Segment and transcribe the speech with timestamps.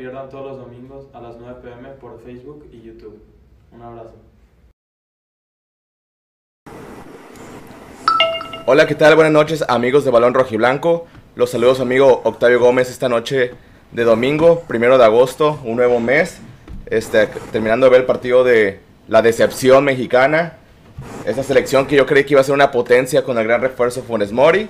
[0.00, 3.22] pierdan todos los domingos a las 9 pm por Facebook y YouTube.
[3.70, 4.14] Un abrazo.
[8.64, 9.14] Hola, ¿qué tal?
[9.14, 11.06] Buenas noches, amigos de Balón Rojiblanco.
[11.34, 13.50] Los saludos, amigo Octavio Gómez, esta noche
[13.92, 16.38] de domingo, primero de agosto, un nuevo mes.
[16.86, 20.56] Este, terminando de ver el partido de la decepción mexicana.
[21.26, 24.02] Esa selección que yo creí que iba a ser una potencia con el gran refuerzo
[24.02, 24.66] Funes Mori.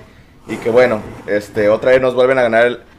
[0.49, 2.90] Y que bueno, este, otra vez nos vuelven a ganar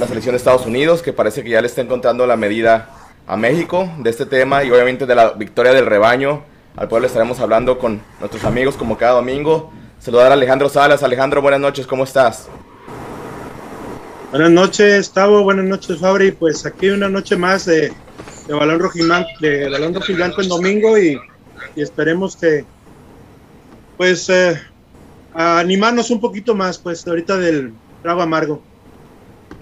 [0.00, 2.90] la selección de Estados Unidos, que parece que ya le está encontrando la medida
[3.26, 6.44] a México de este tema y obviamente de la victoria del rebaño.
[6.76, 9.72] Al pueblo estaremos hablando con nuestros amigos como cada domingo.
[9.98, 11.02] Saludar a Alejandro Salas.
[11.02, 12.48] Alejandro, buenas noches, ¿cómo estás?
[14.30, 15.42] Buenas noches, Tavo.
[15.42, 16.30] Buenas noches, Fabri.
[16.30, 17.92] Pues aquí una noche más de,
[18.46, 21.18] de balón rojiblanco, de balón rojiblanco en domingo y,
[21.74, 22.64] y esperemos que,
[23.96, 24.60] pues, eh,
[25.34, 28.62] animarnos un poquito más, pues, ahorita del trago amargo.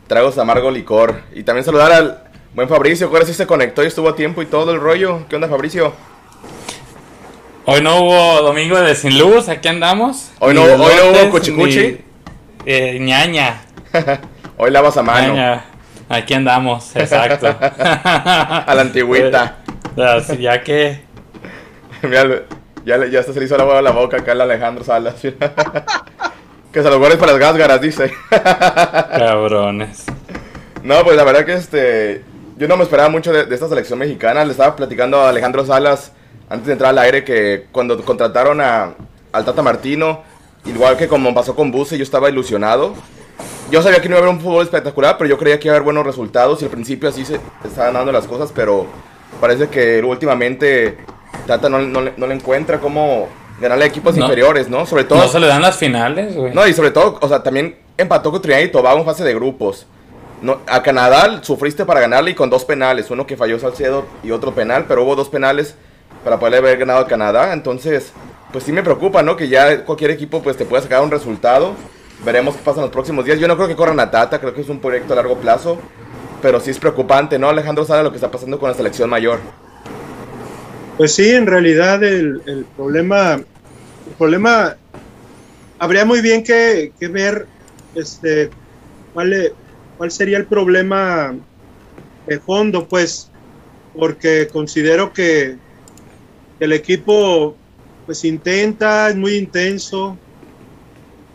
[0.06, 1.22] Tragos amargo licor.
[1.34, 2.22] Y también saludar al
[2.54, 5.26] buen Fabricio, que ahora sí se conectó y estuvo a tiempo y todo el rollo.
[5.28, 5.92] ¿Qué onda, Fabricio?
[7.64, 10.30] Hoy no hubo domingo de sin luz, aquí andamos.
[10.38, 11.80] Hoy no, hoy no hubo cuchicuchi.
[11.80, 11.98] ni,
[12.64, 13.62] eh, ñaña.
[14.56, 15.34] Hoy lavas a mano.
[15.34, 15.64] ñaña.
[16.08, 17.48] Aquí andamos, exacto.
[17.58, 19.58] A la antigüita.
[20.38, 21.00] Ya que.
[22.02, 22.42] Mira,
[22.84, 25.16] ya, ya se le hizo la agua a la boca acá al Alejandro Salas.
[26.76, 28.12] Que se los guardes para las gásgaras, dice.
[28.30, 30.04] Cabrones.
[30.82, 32.22] No, pues la verdad que este.
[32.58, 34.44] Yo no me esperaba mucho de, de esta selección mexicana.
[34.44, 36.12] Le estaba platicando a Alejandro Salas
[36.50, 38.92] antes de entrar al aire que cuando contrataron a,
[39.32, 40.22] al Tata Martino,
[40.66, 42.92] igual que como pasó con Buse, yo estaba ilusionado.
[43.70, 45.72] Yo sabía que no iba a haber un fútbol espectacular, pero yo creía que iba
[45.72, 48.86] a haber buenos resultados y al principio así se estaban dando las cosas, pero
[49.40, 50.98] parece que últimamente
[51.46, 53.30] Tata no, no no le encuentra cómo
[53.60, 54.24] ganarle a equipos No.
[54.24, 54.86] inferiores, ¿no?
[54.86, 56.52] Sobre todo No se le dan las finales, güey.
[56.54, 59.34] no, y sobre todo, o sea, también empató con Trinidad y Tobago en fase de
[59.34, 59.86] grupos.
[60.42, 64.30] No, a Canadá sufriste para ganarle y con dos penales, uno que falló Salcedo y
[64.32, 65.74] otro penal, pero hubo dos penales
[66.24, 68.12] para poder haber ganado a Canadá, entonces,
[68.52, 69.36] pues sí me preocupa, ¿no?
[69.36, 71.72] Que ya cualquier equipo pues te pueda sacar un resultado.
[72.24, 73.38] Veremos qué pasa en los próximos días.
[73.38, 75.78] Yo no creo que corran a Tata, creo que es un proyecto a largo plazo,
[76.42, 77.48] pero sí es preocupante, ¿no?
[77.48, 79.38] Alejandro sabe lo que está pasando con la selección mayor.
[80.96, 84.76] Pues sí, en realidad el, el problema, el problema,
[85.78, 87.46] habría muy bien que, que ver
[87.94, 88.48] este,
[89.12, 89.52] cuál,
[89.98, 91.34] cuál sería el problema
[92.26, 93.30] de fondo, pues,
[93.94, 95.56] porque considero que
[96.60, 97.56] el equipo
[98.06, 100.16] pues intenta, es muy intenso,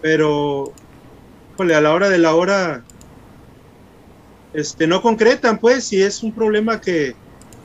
[0.01, 0.71] pero
[1.53, 2.83] híjole, a la hora de la hora
[4.53, 7.13] este, no concretan, pues, y es un problema que,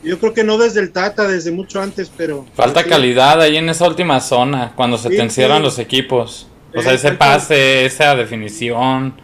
[0.06, 2.46] yo creo que no desde el Tata, desde mucho antes, pero.
[2.54, 2.88] Falta sí.
[2.88, 5.62] calidad ahí en esa última zona, cuando se Sí, te encierran sí.
[5.62, 6.48] los equipos.
[6.74, 9.20] O Eh, sea, ese pase, esa definición.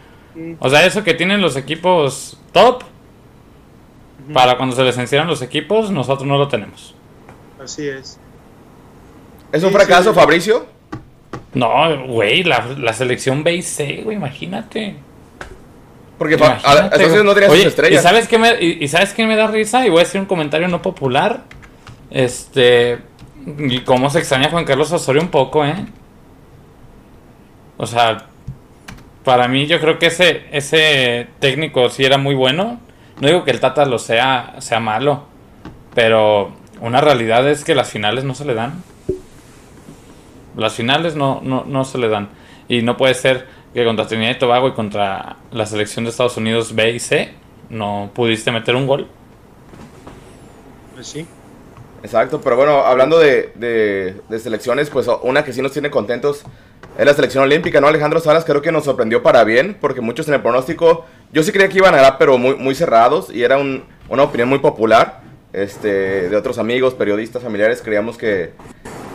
[0.59, 2.83] O sea, eso que tienen los equipos top,
[4.33, 6.95] para cuando se les encierran los equipos, nosotros no lo tenemos.
[7.57, 8.19] Así es.
[9.51, 10.19] ¿Es un fracaso, sí.
[10.19, 10.65] Fabricio?
[11.53, 15.03] No, güey, la, la selección B y C, güey, imagínate.
[16.23, 18.01] Porque fa- a- entonces no tenía sus estrellas.
[18.01, 19.85] ¿y sabes, qué me, y, y sabes qué me da risa?
[19.85, 21.41] Y voy a decir un comentario no popular.
[22.09, 22.99] Este.
[23.57, 25.85] Y cómo se extraña a Juan Carlos Osorio un poco, ¿eh?
[27.77, 28.25] O sea,
[29.23, 32.79] para mí yo creo que ese, ese técnico sí era muy bueno.
[33.19, 35.25] No digo que el Tata lo sea, sea malo.
[35.93, 36.51] Pero
[36.81, 38.81] una realidad es que las finales no se le dan.
[40.55, 42.29] Las finales no, no, no se le dan.
[42.67, 46.37] Y no puede ser que contra Trinidad y Tobago y contra la selección de Estados
[46.37, 47.33] Unidos B y C
[47.69, 49.07] no pudiste meter un gol.
[50.93, 51.25] Pues sí.
[52.03, 56.43] Exacto, pero bueno, hablando de, de- de selecciones, pues una que sí nos tiene contentos
[56.97, 57.87] es la selección olímpica, ¿no?
[57.87, 61.51] Alejandro Salas creo que nos sorprendió para bien, porque muchos en el pronóstico, yo sí
[61.51, 64.59] creía que iban a ganar, pero muy, muy cerrados, y era un- una opinión muy
[64.59, 65.21] popular,
[65.53, 68.51] este, de otros amigos, periodistas, familiares, creíamos que,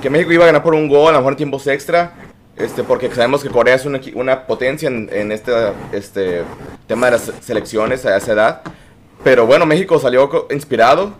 [0.02, 2.14] que México iba a ganar por un gol, a lo mejor en tiempos extra,
[2.58, 5.52] este, porque sabemos que Corea es una, una potencia en, en este,
[5.93, 6.43] este
[6.87, 8.62] tema de las selecciones a esa edad,
[9.25, 11.14] pero bueno, México salió inspirado,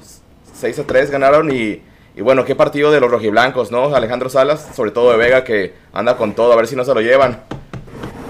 [0.55, 1.83] 6 a 3 ganaron y,
[2.17, 3.95] y bueno, qué partido de los rojiblancos, ¿no?
[3.95, 6.95] Alejandro Salas, sobre todo de Vega, que anda con todo, a ver si no se
[6.95, 7.43] lo llevan.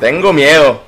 [0.01, 0.83] Tengo miedo.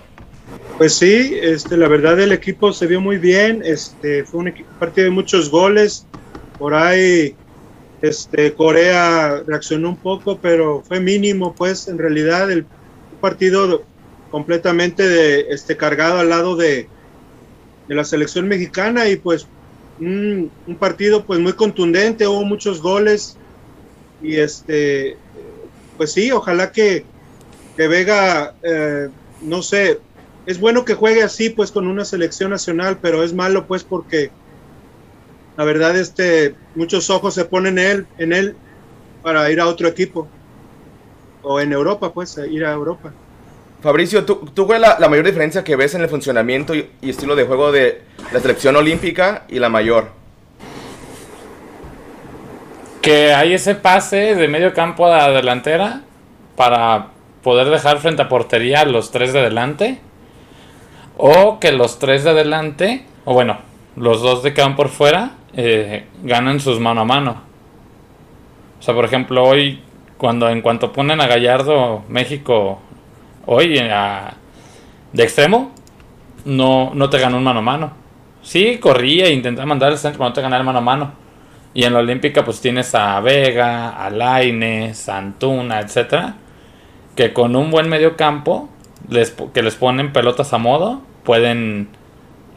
[0.77, 5.07] Pues sí, este, la verdad el equipo se vio muy bien, este, fue un partido
[5.07, 6.07] de muchos goles,
[6.59, 7.35] por ahí
[8.03, 12.67] este, Corea reaccionó un poco, pero fue mínimo, pues en realidad el
[13.21, 13.85] partido
[14.31, 16.89] completamente este, cargado al lado de,
[17.89, 19.49] la selección mexicana y pues
[19.99, 23.37] un, un partido pues muy contundente, hubo muchos goles
[24.23, 25.17] y este,
[25.97, 27.05] pues sí, ojalá que,
[27.77, 29.09] que Vega, eh,
[29.43, 29.99] no sé,
[30.47, 34.31] es bueno que juegue así, pues con una selección nacional, pero es malo, pues porque
[35.61, 38.57] la verdad, este, muchos ojos se ponen en él, en él
[39.23, 40.27] para ir a otro equipo
[41.43, 43.13] o en Europa, pues, ir a Europa.
[43.83, 46.89] Fabricio, ¿tú, tú cuál es la, la, mayor diferencia que ves en el funcionamiento y,
[47.03, 48.01] y, estilo de juego de
[48.33, 50.09] la selección olímpica y la mayor?
[53.03, 56.05] Que hay ese pase de medio campo a la delantera
[56.57, 57.09] para
[57.43, 60.01] poder dejar frente a portería a los tres de delante.
[61.19, 65.33] O que los tres de delante, o bueno, los dos de que van por fuera,
[65.55, 67.43] eh, ganan sus mano a mano.
[68.79, 69.81] O sea, por ejemplo, hoy,
[70.17, 72.81] cuando en cuanto ponen a Gallardo México,
[73.47, 74.35] hoy a,
[75.13, 75.73] de extremo,
[76.45, 77.93] no, no te ganó un mano a mano.
[78.43, 81.13] Sí, corría e intentaba mandar el centro, pero no te ganaba el mano a mano.
[81.75, 86.37] Y en la Olímpica, pues tienes a Vega, a Laines, a Antuna, etcétera,
[87.15, 88.69] que con un buen medio campo,
[89.09, 91.89] les, que les ponen pelotas a modo, pueden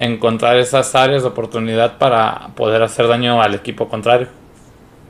[0.03, 4.27] encontrar esas áreas de oportunidad para poder hacer daño al equipo contrario.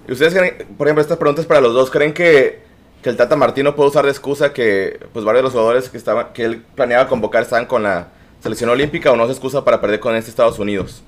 [0.07, 2.61] ¿Y ustedes creen, por ejemplo, estas preguntas para los dos, creen que,
[3.01, 5.97] que el Tata Martino puede usar de excusa que pues varios de los jugadores que
[5.97, 8.09] estaban que él planeaba convocar estaban con la
[8.41, 11.03] selección olímpica o no es excusa para perder con este Estados Unidos?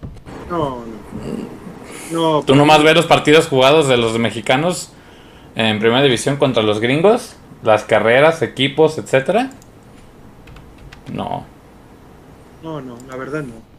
[0.49, 0.83] No,
[2.11, 2.39] no.
[2.39, 4.91] no ¿Tú nomás ves los partidos jugados de los mexicanos
[5.55, 7.35] en primera división contra los gringos?
[7.63, 9.51] Las carreras, equipos, etcétera.
[11.11, 11.45] No.
[12.63, 13.74] No, no, la verdad no.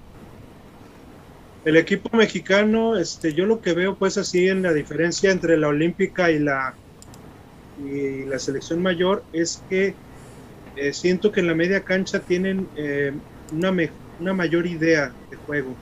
[1.66, 5.66] El equipo mexicano, este, yo lo que veo pues así en la diferencia entre la
[5.66, 6.76] olímpica y la
[7.84, 9.96] y la selección mayor es que
[10.76, 13.12] eh, siento que en la media cancha tienen eh,
[13.52, 13.90] una, me,
[14.20, 15.74] una mayor idea de juego,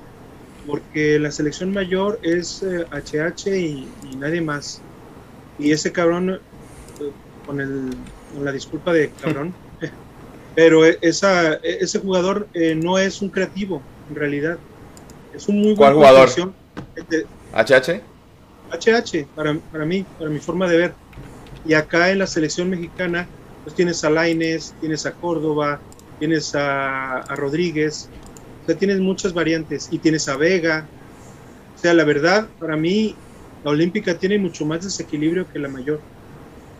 [0.66, 4.81] porque la selección mayor es eh, HH y, y, nadie más.
[5.58, 6.40] Y ese cabrón,
[7.44, 7.90] con, el,
[8.32, 9.52] con la disculpa de cabrón,
[10.54, 14.58] pero esa, ese jugador no es un creativo, en realidad.
[15.34, 16.28] Es un muy buen jugador.
[16.28, 18.00] ¿HH?
[18.70, 20.94] HH, para, para mí, para mi forma de ver.
[21.66, 23.26] Y acá en la selección mexicana,
[23.64, 25.81] pues tienes a Laines, tienes a Córdoba,
[26.19, 28.08] tienes a, a, Rodríguez,
[28.62, 30.86] o sea, tienes muchas variantes y tienes a Vega.
[31.75, 33.14] O sea, la verdad, para mí,
[33.64, 36.00] la olímpica tiene mucho más desequilibrio que la mayor.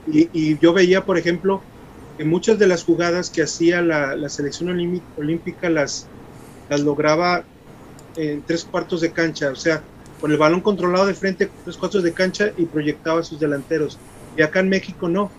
[0.07, 1.63] Y, y yo veía, por ejemplo,
[2.17, 4.69] que muchas de las jugadas que hacía la, la selección
[5.17, 6.07] olímpica las,
[6.69, 7.45] las lograba
[8.17, 9.83] en tres cuartos de cancha, o sea,
[10.21, 13.99] con el balón controlado de frente, tres cuartos de cancha y proyectaba a sus delanteros.
[14.37, 15.31] Y acá en México no.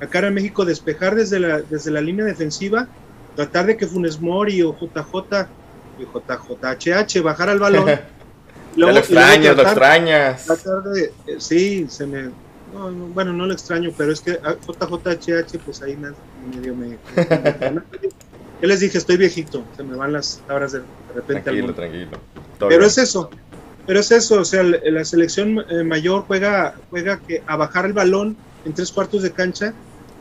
[0.00, 2.88] Acá en México despejar desde la, desde la línea defensiva,
[3.36, 5.46] tratar de que Funes Mori o JJ
[5.98, 7.86] y JJHH bajara el balón.
[8.76, 10.44] luego, lo extrañas, lo extrañas.
[10.44, 12.30] Tratar de, eh, sí, se me.
[12.74, 16.10] No, no, bueno, no lo extraño, pero es que JJHH, pues ahí me,
[16.54, 16.98] medio me.
[18.62, 20.82] Yo les dije, estoy viejito, se me van las palabras de,
[21.14, 21.42] repente.
[21.42, 22.10] Tranquilo, al tranquilo.
[22.58, 22.90] Todo pero bien.
[22.90, 23.30] es eso,
[23.86, 28.36] pero es eso, o sea, la selección mayor juega, juega que a bajar el balón
[28.64, 29.74] en tres cuartos de cancha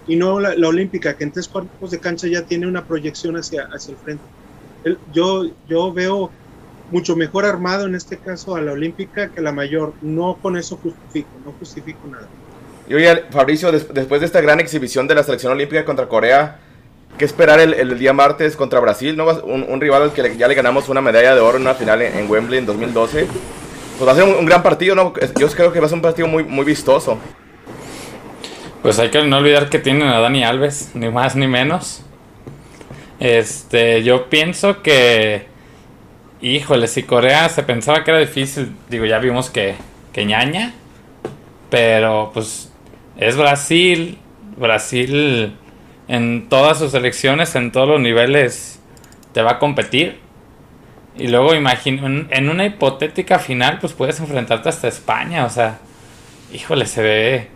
[0.07, 3.37] y no la, la, olímpica, que en tres cuartos de cancha ya tiene una proyección
[3.37, 4.23] hacia, hacia el frente.
[4.83, 6.29] El, yo, yo veo
[6.91, 9.93] mucho mejor armado en este caso a la olímpica que la mayor.
[10.01, 12.27] No con eso justifico, no justifico nada.
[12.87, 16.59] Y oye, Fabricio, des, después de esta gran exhibición de la selección olímpica contra Corea,
[17.17, 19.15] ¿qué esperar el, el día martes contra Brasil?
[19.15, 19.25] ¿no?
[19.43, 22.01] Un, un, rival al que ya le ganamos una medalla de oro en una final
[22.01, 23.27] en, en Wembley en 2012.
[23.97, 25.13] Pues va a ser un, un, gran partido, ¿no?
[25.39, 27.19] Yo creo que va a ser un partido muy, muy vistoso.
[28.81, 32.03] Pues hay que no olvidar que tienen a Dani Alves, ni más ni menos.
[33.19, 35.47] Este, yo pienso que.
[36.41, 39.75] Híjole, si Corea se pensaba que era difícil, digo, ya vimos que,
[40.11, 40.73] que ñaña.
[41.69, 42.69] Pero pues
[43.15, 44.17] es Brasil.
[44.57, 45.55] Brasil
[46.07, 48.79] en todas sus elecciones, en todos los niveles,
[49.33, 50.19] te va a competir.
[51.17, 55.45] Y luego imagino, en una hipotética final, pues puedes enfrentarte hasta España.
[55.45, 55.79] O sea,
[56.51, 57.47] híjole, se ve.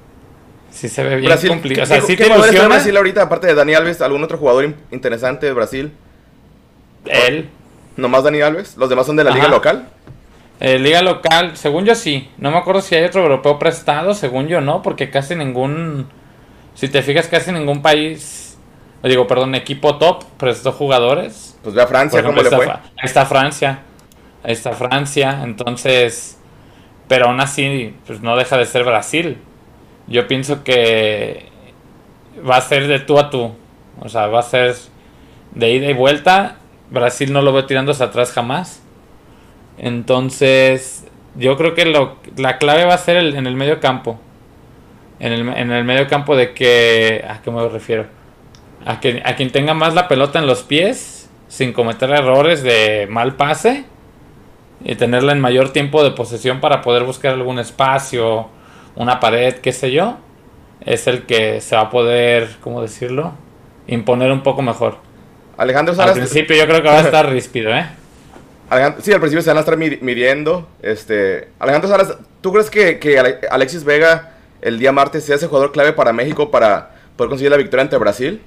[0.69, 1.85] Sí se ve bien Brasil, complicado.
[1.85, 2.67] O ¿qué, sea, sí ¿qué te ilusiona.
[2.67, 4.01] Brasil ahorita, aparte de Dani Alves?
[4.01, 5.91] ¿Algún otro jugador in- interesante de Brasil?
[7.05, 7.49] Él.
[7.95, 8.77] ¿Nomás Dani Alves?
[8.77, 9.39] ¿Los demás son de la Ajá.
[9.39, 9.89] liga local?
[10.59, 12.29] Eh, liga local, según yo sí.
[12.37, 16.07] No me acuerdo si hay otro europeo prestado, según yo no, porque casi ningún.
[16.77, 18.55] Si te fijas, casi ningún país.
[19.01, 21.57] Digo, perdón, equipo top prestó jugadores.
[21.63, 22.73] Pues ve a Francia, Por ¿cómo ejemplo, le fue?
[22.75, 23.79] Ahí está Francia.
[24.43, 25.41] Ahí está Francia.
[25.43, 26.37] Entonces.
[27.07, 29.37] Pero aún así, pues no deja de ser Brasil.
[30.07, 31.47] Yo pienso que
[32.47, 33.53] va a ser de tú a tú.
[33.99, 34.75] O sea, va a ser
[35.55, 36.57] de ida y vuelta.
[36.91, 38.83] Brasil no lo veo tirando hacia atrás jamás.
[39.77, 41.05] Entonces,
[41.35, 44.19] yo creo que lo, la clave va a ser el- en el medio campo.
[45.19, 47.25] En el, en el medio campo de que...
[47.27, 48.05] ¿A qué me refiero?
[48.85, 53.07] A, que, a quien tenga más la pelota en los pies sin cometer errores de
[53.09, 53.85] mal pase
[54.83, 58.47] y tenerla en mayor tiempo de posesión para poder buscar algún espacio,
[58.95, 60.17] una pared, qué sé yo,
[60.81, 63.33] es el que se va a poder, ¿cómo decirlo?
[63.87, 64.97] Imponer un poco mejor.
[65.57, 66.13] Alejandro Al Salas.
[66.17, 67.87] principio yo creo que va a estar ríspido, ¿eh?
[68.69, 70.67] Alejandro- sí, al principio se van a estar mi- midiendo.
[70.81, 75.47] Este, Alejandro Salas, ¿tú crees que, que Ale- Alexis Vega el día martes sea ese
[75.47, 78.41] jugador clave para México para poder conseguir la victoria ante Brasil?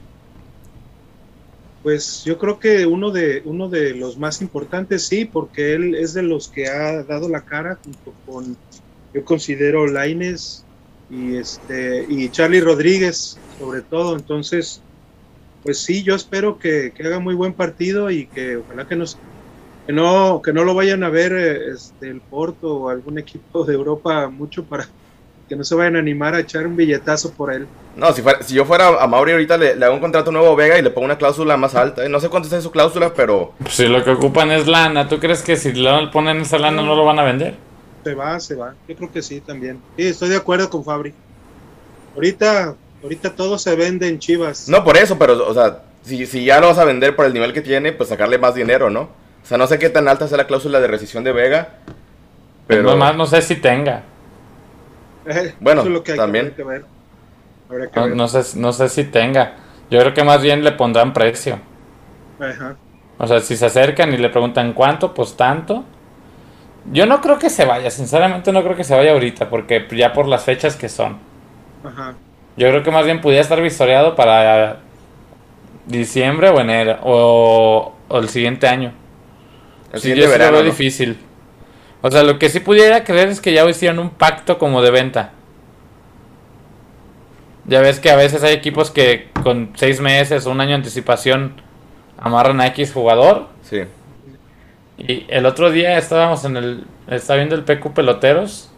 [1.83, 6.13] Pues yo creo que uno de, uno de los más importantes, sí, porque él es
[6.13, 8.57] de los que ha dado la cara junto con,
[9.15, 10.65] yo considero, Laines
[11.11, 14.15] y, este, y Charlie Rodríguez, sobre todo.
[14.15, 14.83] Entonces,
[15.63, 19.17] pues sí, yo espero que, que haga muy buen partido y que ojalá que, nos,
[19.87, 23.65] que, no, que no lo vayan a ver eh, este, el Porto o algún equipo
[23.65, 24.87] de Europa mucho para
[25.51, 27.67] que no se vayan a animar a echar un billetazo por él.
[27.97, 30.53] No, si, fuera- si yo fuera a Mauri ahorita le, le hago un contrato nuevo
[30.53, 32.09] a Vega y le pongo una cláusula más alta.
[32.09, 35.19] No sé cuánto está su cláusula, pero Pues si lo que ocupan es lana, ¿tú
[35.19, 37.57] crees que si le ponen esa lana no lo van a vender?
[38.05, 38.75] Se va, se va.
[38.89, 39.81] Yo creo que sí también.
[39.97, 41.13] Sí, estoy de acuerdo con Fabri.
[42.15, 44.69] Ahorita, ahorita todo se vende en Chivas.
[44.69, 47.33] no por eso, pero o sea, si, si ya lo vas a vender por el
[47.35, 49.01] nivel que tiene, pues sacarle más dinero, ¿no?
[49.43, 51.79] O sea, no sé qué tan alta sea la cláusula de rescisión de Vega,
[52.67, 54.05] Pero pero más no sé si tenga.
[55.31, 56.55] Eh, Bueno, eso es lo que hay que- también.
[56.55, 56.85] que ver.
[57.69, 58.17] Habrá que No, ver.
[58.17, 59.57] no sé, no sé si tenga.
[59.91, 61.59] Yo creo que más bien le pondrán precio.
[62.41, 62.77] Ajá.
[63.19, 65.85] O sea, si se acercan y le preguntan cuánto, pues tanto.
[66.93, 70.13] Yo no creo que se vaya, sinceramente no creo que se vaya ahorita, porque ya
[70.13, 71.19] por las fechas que son.
[71.85, 72.15] Ajá.
[72.57, 74.79] Yo creo que más bien pudiera estar visoreado para
[75.87, 78.93] diciembre o enero, o, o el siguiente año.
[79.93, 80.53] el Sí, siguiente yo sí lo verano.
[80.53, 80.71] veo ¿no?
[80.71, 81.19] difícil.
[82.03, 84.91] O sea, lo que sí pudiera creer es que ya hicieron un pacto como de
[84.91, 85.33] venta.
[87.67, 90.77] Ya ves que a veces hay equipos que con seis meses o un año de
[90.77, 91.61] anticipación
[92.19, 93.49] amarran a X jugador.
[93.63, 93.83] Sí.
[94.99, 96.85] Y el otro día estábamos en el.
[97.09, 98.71] Estaba viendo el PQ Peloteros.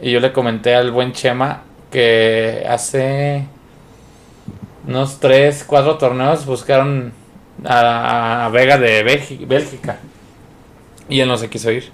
[0.00, 1.62] Y yo le comenté al buen Chema
[1.92, 3.44] que hace
[4.88, 7.12] unos 3, 4 torneos buscaron
[7.64, 9.98] a, a Vega de Bélgi- Bélgica.
[11.08, 11.90] Y él no se quiso ir.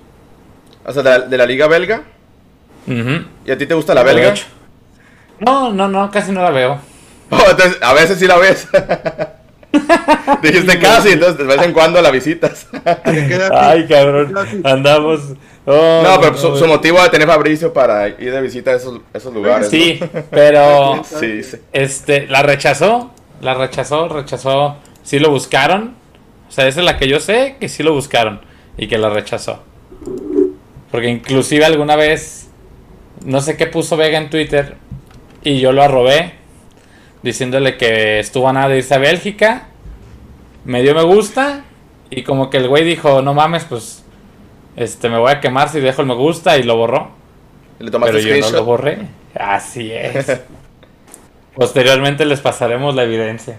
[0.89, 2.03] O sea, de la, de la liga belga.
[2.87, 4.33] ¿Y a ti te gusta la belga?
[5.39, 6.81] No, no, no, casi no la veo.
[7.31, 8.67] Oh, entonces, a veces sí la ves.
[10.43, 12.67] Dijiste casi, entonces de vez en cuando la visitas.
[13.53, 14.35] Ay, cabrón.
[14.65, 15.35] Andamos.
[15.67, 19.35] Oh, No, pero su, motivo de tener Fabricio para ir de visita a esos, esos
[19.35, 19.69] lugares.
[19.69, 21.03] Sí, pero.
[21.05, 21.59] Sí, sí.
[21.75, 23.11] Este, la rechazó,
[23.43, 24.79] la rechazó, rechazó.
[25.03, 25.97] Sí lo buscaron.
[26.49, 28.41] O sea, esa es la que yo sé que sí lo buscaron
[28.79, 29.63] y que la rechazó.
[30.91, 32.49] Porque inclusive alguna vez,
[33.25, 34.77] no sé qué puso Vega en Twitter
[35.43, 36.33] y yo lo arrobé
[37.23, 39.69] diciéndole que estuvo a nada de irse a Bélgica.
[40.65, 41.65] Me dio me gusta
[42.11, 44.05] y como que el güey dijo, no mames, pues
[44.77, 47.11] este me voy a quemar si dejo el me gusta y lo borró.
[47.79, 48.61] Le tomaste Pero yo no screenshot.
[48.61, 48.99] lo borré.
[49.35, 50.41] Así es.
[51.55, 53.59] Posteriormente les pasaremos la evidencia.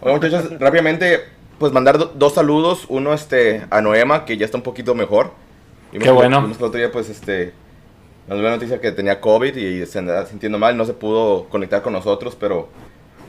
[0.00, 1.20] Bueno, muchachos, rápidamente,
[1.58, 2.86] pues mandar do- dos saludos.
[2.88, 5.32] Uno este, a Noema, que ya está un poquito mejor.
[5.92, 6.42] Vimos Qué bueno.
[6.42, 7.52] vimos el otro día, pues, este,
[8.28, 10.76] nos dio la noticia que tenía COVID y se andaba sintiendo mal.
[10.76, 12.68] No se pudo conectar con nosotros, pero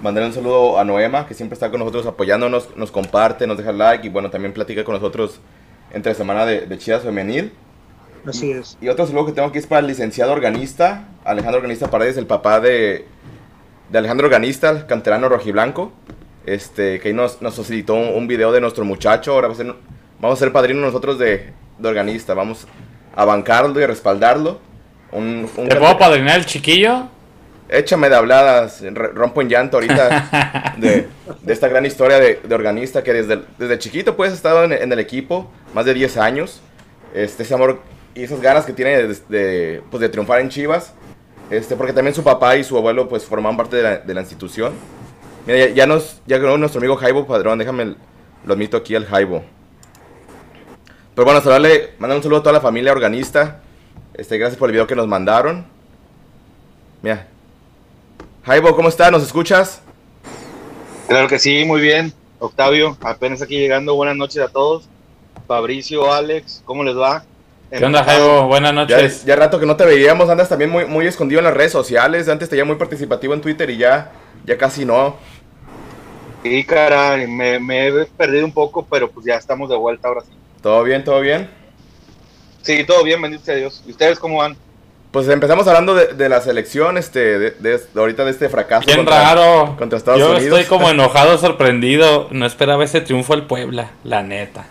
[0.01, 3.72] mandarle un saludo a Noema, que siempre está con nosotros apoyándonos, nos comparte, nos deja
[3.72, 5.39] like y, bueno, también platica con nosotros
[5.91, 7.51] entre semana de, de Chivas Femenil.
[8.25, 8.77] Así es.
[8.80, 12.27] Y otro saludo que tengo aquí es para el licenciado organista, Alejandro Organista Paredes, el
[12.27, 13.06] papá de,
[13.89, 15.91] de Alejandro Organista, el canterano rojiblanco,
[16.46, 19.34] este, que ahí nos, nos facilitó un, un video de nuestro muchacho.
[19.34, 19.74] Ahora va a ser-
[20.20, 22.67] vamos a ser padrinos nosotros de, de organista, vamos
[23.15, 24.59] a bancarlo y a respaldarlo.
[25.11, 27.07] Un, un ¿Te puedo padrinar el chiquillo?
[27.69, 28.83] Échame de habladas,
[29.13, 31.07] rompo en llanto ahorita de,
[31.41, 34.73] de esta gran historia de, de organista que desde, desde chiquito pues ha estado en,
[34.73, 36.61] en el equipo, más de 10 años.
[37.13, 37.79] Este, ese amor
[38.13, 40.93] y esas ganas que tiene de, de, pues, de triunfar en Chivas.
[41.50, 44.21] Este, porque también su papá y su abuelo pues formaban parte de la, de la
[44.21, 44.73] institución.
[45.45, 47.97] Mira, ya, ya nos ya nuestro amigo Jaibo Padrón, déjame el-
[48.45, 49.43] lo admito aquí al Jaibo.
[51.15, 53.62] Pero bueno, saludarle, mandar un saludo a toda la familia organista.
[54.13, 55.65] Este, gracias por el video que nos mandaron.
[57.01, 57.27] Mira,
[58.46, 59.12] Jaibo, ¿cómo estás?
[59.12, 59.82] ¿Nos escuchas?
[61.08, 62.13] Claro que sí, muy bien.
[62.39, 63.96] Octavio, apenas aquí llegando.
[63.96, 64.89] Buenas noches a todos.
[65.48, 67.25] Fabricio, Alex, ¿cómo les va?
[67.70, 68.48] ¿Qué onda, Jaibo?
[68.48, 69.25] Buenas Ya, noches.
[69.25, 72.27] ya rato que no te veíamos, andas también muy, muy escondido en las redes sociales.
[72.30, 74.12] Antes te veía muy participativo en Twitter y ya,
[74.46, 75.18] ya casi no.
[76.44, 80.22] Sí, caray, me, me he perdido un poco, pero pues ya estamos de vuelta ahora
[80.22, 80.40] sí.
[80.62, 81.50] ¿Todo bien, todo bien?
[82.62, 83.84] Sí, todo bien, bendito sea Dios.
[83.88, 84.56] ¿Y ustedes cómo van?
[85.12, 88.86] Pues empezamos hablando de, de la selección, este, de, de- de ahorita de este fracaso.
[88.86, 89.75] Bien contra- raro.
[89.77, 90.44] contra Estados Yo Unidos.
[90.60, 92.27] estoy como enojado, sorprendido.
[92.32, 94.65] No esperaba ese triunfo al Puebla, la neta.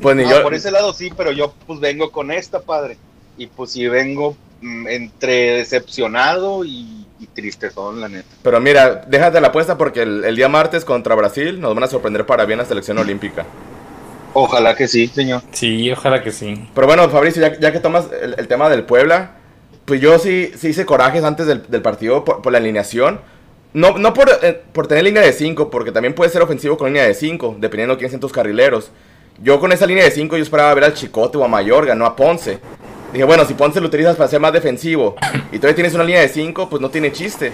[0.00, 0.42] Pues ni Ah, yo.
[0.42, 2.96] por ese lado sí, pero yo pues vengo con esta, padre.
[3.36, 8.28] Y pues sí vengo mm, entre decepcionado y, y tristezón, la neta.
[8.42, 11.88] Pero mira, déjate la apuesta porque el, el día martes contra Brasil nos van a
[11.88, 13.46] sorprender para bien la selección olímpica.
[14.34, 15.42] Ojalá que sí, señor.
[15.52, 16.68] Sí, ojalá que sí.
[16.74, 19.36] Pero bueno, Fabricio, ya, ya que tomas el, el tema del Puebla,
[19.84, 23.20] pues yo sí, sí hice corajes antes del, del partido por, por la alineación.
[23.72, 26.88] No, no por, eh, por tener línea de 5, porque también puede ser ofensivo con
[26.88, 28.90] línea de 5, dependiendo de quién sean tus carrileros.
[29.42, 32.06] Yo con esa línea de 5 yo esperaba ver al Chicote o a Mayorga, no
[32.06, 32.60] a Ponce.
[33.12, 35.16] Dije, bueno, si Ponce lo utilizas para ser más defensivo
[35.52, 37.52] y todavía tienes una línea de 5, pues no tiene chiste.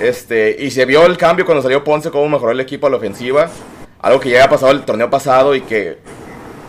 [0.00, 2.96] Este, y se vio el cambio cuando salió Ponce, cómo mejoró el equipo a la
[2.96, 3.48] ofensiva.
[4.02, 5.98] Algo que ya había pasado el torneo pasado y que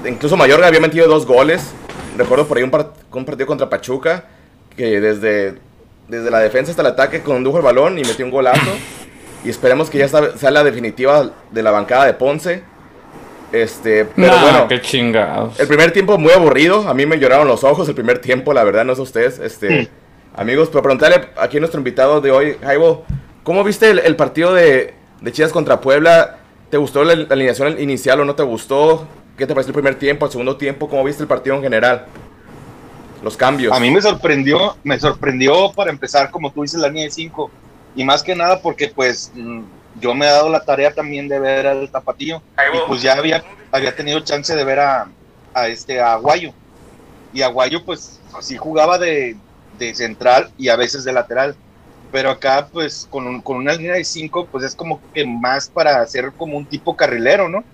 [0.06, 1.74] incluso Mayorga había metido dos goles.
[2.18, 4.26] Recuerdo por ahí un, par- un partido contra Pachuca
[4.78, 5.56] que desde,
[6.08, 8.72] desde la defensa hasta el ataque condujo el balón y metió un golazo.
[9.44, 12.64] Y esperemos que ya sea la definitiva de la bancada de Ponce.
[13.52, 15.60] Este, pero Nah, bueno, qué chingados.
[15.60, 16.88] el primer tiempo muy aburrido.
[16.88, 19.40] A mí me lloraron los ojos el primer tiempo, la verdad, no sé ustedes.
[19.40, 19.90] Este,
[20.36, 23.06] amigos, pero preguntarle aquí a nuestro invitado de hoy, Jaibo,
[23.44, 26.38] ¿cómo viste el, el partido de, de Chivas contra Puebla?
[26.74, 29.08] ¿Te gustó la, la alineación inicial o no te gustó?
[29.38, 30.90] ¿Qué te pareció el primer tiempo, el segundo tiempo?
[30.90, 32.08] ¿Cómo viste el partido en general?
[33.22, 33.72] Los cambios.
[33.72, 37.52] A mí me sorprendió, me sorprendió para empezar, como tú dices, la línea de 5.
[37.96, 39.62] Y más que nada porque pues mm,
[40.02, 42.42] yo me he dado la tarea también de ver al Tapatío.
[42.74, 45.08] Y pues ya había, había tenido chance de ver a,
[45.54, 46.54] a este a Aguayo.
[47.34, 49.38] Y Aguayo pues así jugaba de,
[49.78, 51.56] de central y a veces de lateral.
[52.14, 55.70] Pero acá pues con, un- con una línea de 5 pues es como que más
[55.70, 57.66] para hacer como un tipo carrilero, ¿no?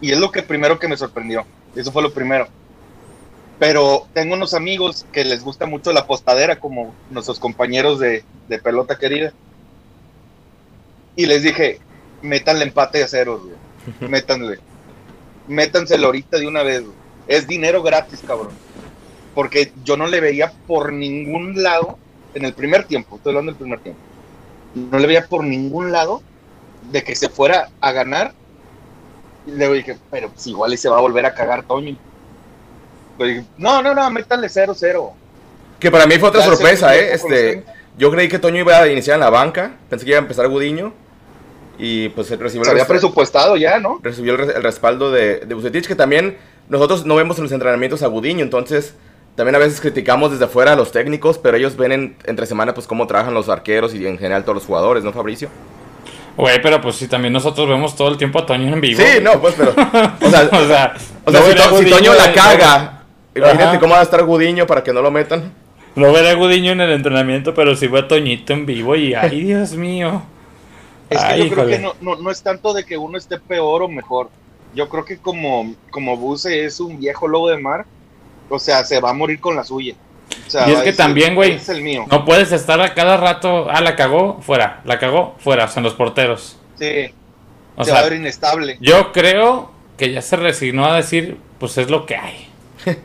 [0.00, 1.46] Y es lo que primero que me sorprendió.
[1.74, 2.48] Eso fue lo primero.
[3.58, 8.58] Pero tengo unos amigos que les gusta mucho la postadera, como nuestros compañeros de, de
[8.58, 9.34] pelota querida.
[11.14, 11.80] Y les dije,
[12.22, 13.58] métanle empate a ceros, güey.
[14.10, 14.58] Métanle.
[15.46, 16.96] Métanselo ahorita de una vez, güey.
[17.26, 18.60] Es dinero gratis, cabrón.
[19.34, 22.00] Porque yo no le veía por ningún lado,
[22.36, 24.00] en el primer tiempo, estoy hablando del primer tiempo,
[24.74, 26.22] no le veía por ningún lado
[26.92, 28.32] de que se fuera a ganar.
[29.46, 31.96] Y luego dije, pero pues igual y se va a volver a cagar Toño.
[33.16, 35.10] Pues dije, no, no, no, métanle 0-0.
[35.80, 37.14] Que para mí fue otra Ya sorpresa, ¿eh?
[37.14, 37.64] Este,
[37.96, 39.72] yo creí que Toño iba a iniciar en la banca.
[39.88, 40.92] Pensé que iba a empezar Gudiño.
[41.78, 44.00] Y pues recibió Se el, había res- presupuestado ya, ¿no?
[44.02, 48.02] recibió el, el respaldo de, de Vucetich, que también nosotros no vemos en los entrenamientos
[48.02, 48.42] a Gudiño.
[48.42, 48.94] Entonces,
[49.36, 52.74] también a veces criticamos desde fuera a los técnicos, pero ellos ven en- entre semana
[52.74, 55.48] pues cómo trabajan los arqueros y en general todos los jugadores, ¿no, Fabricio?
[56.36, 59.00] Güey, pero pues si también nosotros vemos todo el tiempo a Toño en vivo.
[59.00, 59.70] Sí, no, pues, pero...
[60.20, 60.94] O sea, o sea,
[61.24, 63.02] o sea, no si, To- si Toño la caga,
[63.34, 63.80] imagínate Ajá.
[63.80, 65.52] cómo va a estar Gudiño para que no lo metan.
[65.94, 69.14] No ver a Gudiño en el entrenamiento, pero sí fue a Toñito en vivo y
[69.14, 70.22] ay, Dios mío.
[71.08, 73.38] Es que Ay, yo creo que no, no, no es tanto de que uno esté
[73.38, 74.28] peor o mejor.
[74.74, 77.86] Yo creo que como, como Buse es un viejo lobo de mar,
[78.48, 79.94] o sea, se va a morir con la suya.
[80.46, 82.04] O sea, Y es que decir, también, güey, Es el mío.
[82.10, 85.80] No puedes estar a cada rato, ah, la cagó, fuera, la cagó, fuera, o sea,
[85.80, 86.56] en los porteros.
[86.78, 87.12] Sí,
[87.76, 88.76] O se va a sea, ver inestable.
[88.80, 92.48] yo creo que ya se resignó a decir, pues es lo que hay.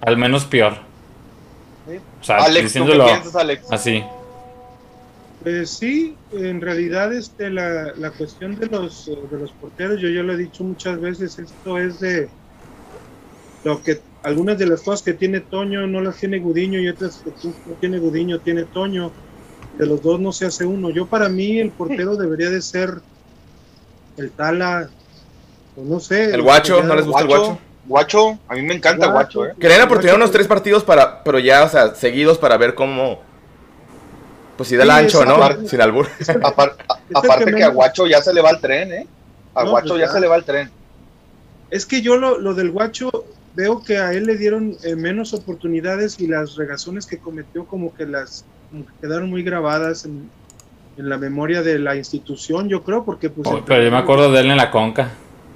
[0.00, 0.74] Al menos peor.
[1.88, 1.96] Sí.
[2.20, 3.72] O sea, Alex, ¿tú qué diciéndolo piensas, Alex?
[3.72, 4.04] así.
[5.42, 10.08] Pues sí, en realidad este, la, la cuestión de los, eh, de los porteros, yo
[10.10, 12.28] ya lo he dicho muchas veces, esto es de
[13.64, 17.22] lo que algunas de las cosas que tiene Toño no las tiene Gudiño y otras
[17.24, 19.10] que tú- no tiene Gudiño, tiene Toño.
[19.78, 20.90] De los dos no se hace uno.
[20.90, 23.00] Yo para mí el portero debería de ser
[24.18, 24.90] el Tala,
[25.76, 26.34] o no sé.
[26.34, 27.58] El Guacho, ¿no les gusta el Guacho?
[27.86, 29.54] Guacho, a mí me encanta Guacho, ¿eh?
[29.58, 32.36] Que le den la oportunidad Guacho, unos tres partidos para, pero ya, o sea, seguidos
[32.36, 33.20] para ver cómo,
[34.56, 35.36] pues si da el Sí, ancho, ¿no?
[35.36, 35.66] aparte.
[35.68, 36.06] Sin albur.
[36.42, 39.06] Apar- a- el aparte que que a Guacho ya se le va el tren, ¿eh?
[39.54, 40.12] A No, Guacho pues ya ya.
[40.12, 40.70] se le va el tren.
[41.70, 43.10] Es que yo lo, lo del guacho
[43.54, 47.94] veo que a él le dieron eh, menos oportunidades y las regazones que cometió como
[47.94, 50.30] que las como que quedaron muy grabadas en,
[50.96, 53.48] en la memoria de la institución, yo creo, porque pues...
[53.48, 55.10] Oh, pero yo me acuerdo de él en la conca.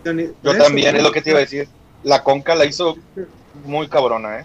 [0.05, 0.99] Yo Eso, también, ¿no?
[0.99, 1.69] es lo que te iba a decir.
[2.03, 2.97] La Conca la hizo
[3.65, 4.45] muy cabrona, ¿eh?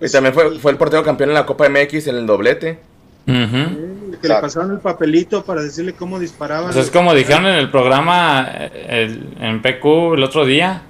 [0.00, 2.78] Y también fue, fue el portero campeón en la Copa MX en el doblete.
[3.26, 6.66] Eh, Que le pasaron el papelito para decirle cómo disparaba.
[6.70, 10.82] Pues es como dijeron en el programa eh, el- en PQ el otro día.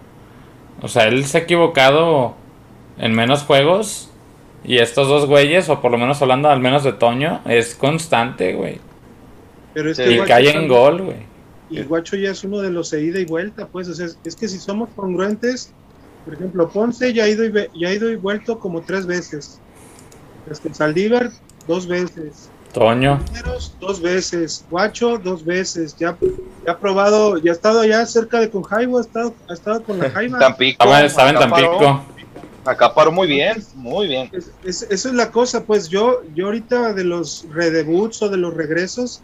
[0.82, 2.34] O sea, él se ha equivocado
[2.98, 4.08] en menos juegos.
[4.64, 8.54] Y estos dos güeyes, o por lo menos hablando al menos de Toño, es constante,
[8.54, 8.78] güey.
[9.74, 11.32] Pero es que Y cae en gol, güey.
[11.68, 13.88] Y Guacho ya es uno de los de ida y vuelta, pues.
[13.88, 15.72] O sea, es, que si somos congruentes,
[16.24, 19.06] por ejemplo, Ponce ya ha ido y, ve- ya ha ido y vuelto como tres
[19.06, 19.58] veces.
[20.50, 21.30] Este, Saldívar,
[21.66, 22.51] dos veces.
[22.72, 23.20] Toño.
[23.80, 24.64] Dos veces.
[24.70, 25.94] Guacho, dos veces.
[25.98, 26.16] Ya,
[26.66, 29.82] ya ha probado, ya ha estado allá cerca de con Jaibo, ha estado, ha estado
[29.82, 30.38] con la Jaima.
[30.38, 30.82] Tampico.
[30.82, 32.04] Estaba, estaba en acá paró- Tampico.
[32.64, 34.30] Acá paró muy bien, muy bien.
[34.32, 38.36] Es- es- esa es la cosa, pues yo, yo ahorita de los redebuts o de
[38.36, 39.20] los regresos,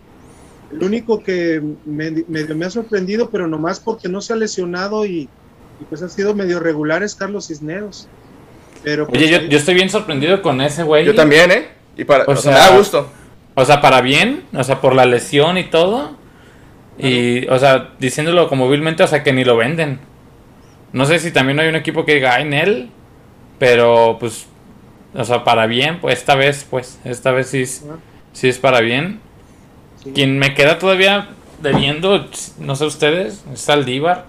[0.72, 5.06] el único que me, medio me ha sorprendido, pero nomás porque no se ha lesionado
[5.06, 5.20] y,
[5.80, 8.08] y pues ha sido medio regular es Carlos Cisneros.
[8.82, 11.04] Pero pues, Oye, yo, ahí- yo estoy bien sorprendido con ese güey.
[11.06, 11.68] Yo también, ¿eh?
[11.96, 13.06] Y para, O o sea, sea- me da gusto.
[13.60, 16.12] O sea, para bien, o sea, por la lesión y todo.
[16.98, 20.00] Y, o sea, diciéndolo como vilmente, o sea, que ni lo venden.
[20.92, 22.90] No sé si también hay un equipo que diga, ay, en él.
[23.58, 24.46] Pero, pues,
[25.14, 27.84] o sea, para bien, pues esta vez, pues, esta vez sí, es-
[28.32, 29.20] sí es para bien.
[30.04, 30.12] sí.
[30.14, 31.28] Quien me queda todavía
[31.60, 32.26] debiendo,
[32.58, 34.26] no sé ustedes, es Saldívar.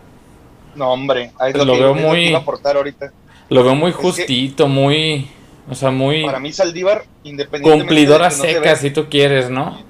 [0.76, 3.12] No, hombre, ahí Lo lo, que, veo muy- ahorita.
[3.50, 5.28] Lo veo muy que- justito, muy,
[5.70, 7.86] o sea, muy Para mí, Saldívar, independientemente.
[7.86, 9.82] cumplidor a de que no se secas, ve- si tú quieres, ¿no?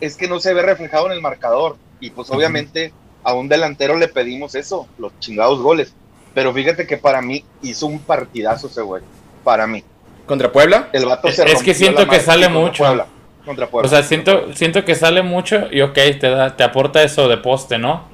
[0.00, 1.76] es que no se ve reflejado en el marcador.
[2.00, 2.92] Y pues, obviamente,
[3.24, 5.92] a un delantero le pedimos eso, los chingados goles.
[6.34, 9.02] Pero fíjate que para mí hizo un partidazo ese güey.
[9.42, 9.82] Para mí.
[10.26, 10.88] ¿Contra Puebla?
[10.92, 12.84] El vato Es- se es que siento que sale mucho.
[12.84, 13.06] Puebla,
[13.44, 13.86] contra Puebla.
[13.86, 17.38] O sea, siento, siento que sale mucho y ok, te, da, te aporta eso de
[17.38, 18.04] poste, ¿no?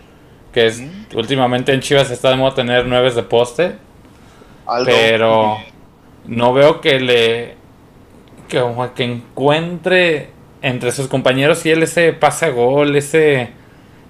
[0.54, 0.82] Que es,
[1.14, 3.74] últimamente en Chivas está de moda tener nueves de poste,
[4.66, 4.86] Aldo.
[4.86, 5.56] pero
[6.26, 7.56] no veo que le...
[8.48, 8.58] Que,
[9.04, 10.30] encuentre
[10.62, 13.50] entre sus compañeros y él ese pase a gol, ese,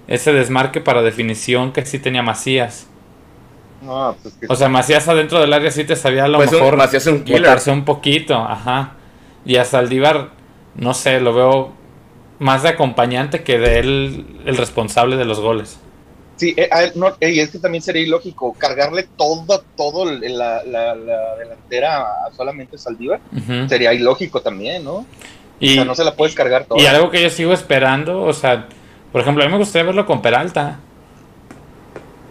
[0.09, 2.89] ese desmarque para definición que sí tenía Macías.
[3.83, 6.51] No, pues que O sea, Macías adentro del área sí te sabía a lo Pues
[6.53, 7.41] un- mejor Macías un killer.
[7.43, 8.93] botarse un poquito, ajá.
[9.45, 10.31] Y a Saldívar,
[10.75, 11.73] no sé, lo veo
[12.39, 15.79] más de acompañante que de él el responsable de los goles.
[16.37, 20.09] Sí, eh, a él no, eh, y es que también sería ilógico cargarle todo, todo
[20.11, 23.21] el- la, la, la delantera a solamente Saldívar.
[23.69, 24.95] Sería ilógico también, ¿no?
[24.97, 25.07] O
[25.61, 26.79] Y, sea, no se la puedes cargar todo.
[26.79, 28.67] y algo que yo sigo esperando, o sea,
[29.13, 30.81] por ejemplo, a mí me gustaría verlo con Peralta.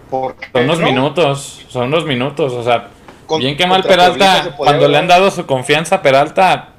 [0.09, 0.85] Porque, Son unos ¿no?
[0.85, 2.89] minutos, son unos minutos, o sea,
[3.25, 6.69] Con- bien que mal se Peralta, cuando le han dado su confianza a Peralta,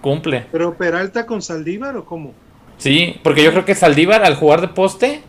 [0.00, 0.46] cumple.
[0.52, 2.34] Pero Peralta con Saldívar o cómo?
[2.78, 5.22] Sí, porque yo creo que Saldívar al jugar de poste,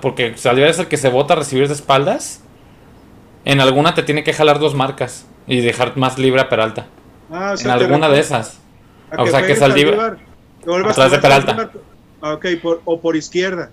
[0.00, 2.42] porque Saldívar es el que se bota a recibir de espaldas,
[3.44, 6.86] en alguna te tiene que jalar dos marcas y dejar más libre a Peralta.
[7.30, 8.58] Ah, o En sea, alguna de esas.
[9.10, 10.18] a o sea, que Saldívar-
[10.88, 11.70] atrás de Peralta.
[12.22, 13.70] Ah, ok, por- o por izquierda.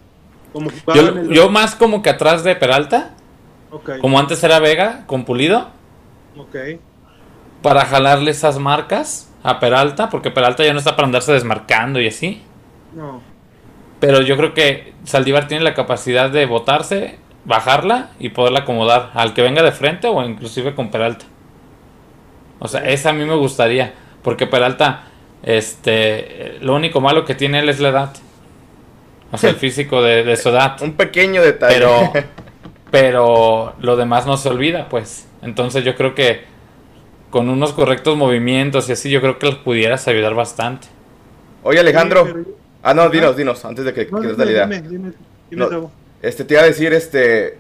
[0.52, 3.12] Como Yo, el- yo más como que atrás de Peralta,
[4.02, 5.70] como antes era Vega con Pulido,
[6.38, 6.56] ok.
[7.62, 12.08] para jalarle esas marcas a Peralta, porque Peralta ya no está para andarse desmarcando y
[12.08, 12.42] así.
[12.94, 13.22] No.
[14.02, 19.36] Pero yo creo que Saldívar tiene la capacidad de botarse, bajarla y poderla acomodar al
[19.36, 21.26] que venga de frente o inclusive con Peralta.
[22.60, 25.04] O sea, esa a mí me gustaría, porque Peralta,
[25.44, 28.14] este, lo único malo que tiene él es la edad.
[29.32, 30.82] O sea, el físico de, de su edad.
[30.82, 31.76] Un pequeño detalle.
[31.76, 32.12] Pero,
[32.92, 35.30] pero lo demás no se olvida, pues.
[35.44, 36.42] Entonces yo creo que
[37.30, 40.88] con unos correctos movimientos y así, yo creo que les pudieras ayudar bastante.
[41.62, 42.28] Oye, Alejandro.
[42.84, 44.66] Ah, no, dinos, dinos, antes de que, que No, la dime, idea.
[44.66, 45.12] dime, dime,
[45.50, 45.92] dime, No.
[46.22, 47.58] Este, te iba a decir, este...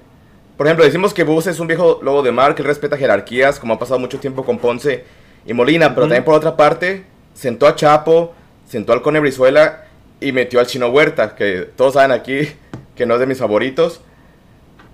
[0.57, 3.59] Por ejemplo, decimos que Bus es un viejo lobo de mar, que él respeta jerarquías,
[3.59, 5.03] como ha pasado mucho tiempo con Ponce
[5.45, 7.03] y Molina, pero también por otra parte,
[7.33, 8.33] sentó a Chapo,
[8.67, 9.85] sentó al Cone Brizuela
[10.19, 12.49] y metió al Chino Huerta, que todos saben aquí
[12.95, 14.01] que no es de mis favoritos.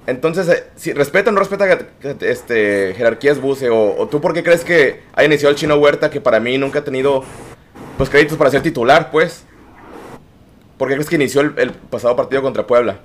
[0.06, 1.78] Entonces, eh, si respeta o no respeta
[2.22, 6.10] este, jerarquías Buse, o, o tú por qué crees que ha iniciado el Chino Huerta,
[6.10, 7.26] que para mí nunca ha tenido
[7.98, 9.44] pues créditos para ser titular, pues?
[10.78, 13.00] ¿Por qué crees que inició el, pasado partido contra Puebla?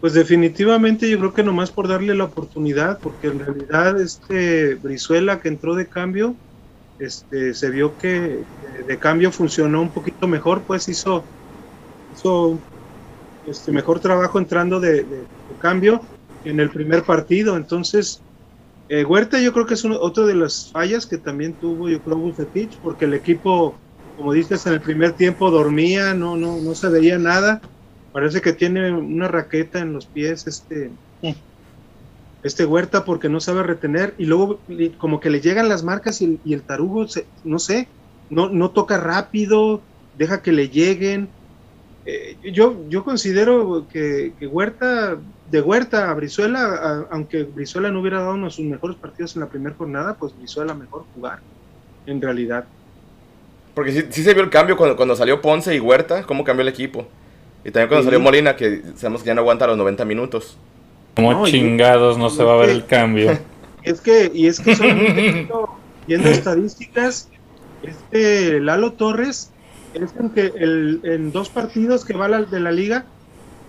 [0.00, 5.40] Pues definitivamente yo creo que nomás por darle la oportunidad, porque en realidad este Brizuela
[5.40, 6.36] que entró de cambio,
[7.00, 8.44] este se vio que eh,
[8.86, 11.24] de cambio funcionó un poquito mejor, pues hizo,
[12.16, 12.58] hizo
[13.46, 15.04] este mejor trabajo entrando de
[15.60, 16.00] cambio
[16.44, 17.56] en el primer partido.
[17.56, 18.22] Entonces,
[18.88, 22.00] eh, Huerta yo creo que es uno, otro de las fallas que también tuvo yo
[22.00, 23.74] creo Bucetich, porque el equipo,
[24.18, 27.60] como dices, en el primer tiempo dormía, no, no, no se veía nada.
[28.10, 30.98] Parece que tiene una raqueta en los pies este,
[32.42, 34.64] este Huerta porque no sabe retener y luego
[34.98, 37.94] como que le llegan las marcas y el, y el tarugo, se- no sé,
[38.28, 41.36] no, no toca rápido, deja que le lleguen.
[42.04, 48.00] Eh, yo, yo considero que, que Huerta, de Huerta a Brizuela, a- aunque Brizuela no
[48.00, 51.40] hubiera dado uno de sus mejores partidos en la primera jornada, pues Brizuela mejor jugar,
[52.06, 52.68] en realidad.
[53.74, 56.62] Porque sí, sí se vio el cambio cuando, cuando salió Ponce y Huerta, cómo cambió
[56.62, 57.06] el equipo.
[57.64, 58.06] Y también cuando Sí.
[58.06, 60.56] salió Molina, que sabemos que ya no aguanta los 90 minutos.
[61.14, 63.38] Como No, y- chingados no se va a ver el cambio.
[63.82, 65.48] Es que, y es que solamente
[66.06, 67.28] viendo, estadísticas,
[67.82, 69.50] este Lalo Torres
[69.94, 73.04] es el que el, en dos partidos que va la- de la liga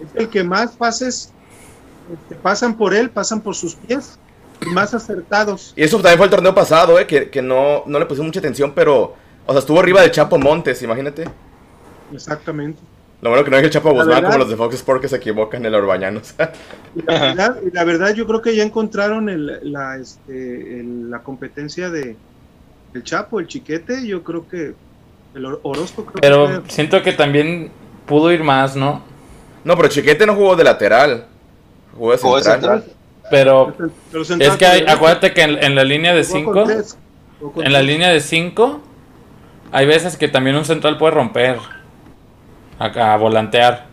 [0.02, 1.32] es el que más pases
[2.12, 4.18] este, pasan por él, pasan por sus pies
[4.66, 5.74] y más acertados.
[5.76, 8.40] Y eso también fue el torneo pasado, eh, que, que no, no le pusimos mucha
[8.40, 9.16] atención, pero,
[9.50, 11.26] o sea, estuvo arriba de Chapo Montes, imagínate.
[12.14, 12.80] Exactamente.
[13.22, 15.08] Lo bueno que no es el Chapo Guzmán verdad- como los de Fox Sports que
[15.10, 16.36] se equivocan en el Orbañanos.
[16.38, 21.20] La, verdad, y la verdad, yo creo que ya encontraron el- la, este, el- la
[21.20, 22.16] competencia de
[22.94, 24.06] el Chapo, el Chiquete.
[24.08, 24.74] Yo creo que
[25.36, 27.72] el Or- Orozco creo que Pero siento que también
[28.06, 29.02] pudo ir más, ¿no?
[29.64, 31.26] no, pero Chiquete no jugó de lateral.
[31.98, 32.80] Jugó de Jugó de central.
[32.84, 32.96] central.
[33.30, 33.76] Pero
[34.12, 36.68] pero central es que hay- acuérdate que en, en la línea de Jugó 5, con
[36.68, 36.98] tres,
[37.40, 38.82] jugó con en la línea de 5,
[39.72, 41.60] hay veces que también un central puede romper.
[42.78, 43.88] Acá, a volantear.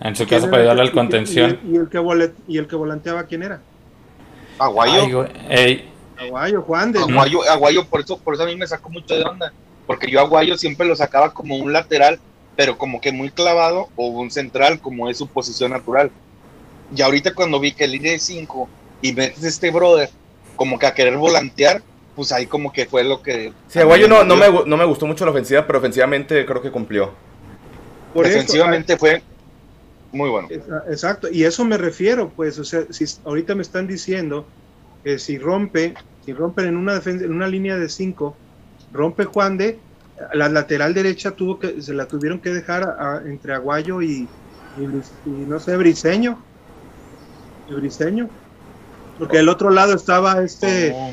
[0.00, 1.58] En su ¿Quién caso, para el ayudarle al contención.
[1.64, 3.60] Y, el, y el que volet- y el que volanteaba, ¿quién era?
[4.58, 5.26] Aguayo.
[5.48, 7.00] Ay, Aguayo, Juan de.
[7.00, 9.52] Aguayo, Aguayo, por eso, por eso a mí me sacó mucho de onda.
[9.86, 12.18] Porque yo a Aguayo siempre lo sacaba como un lateral,
[12.56, 16.10] pero como que muy clavado, o un central, como es su posición natural.
[16.94, 18.68] Y ahorita cuando vi que línea de 5
[19.02, 20.08] y metes este brother,
[20.54, 21.82] como que a querer volantear,
[22.14, 23.52] pues ahí como que fue lo que.
[23.68, 26.70] Sí, Aguayo no, no, me, no me gustó mucho la ofensiva, pero ofensivamente creo que
[26.70, 27.12] cumplió.
[28.12, 29.22] Por eso, Defensivamente fue
[30.12, 30.48] muy bueno.
[30.88, 34.46] Exacto, y eso me refiero, pues, o sea, si ahorita me están diciendo
[35.02, 38.36] que si rompe, si rompen en una defensa, en una línea de cinco,
[38.92, 39.78] rompe Juan de,
[40.32, 44.28] la lateral derecha tuvo que, se la tuvieron que dejar a- a- entre Aguayo y,
[44.78, 46.38] y, no sé, Briseño,
[47.68, 48.28] Briseño,
[49.18, 51.12] porque del otro lado estaba este, Oh.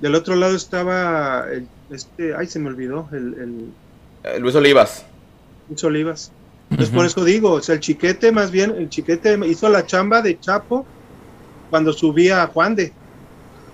[0.00, 3.64] Del otro lado estaba el, este, ay se me olvidó, el, el
[4.24, 5.04] Eh, Luis Olivas.
[5.68, 6.32] Luis Olivas.
[6.70, 10.20] Entonces por eso digo, o sea, el chiquete más bien, el chiquete hizo la chamba
[10.20, 10.84] de Chapo
[11.70, 12.92] cuando subía a Juan de.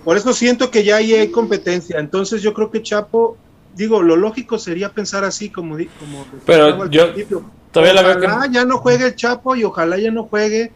[0.03, 1.97] Por eso siento que ya ahí hay competencia.
[1.99, 3.35] Entonces yo creo que Chapo,
[3.75, 7.43] digo, lo lógico sería pensar así como di- como Pero yo principio.
[7.71, 8.27] todavía la veo que...
[8.27, 10.71] Ojalá ya no juegue el Chapo y ojalá ya no juegue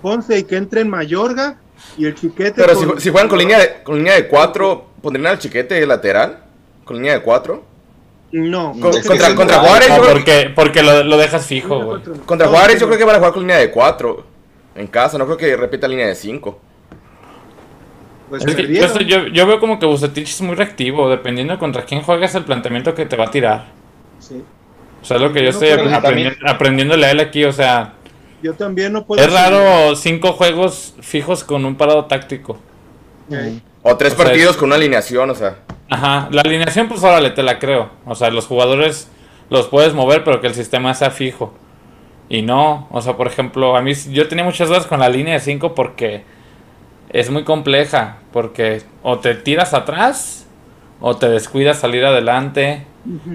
[0.00, 1.58] Ponce y que entre en Mayorga
[1.98, 2.52] y el chiquete.
[2.62, 5.74] Pero si, con- si juegan con línea, de, con línea de cuatro, ¿pondrían al Chiquete
[5.74, 6.38] de lateral?
[6.84, 7.64] ¿Con línea de cuatro?
[8.32, 11.46] No, Con- creo que contra- contra Juárez, No, yo creo- porque, porque lo, lo dejas
[11.46, 12.02] fijo, güey.
[12.26, 14.26] Contra No, Juárez yo creo que van a jugar con línea de cuatro.
[14.74, 16.60] En casa, no creo que repita línea de cinco.
[18.28, 18.92] Pues Es que perdieron.
[18.98, 22.34] yo, yo, yo veo como que Bucetich es muy reactivo, dependiendo de contra quién juegas
[22.34, 23.66] el planteamiento que te va a tirar.
[24.20, 24.42] Sí.
[25.00, 27.52] O sea, es lo que yo estoy pero aprendi- también- aprendiéndole a él aquí, o
[27.52, 27.94] sea,
[28.42, 29.22] Yo también no puedo.
[29.22, 32.58] es raro cinco juegos fijos con un parado táctico.
[33.30, 33.36] Ok.
[33.82, 35.58] O tres O partidos con una alineación, o sea.
[35.90, 37.90] Ajá, la alineación pues órale, te la creo.
[38.06, 39.10] O sea, los jugadores
[39.50, 41.54] los puedes mover, pero que el sistema sea fijo.
[42.28, 45.34] Y no, o sea, por ejemplo, a mí yo tenía muchas dudas con la línea
[45.34, 46.24] de 5 porque
[47.10, 50.46] es muy compleja, porque o te tiras atrás
[51.00, 52.84] o te descuidas salir adelante,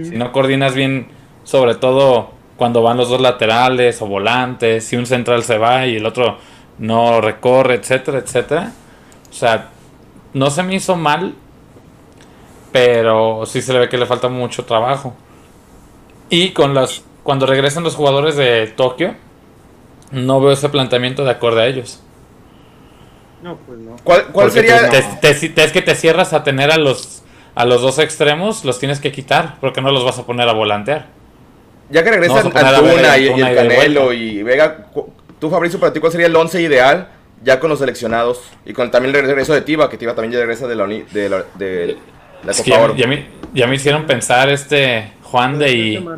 [0.03, 1.07] si no coordinas bien,
[1.43, 5.95] sobre todo cuando van los dos laterales o volantes, si un central se va y
[5.95, 6.37] el otro
[6.77, 8.71] no recorre, etcétera, etcétera.
[9.29, 9.69] O sea,
[10.33, 11.35] no se me hizo mal,
[12.71, 15.13] pero sí se le ve que le falta mucho trabajo.
[16.29, 19.15] Y con las cuando regresan los jugadores de Tokio,
[20.11, 22.01] no veo ese planteamiento de acorde a ellos.
[23.41, 23.95] No, pues no.
[24.03, 24.89] ¿Cuál, sería?
[24.89, 25.01] te-
[25.49, 27.23] te- es que te cierras a tener a los
[27.55, 30.53] a los dos extremos, los tienes que quitar, porque no los vas a poner a
[30.53, 31.07] volantear.
[31.89, 34.87] Ya que regresan a Antuna y y, el Canelo y Vega,
[35.39, 37.09] tú Fabricio, para ti, ¿cuál sería el once ideal
[37.43, 38.41] ya con los seleccionados?
[38.65, 41.03] Y con también el regreso de Tiva, que Tiva también ya regresa de la, uni-
[41.11, 41.97] de la, de
[42.43, 42.93] la Es que Copa ya, Oro.
[42.93, 46.09] me- ya me, ya me hicieron pensar este Juan de y.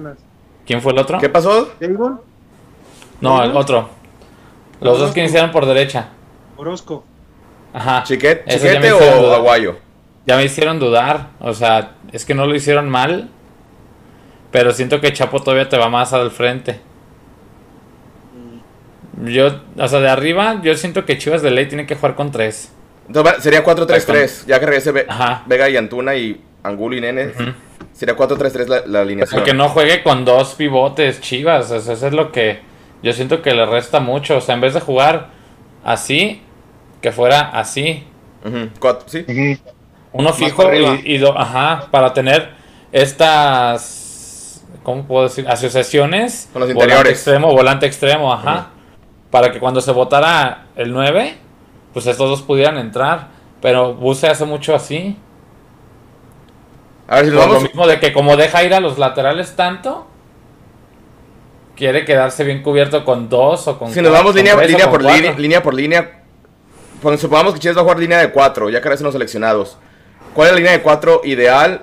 [0.65, 1.19] ¿quién fue el otro?
[1.19, 1.73] ¿Qué pasó?
[1.83, 2.21] Avon,
[3.21, 3.89] No, el otro.
[4.81, 6.09] Los dos que iniciaron por derecha.
[6.57, 7.03] Orozco.
[7.73, 8.03] Ajá.
[8.03, 9.35] ¿Chiquet, Eso ya me ¿Chiquete o dudar.
[9.39, 9.75] Aguayo?
[10.25, 11.29] Ya me hicieron dudar.
[11.39, 13.29] O sea, es que no lo hicieron mal.
[14.51, 16.79] Pero siento que Chapo todavía te va más al frente.
[19.23, 22.31] Yo, o sea, de arriba, yo siento que Chivas de ley tiene que jugar con
[22.31, 22.71] tres.
[23.07, 25.43] Entonces sería 4-3-3, ya que regrese Ve- Ajá.
[25.45, 27.27] Vega y Antuna y Angulo y Nene.
[27.27, 27.43] Ujú.
[27.93, 29.39] Sería 4-3-3 la, la alineación.
[29.39, 31.71] Porque no juegue con dos pivotes Chivas.
[31.71, 32.59] o sea, eso es lo que
[33.03, 34.37] yo siento que le resta mucho.
[34.37, 35.29] O sea, en vez de jugar
[35.85, 36.41] así,
[37.01, 38.03] que fuera así.
[38.43, 39.23] Ujú, cuatro- sí.
[40.11, 42.49] Uno Más fijo y, y do- ajá, para tener
[43.35, 45.47] estas, ¿cómo puedo decir?
[45.47, 46.49] Asociaciones.
[46.53, 47.13] Con los Volante interiores.
[47.13, 48.69] extremo, volante extremo, ajá.
[49.35, 51.35] Para que cuando se votara el 9,
[51.91, 53.27] pues estos dos pudieran entrar.
[53.61, 55.17] Pero Buse hace mucho así.
[57.05, 57.63] A ver si lo vamos.
[57.63, 60.07] mismo de que como deja ir a los laterales tanto,
[61.75, 64.69] quiere quedarse bien cubierto con dos o con Si nos cuatro, vamos con línea, tres
[64.69, 65.21] línea por cuatro.
[65.21, 66.23] línea, línea por línea.
[67.01, 69.13] Cuando supongamos que Chivas va a jugar línea de 4, ya que ahora son los
[69.15, 69.77] seleccionados.
[70.33, 71.81] ¿Cuál es la línea de 4 ideal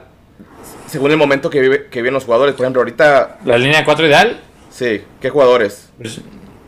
[0.87, 2.55] según el momento que, vive, que viven los jugadores.
[2.55, 5.91] Por ejemplo, ahorita, La línea 4 ideal, sí, ¿qué jugadores?
[5.99, 6.23] pues,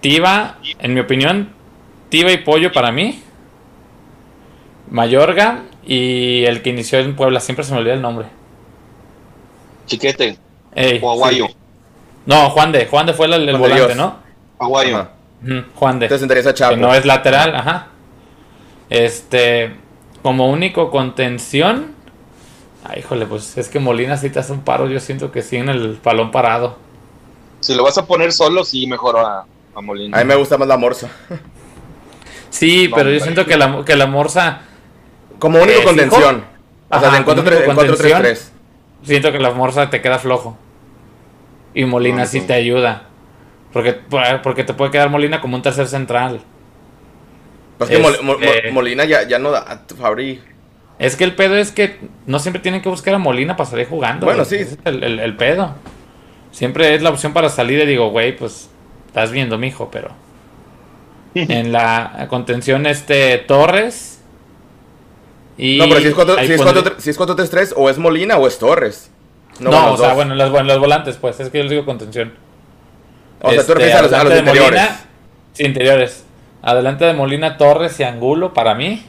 [0.05, 1.49] Tiva, en mi opinión,
[2.11, 3.23] Tiva y Pollo para mí.
[4.91, 8.27] Mayorga y el que inició en Puebla, siempre se me olvida el nombre.
[9.87, 10.37] Chiquete,
[10.75, 11.47] Ey, o Aguayo.
[11.47, 11.57] sí.
[12.27, 13.97] No, Juan de, Juan de fue el, el volante, Dios.
[13.97, 14.17] ¿no?
[14.59, 14.95] Aguayo.
[14.99, 15.11] Ajá.
[15.75, 16.05] Juan de.
[16.05, 16.75] Entonces sentarías a Chapo.
[16.75, 17.87] que no es lateral, ajá.
[18.91, 19.75] Este,
[20.23, 21.95] como único contención.
[22.85, 24.87] Ay, híjole, pues es que Molina sí te hace un paro.
[24.87, 26.77] Yo siento que sí en el balón parado.
[27.61, 30.17] Si lo vas a poner solo, sí, mejor a, a Molina.
[30.19, 31.09] A mí me gusta más la Morsa.
[32.51, 34.61] Sí, No, pero yo siento que la, que la Morsa.
[35.39, 36.37] Como único Eh, contención.
[36.37, 36.47] fijo.
[36.91, 37.47] O sea, Ajá, en como 4-3-3.
[37.57, 38.23] único contención.
[38.23, 38.51] 4-3-3.
[39.03, 40.57] Siento que la Morsa te queda flojo.
[41.75, 42.47] Y Molina No, sí no.
[42.47, 43.09] te ayuda.
[43.73, 43.93] Porque,
[44.43, 46.41] porque te puede quedar Molina como un tercer central.
[47.79, 50.41] Pues que Mol- Este- Mol- Mol- Molina ya, ya no da, Fabri.
[51.01, 53.89] Es que el pedo es que no siempre tienen que buscar a Molina para salir
[53.89, 54.27] jugando.
[54.27, 54.59] Bueno, güey.
[54.59, 54.63] sí.
[54.63, 55.75] Ese es el, el- el pedo.
[56.53, 58.71] Siempre es la opción para salir y digo, güey, pues
[59.15, 60.11] estás viendo, mijo, pero.
[61.37, 64.21] en la contención, este Torres.
[65.57, 67.89] Y No, pero si es 4 ahí si es pondré- 4-3 si es 4-3-3, o
[67.89, 69.11] es Molina o es Torres.
[69.61, 70.17] No, o los sea, dos.
[70.17, 72.33] bueno, en las, en los volantes, pues, es que yo les digo contención.
[73.41, 74.81] O sea, tú Este, refieres a los, a los de interiores.
[74.81, 75.01] Molina,
[75.53, 76.25] sí, interiores.
[76.63, 79.07] Adelante de Molina, Torres y Angulo para mí.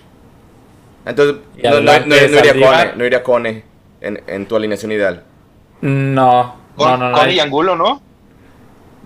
[1.08, 2.54] Entonces, Y no, no- adelante no- no iría.
[2.68, 3.64] Cone, no iría Cone
[4.02, 5.24] en, en tu alineación ideal.
[5.82, 7.18] No, Con, no, no, no.
[7.18, 8.02] con hay- y Angulo, ¿no?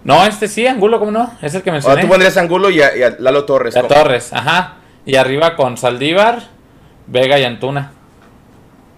[0.09, 1.37] No, este sí, Angulo, ¿cómo no?
[1.39, 1.97] Es el que mencioné.
[1.97, 3.77] sea, tú pondrías a Angulo y a, y a Lalo Torres.
[3.77, 4.77] A Torres, ajá.
[5.05, 6.41] Y arriba con Saldívar,
[7.05, 7.91] Vega y Antuna.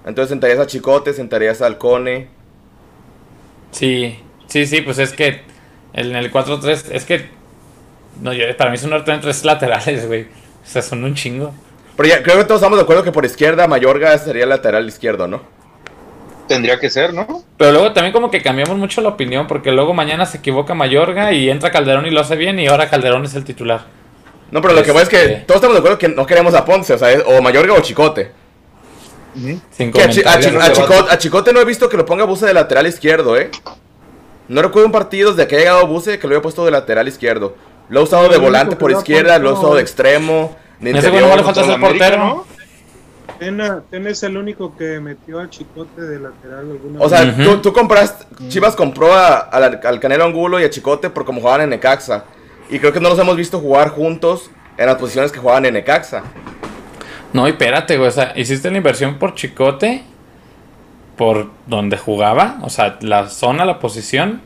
[0.05, 2.29] Entonces sentarías a Chicote, sentarías al Cone.
[3.71, 5.41] Sí, sí, sí, pues es que
[5.91, 7.29] en el 4-3, es que.
[8.21, 10.23] No, yo, para mí son tres laterales, güey.
[10.23, 11.53] O sea, son un chingo.
[11.97, 14.87] Pero ya, creo que todos estamos de acuerdo que por izquierda Mayorga sería el lateral
[14.87, 15.41] izquierdo, ¿no?
[16.53, 17.43] Tendría que ser, ¿no?
[17.57, 21.31] Pero luego también como que cambiamos mucho la opinión, porque luego mañana se equivoca Mayorga
[21.33, 23.85] y entra Calderón y lo hace bien, y ahora Calderón es el titular.
[24.51, 26.53] No, pero lo que voy es que Este- todos estamos de acuerdo que no queremos
[26.53, 28.31] a Ponce, o sea, es- o Mayorga o Chicote.
[29.71, 30.51] Sin Que a, Chi- a comentarios.
[30.51, 33.37] Chi- a Chicote, a Chicote no he visto que lo ponga Buse de lateral izquierdo,
[33.37, 33.49] ¿eh?
[34.49, 37.07] No recuerdo un partido desde que ha llegado Buse que lo haya puesto de lateral
[37.07, 37.55] izquierdo.
[37.87, 41.21] Lo ha usado de volante por izquierda, lo ha usado de extremo, de Ese güey
[41.23, 41.29] interior.
[41.29, 42.17] no le falta ser portero.
[42.17, 42.45] ¿no?
[43.41, 47.57] Tena, Tena es el único que metió a Chicote de lateral alguna O sea, tú,
[47.57, 51.61] tú compraste, Chivas compró a- al, al Canelo Angulo y a Chicote por como jugaban
[51.61, 52.25] en Necaxa.
[52.69, 55.73] Y creo que no los hemos visto jugar juntos en las posiciones que jugaban en
[55.73, 56.21] Necaxa.
[57.33, 58.09] No, y espérate, güey.
[58.09, 60.03] O sea, hiciste la inversión por Chicote,
[61.17, 64.41] por donde jugaba, o sea, la zona, la posición,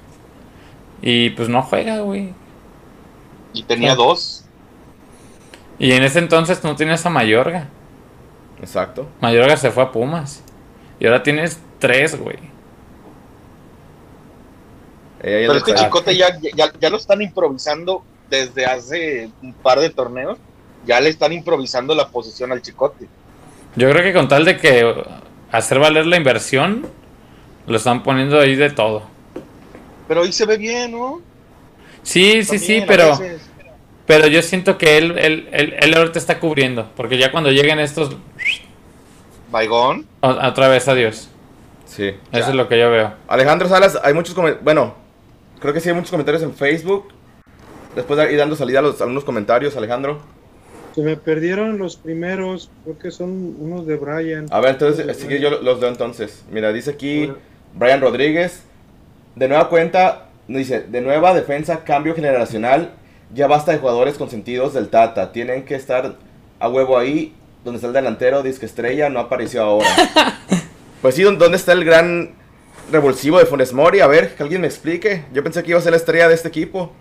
[1.01, 2.33] y pues no juega, güey.
[3.51, 4.45] Y tenía dos.
[5.79, 7.67] Y en ese entonces no tienes a Mayorga.
[8.61, 9.07] Exacto.
[9.21, 10.43] Mayorga se fue a Pumas.
[10.99, 12.37] Y ahora tienes tres, güey.
[15.21, 15.73] Pero es que.
[15.73, 20.37] Chicote ya, ya, ya lo están improvisando desde hace un par de torneos.
[20.85, 23.07] Ya le están improvisando la posición al Chicote.
[23.75, 24.93] Yo creo que con tal de que
[25.51, 26.87] hacer valer la inversión,
[27.67, 29.03] lo están poniendo ahí de todo.
[30.07, 31.21] Pero ahí se ve bien, ¿no?
[32.03, 33.41] Sí, sí, sí, También pero, veces.
[34.05, 36.89] Pero yo siento que él, él, él, él ahorita está cubriendo.
[36.95, 38.15] Porque ya cuando lleguen estos,
[39.51, 40.05] Baigón.
[40.21, 41.29] otra vez adiós.
[41.85, 42.13] Sí.
[42.31, 43.13] Eso es lo que yo veo.
[43.27, 44.63] Alejandro Salas, hay muchos comentarios.
[44.63, 44.95] Bueno,
[45.59, 47.13] creo que sí hay muchos comentarios en Facebook.
[47.95, 50.19] Después de ir dando salida a los, algunos comentarios, Alejandro.
[50.93, 54.47] Se me perdieron los primeros, creo que son unos de Brian.
[54.51, 56.43] A ver, entonces, así que yo los leo entonces.
[56.51, 57.31] Mira, dice aquí
[57.73, 58.63] Brian Rodríguez.
[59.35, 62.93] De nueva cuenta, dice, de nueva defensa, cambio generacional.
[63.33, 65.31] Ya basta de jugadores consentidos del Tata.
[65.31, 66.15] Tienen que estar
[66.59, 69.87] a huevo ahí, donde está el delantero, disque estrella, no apareció ahora.
[71.01, 72.35] pues sí, ¿dó- ¿dónde está el gran
[72.91, 73.99] revulsivo de Funes Mori?
[73.99, 75.25] A ver, que alguien me explique.
[75.33, 76.91] Yo pensé que iba a ser la estrella de este equipo.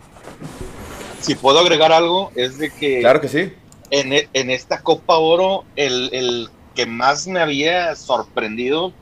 [1.21, 3.53] Si puedo agregar algo, es de que Claro que sí.
[3.91, 8.93] en, e- en esta Copa Oro, el, el que más me había sorprendido,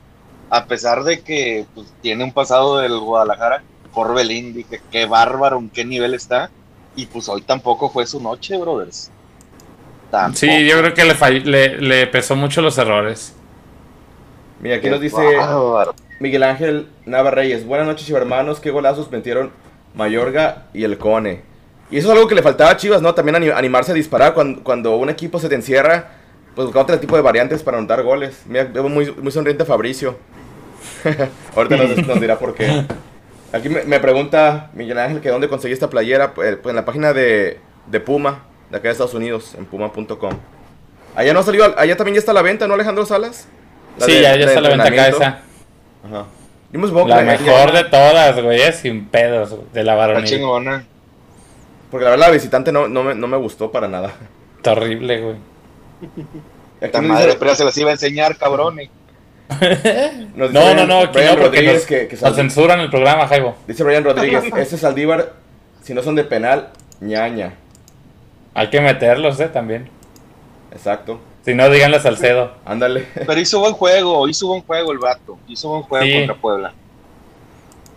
[0.49, 3.63] a pesar de que pues, tiene un pasado del Guadalajara,
[3.93, 6.49] Corbelín, dije, qué bárbaro, en qué nivel está.
[6.95, 9.09] Y pues hoy tampoco fue su noche, brothers.
[10.11, 10.37] Tampoco.
[10.37, 13.33] Sí, yo creo que le, fall- le, le pesó mucho los errores.
[14.61, 15.17] Mira, aquí Qué nos dice.
[16.19, 17.65] Miguel Ángel Nava Reyes.
[17.65, 18.59] Buenas noches, hermanos.
[18.59, 19.51] Qué golazos metieron
[19.95, 21.41] Mayorga y el Cone.
[21.91, 23.13] Y eso es algo que le faltaba a Chivas, ¿no?
[23.13, 26.11] También ani- animarse a disparar cuando, cuando un equipo se te encierra.
[26.55, 28.43] Pues buscar otro tipo de variantes para anotar goles.
[28.45, 30.17] Mira, veo muy, muy sonriente Fabricio.
[31.55, 32.85] Ahorita nos, nos dirá por qué.
[33.53, 36.33] Aquí me, me pregunta Miguel Ángel que dónde conseguí esta playera.
[36.33, 40.33] Pues, pues en la página de, de Puma, de acá de Estados Unidos, en puma.com.
[41.15, 43.47] Allá no ha salido, allá también ya está a la venta, ¿no, Alejandro Salas?
[43.99, 45.27] La sí, de- ya, está la venta acá esa.
[46.03, 46.25] Ajá.
[46.71, 49.93] Yo me supongo que La la- mejor de todas, güey, es sin pedos, de la
[49.93, 50.25] varonil.
[50.25, 50.85] chingona.
[51.91, 54.11] Porque la verdad la visitante no, no, me, no me gustó para nada.
[54.57, 55.35] Está horrible, güey.
[56.81, 58.89] Esta madre, pero ya se las iba a enseñar, cabrones.
[60.35, 63.27] Nos No, no, no, Brian no, porque Rodríguez nos, que, que nos censuran el programa,
[63.27, 63.55] Jaibo.
[63.67, 65.33] Dice Brian Rodríguez, ese Saldívar,
[65.83, 66.69] si no son de penal,
[67.01, 67.53] ñaña.
[68.53, 69.89] Hay que meterlos, eh, también.
[70.71, 71.19] Exacto.
[71.45, 72.53] Si no, díganle a Salcedo.
[72.65, 73.05] Ándale.
[73.13, 75.37] Pero hizo buen juego, hizo buen juego el vato.
[75.47, 76.13] Hizo buen juego Sí.
[76.13, 76.73] contra Puebla.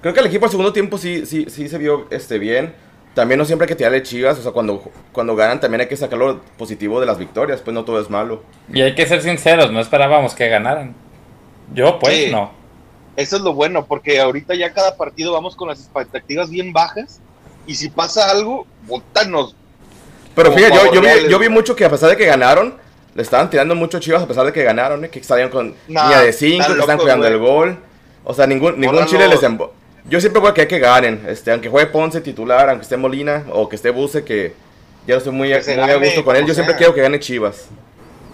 [0.01, 2.75] Creo que el equipo al segundo tiempo sí, sí, sí se vio este, bien.
[3.15, 4.39] También no siempre hay que tirarle chivas.
[4.39, 4.83] O sea, cuando,
[5.13, 7.61] cuando ganan también hay que sacar lo positivo de las victorias.
[7.61, 8.43] Pues no todo es malo.
[8.73, 10.95] Y hay que ser sinceros, no esperábamos que ganaran.
[11.73, 12.31] Yo, pues, Sí.
[12.31, 12.51] no.
[13.17, 17.21] Eso es lo bueno, porque ahorita ya cada partido vamos con las expectativas bien bajas.
[17.67, 19.57] Y si pasa algo, puta, nos.
[20.35, 22.75] Pero fíjate, yo, yo, vi, yo vi mucho que a pesar de que ganaron,
[23.15, 25.05] le estaban tirando mucho chivas a pesar de que ganaron.
[25.05, 25.09] ¿eh?
[25.09, 27.79] Que salían con Nah, línea de 5, están que están cuidando el gol.
[28.23, 29.71] O sea, ningún, ningún chile les embo-
[30.09, 31.25] Yo siempre voy a querer que ganen.
[31.27, 34.53] Este, aunque juegue Ponce titular, aunque esté Molina o que esté Buse, que
[35.07, 36.45] ya no estoy muy, Que muy a gusto con él.
[36.47, 37.69] Yo siempre quiero que gane Chivas.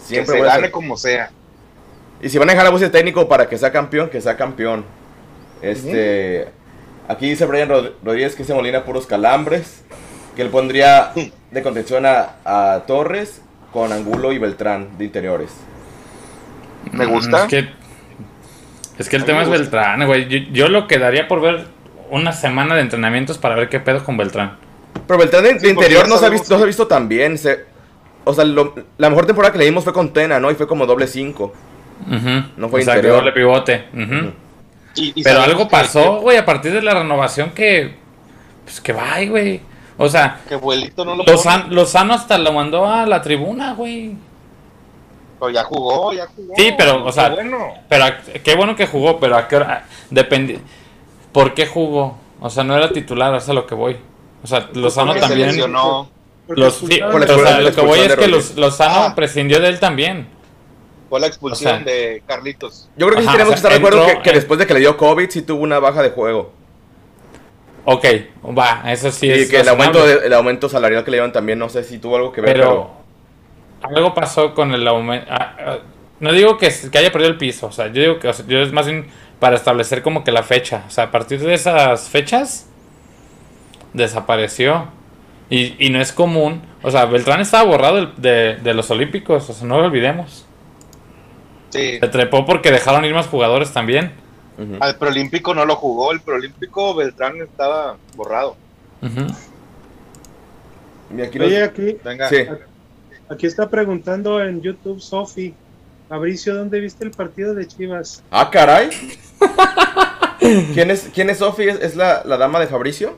[0.01, 1.31] Que Siempre se voy a gane ser- como sea.
[2.23, 4.85] Y si van a dejar a Buse técnico para que sea campeón, que sea campeón.
[5.61, 6.49] Este.
[7.09, 9.83] Aquí dice Brian Rod- Rodríguez que ese Molina puros calambres.
[10.37, 11.13] Que él pondría
[11.51, 13.43] de contención a, a Torres
[13.73, 15.51] con Angulo y Beltrán de interiores.
[16.93, 17.43] Me gusta.
[17.45, 17.69] Es que,
[18.99, 19.49] es que el tema es.
[19.51, 20.29] Beltrán, güey.
[20.29, 21.67] Yo, yo lo quedaría por ver
[22.11, 24.57] una semana de entrenamientos para ver qué pedo con Beltrán.
[25.07, 27.37] Pero Beltrán de, Sí, interior no se, ha visto, no se ha visto tan bien.
[27.39, 27.65] se-
[28.25, 30.51] o sea, lo- la mejor temporada que le dimos fue con Tena, ¿no?
[30.51, 31.53] Y fue como doble 5.
[32.07, 32.45] Ujú.
[32.57, 33.17] No fue O sea, interior.
[33.19, 33.85] doble pivote.
[33.93, 34.33] ujú.
[34.95, 37.95] Y- y Pero algo pasó, güey, a partir de la renovación que.
[38.65, 39.61] Pues que va, güey.
[39.99, 41.25] O sea, Que, abuelito no lo.
[41.25, 44.15] Lozano, Lozano hasta lo mandó a la tribuna, güey.
[45.39, 46.55] Pero ya jugó, ya jugó.
[46.57, 47.59] Sí, pero, o sea, Qué bueno.
[47.89, 48.05] Pero
[48.45, 49.85] qué bueno que jugó, pero a qué hora.
[50.11, 50.59] Dependi
[51.33, 52.19] ¿Por qué jugó?
[52.41, 53.97] O sea, no era titular, es a lo que voy.
[54.43, 55.49] O sea, Lozano se también.
[55.49, 56.09] lesionó.
[56.47, 59.15] Porque Los, sí, o sea, lo que voy es que Lozano Ah.
[59.15, 60.27] prescindió de él también.
[61.13, 62.89] Fue la expulsión O sea, de Carlitos.
[62.97, 64.59] Yo creo que sí tenemos o sea, que estar de acuerdo que, que en- después
[64.59, 66.55] de que le dio COVID sí tuvo una baja de juego.
[67.85, 68.07] Ok,
[68.59, 69.51] va, eso sí y es.
[69.51, 72.17] que el aumento, de- el aumento salarial que le dieron también, no sé si tuvo
[72.17, 72.55] algo que ver.
[72.55, 72.93] Pero
[73.83, 75.31] algo pasó con el aumento.
[76.21, 78.47] no digo que, que haya perdido el piso, o sea, yo digo que o sea,
[78.49, 79.09] yo es más bien
[79.39, 80.85] para establecer como que la fecha.
[80.89, 82.69] O sea, a partir de esas fechas
[83.93, 84.87] desapareció.
[85.51, 86.63] Y, y no es común.
[86.83, 90.47] O sea, Beltrán estaba borrado del- de, de los Olímpicos, o sea, no lo olvidemos.
[91.73, 91.99] Sí.
[91.99, 94.13] Se trepó porque dejaron ir más jugadores también.
[94.81, 96.13] Al preolímpico no lo jugó.
[96.13, 98.57] El preolímpico Beltrán estaba borrado.
[101.17, 102.29] Y aquí Oye, aquí, Venga.
[102.29, 102.47] sí.
[103.29, 105.55] aquí está preguntando en YouTube Sofi.
[106.09, 108.23] Fabricio, ¿dónde viste el partido de Chivas?
[108.31, 108.91] Ah, caray.
[110.75, 111.63] ¿Quién es, quién es Sofi?
[111.65, 113.17] ¿Es, es la, la dama de Fabricio?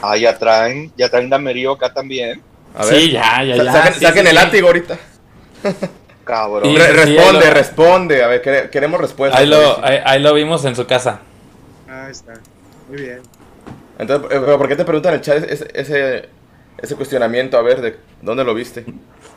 [0.00, 2.40] Ah, ya traen, ya traen Damerío acá también.
[2.76, 2.94] A ver.
[2.94, 3.72] Sí, ya, ya, ya.
[3.72, 4.44] saquen sí, saquen sí, el sí.
[4.44, 4.98] látigo ahorita.
[6.24, 6.74] Cabrón.
[6.76, 8.22] Re- ahí responde, lo- responde.
[8.22, 9.40] A ver, quere- queremos respuestas.
[9.40, 11.20] Ahí lo, ahí, ahí vimos en su casa.
[11.88, 12.34] Ah, está.
[12.88, 13.20] Muy bien.
[13.98, 16.28] Entonces, eh, ¿pero ¿por qué te preguntan en el chat ese, ese,
[16.78, 17.56] ese cuestionamiento?
[17.58, 18.84] A ver, ¿de dónde lo viste?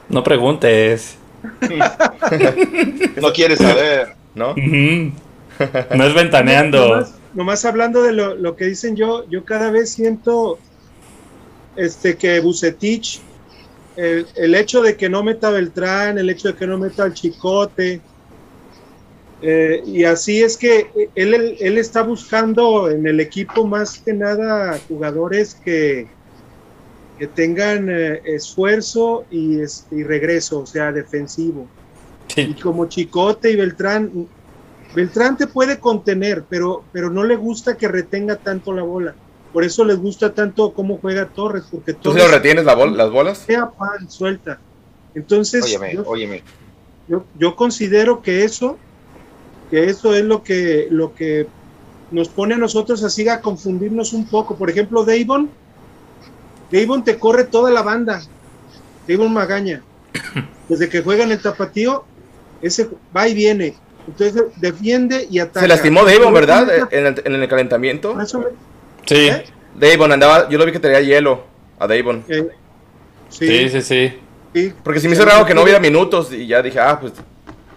[0.09, 1.17] No preguntes.
[3.21, 4.13] No quieres saber.
[4.35, 4.53] ¿No?
[4.55, 6.87] No es ventaneando.
[6.87, 10.59] Nomás, nomás hablando de lo, lo que dicen yo, yo cada vez siento
[11.75, 13.21] este que Bucetich,
[13.95, 17.13] el, el hecho de que no meta Beltrán, el hecho de que no meta al
[17.13, 18.01] Chicote,
[19.41, 24.13] eh, y así es que él, él, él está buscando en el equipo más que
[24.13, 26.07] nada jugadores que,
[27.17, 29.57] que tengan eh, esfuerzo y,
[29.91, 31.67] y regreso, o sea, defensivo.
[32.35, 34.27] Y como Chicote y Beltrán,
[34.95, 39.15] Beltrán te puede contener, pero, pero no le gusta que retenga tanto la bola.
[39.53, 42.95] Por eso les gusta tanto cómo juega Torres, porque ¿Tú Torres lo retienes la bol-
[42.95, 43.39] las bolas?
[43.39, 44.59] sea pan, suelta.
[45.13, 46.43] Entonces, Óyeme, yo, óyeme.
[47.07, 48.77] yo, yo considero que eso,
[49.69, 51.47] que eso es lo que, lo que
[52.11, 54.55] nos pone a nosotros así a confundirnos un poco.
[54.55, 55.49] Por ejemplo, Davon,
[56.71, 58.21] Davon te corre toda la banda.
[59.07, 59.81] Davon Magaña.
[60.69, 62.05] Desde que juega en el tapatío,
[62.61, 63.75] ese va y viene.
[64.07, 65.59] Entonces defiende y ataca.
[65.61, 66.87] Se lastimó Davon, ¿verdad?
[66.91, 68.13] En el, en el calentamiento.
[68.13, 68.45] por eso
[69.05, 69.27] Sí.
[69.27, 69.45] ¿Eh?
[69.75, 71.43] Davon andaba, yo lo vi que tenía hielo
[71.79, 72.23] a Davon.
[72.27, 72.43] Sí,
[73.29, 74.13] sí, sí, sí.
[74.53, 74.73] sí.
[74.83, 77.13] Porque si me hizo raro que no hubiera minutos y ya dije, ah, pues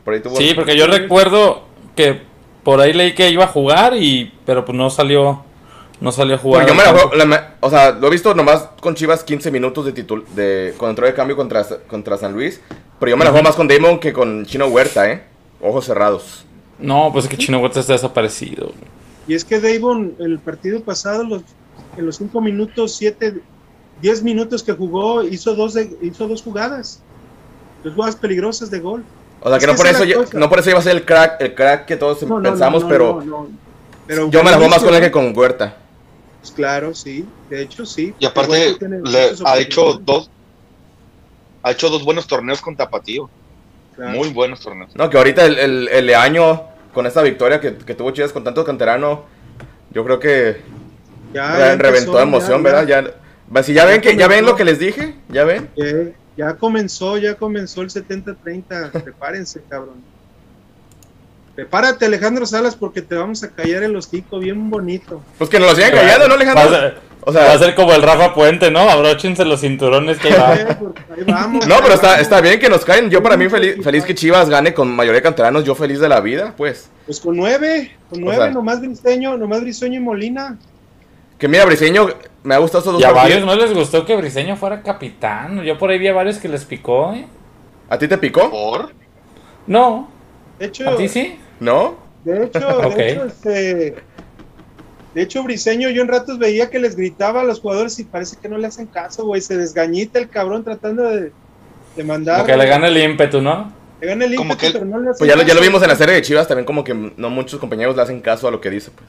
[0.05, 0.37] por ahí tuvo.
[0.37, 1.65] Sí, porque yo recuerdo
[1.95, 2.23] que
[2.63, 5.45] por ahí leí que iba a jugar y pero pues no salió
[6.01, 6.67] no salió a jugar.
[6.67, 9.93] Yo me la la o sea, lo he visto nomás con Chivas 15 minutos de
[9.93, 12.61] titul de cuando entró de cambio contra, contra San Luis.
[12.99, 15.25] Pero yo me la juego más con Damon que con Chino Huerta, ¿eh?
[15.61, 16.45] Ojos cerrados.
[16.79, 18.73] No, pues es que Chino Huerta está desaparecido.
[19.27, 21.43] Y es que Davon, el partido pasado, los,
[21.97, 23.41] en los 5 minutos, 7,
[24.03, 27.01] 10 minutos que jugó, hizo dos, de- hizo dos jugadas.
[27.83, 29.05] Dos jugadas peligrosas de gol.
[29.41, 30.97] O sea, que Es no que por eso, yo- no por eso iba a ser
[30.97, 33.49] el crack, el crack que todos No, pensamos, no, no, pero no, no.
[34.07, 35.77] Pero yo me la juego más con él que con Huerta.
[36.41, 37.25] Pues claro, sí.
[37.49, 38.13] De hecho, sí.
[38.19, 40.31] Y aparte, le ha hecho dos.
[41.63, 43.31] Ha hecho dos buenos torneos con Tapatío.
[43.97, 44.11] Claro.
[44.19, 44.95] Muy buenos torneos.
[44.95, 46.63] No, que ahorita el, el, el año,
[46.95, 49.25] con esta victoria que, que tuvo Chivas con tanto canterano,
[49.91, 50.63] yo creo que
[51.35, 52.87] Ya, re- ya empezó, reventó de emoción, ya, ¿verdad?
[52.87, 53.15] Ya,
[53.55, 54.51] va, si ya Ya ven que ya ven comenzó.
[54.53, 55.69] lo que les dije, ya ven.
[55.77, 58.91] Eh, ya comenzó, ya comenzó el 70-30.
[59.05, 60.03] Prepárense, cabrón.
[61.55, 65.23] Prepárate, Alejandro Salas, porque te vamos a callar el hocico bien bonito.
[65.39, 66.95] Pues que nos lo sigan callando, ¿no, Alejandro?
[67.27, 68.81] O va a sea, ser como el Rafa Puente, ¿no?
[68.81, 70.55] Abróchense los cinturones que va.
[70.79, 73.09] Porque ahí vamos, no, pero está, está bien que nos caen.
[73.11, 76.09] Yo para mí feliz, feliz que Chivas gane con mayoría de canteranos, yo feliz de
[76.09, 76.91] la vida, pues.
[77.07, 80.59] Pues con nueve, con O nueve, sea- nomás Briseño, nomás Briseño y Molina.
[81.39, 82.09] Que mira, Briseño,
[82.43, 83.41] me ha gustado estos dos Y a partidos.
[83.43, 85.63] varios no les gustó que Briseño fuera capitán.
[85.63, 87.27] Yo por ahí vi a varios que les picó, ¿eh?
[87.89, 88.51] ¿A ti te picó?
[88.51, 88.93] ¿Por?
[89.67, 90.09] No,
[90.59, 91.39] De hecho, ¿a ti sí?
[91.61, 91.97] ¿No?
[92.25, 92.59] de hecho,
[92.91, 93.97] de hecho, este,
[95.15, 98.37] de hecho, Briseño, yo en ratos veía que les gritaba a los jugadores y parece
[98.41, 99.41] que no le hacen caso, güey.
[99.41, 101.33] Se desgañita el cabrón tratando de,
[101.97, 102.37] de mandar.
[102.37, 103.73] Como que le gana el ímpetu, ¿no?
[104.01, 105.49] Le gana el Como ímpetu, que él- pero no le hacen Pues ya lo, ya
[105.55, 105.63] lo caso.
[105.71, 108.49] vimos en la serie de Chivas también como que no muchos compañeros le hacen caso
[108.49, 109.09] a lo que dice, pues.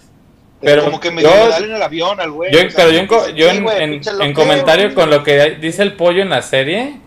[0.61, 2.51] Pero como que me yo- en el avión al güey.
[2.51, 4.17] Yo, o sea, pero yo, en, co- dice, yo "Sí, en, güey, en- pinche en
[4.19, 4.95] loquero, comentario güey".
[4.95, 6.99] con lo que dice el pollo en la serie,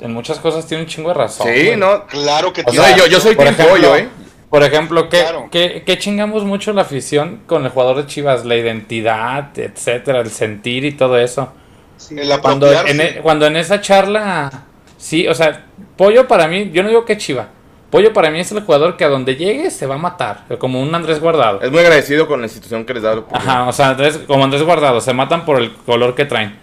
[0.00, 1.46] en muchas cosas tiene un chingo de razón.
[1.52, 1.76] Sí, güey.
[1.76, 2.06] no.
[2.06, 4.08] Claro que O sea, yo, yo soy por ejemplo, pollo, ¿eh?
[4.52, 5.48] Por ejemplo, ¿qué, Claro.
[5.50, 8.44] qué- qué chingamos mucho la afición con el jugador de Chivas?
[8.44, 11.50] La identidad, etcétera, el sentir y todo eso.
[11.96, 12.16] Sí.
[12.18, 12.90] El Cuando apropiarse.
[12.90, 14.64] en, e- cuando en esa charla,
[14.98, 15.64] sí, o sea,
[15.96, 17.48] Pollo para mí, yo no digo que Chiva.
[17.88, 20.82] Pollo para mí es el jugador que a donde llegue se va a matar, como
[20.82, 21.62] un Andrés Guardado.
[21.62, 23.22] Es muy agradecido con la institución que les da.
[23.32, 26.56] Ajá, o sea, Andrés- como Andrés Guardado, se matan por el color que traen.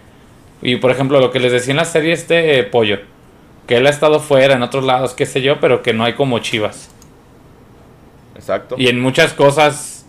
[0.62, 2.98] Y por ejemplo, lo que les decía en la serie este eh, Pollo,
[3.66, 6.12] que él ha estado fuera, en otros lados, qué sé yo, pero que no hay
[6.12, 6.88] como Chivas.
[8.40, 8.74] Exacto.
[8.78, 10.04] Y en muchas cosas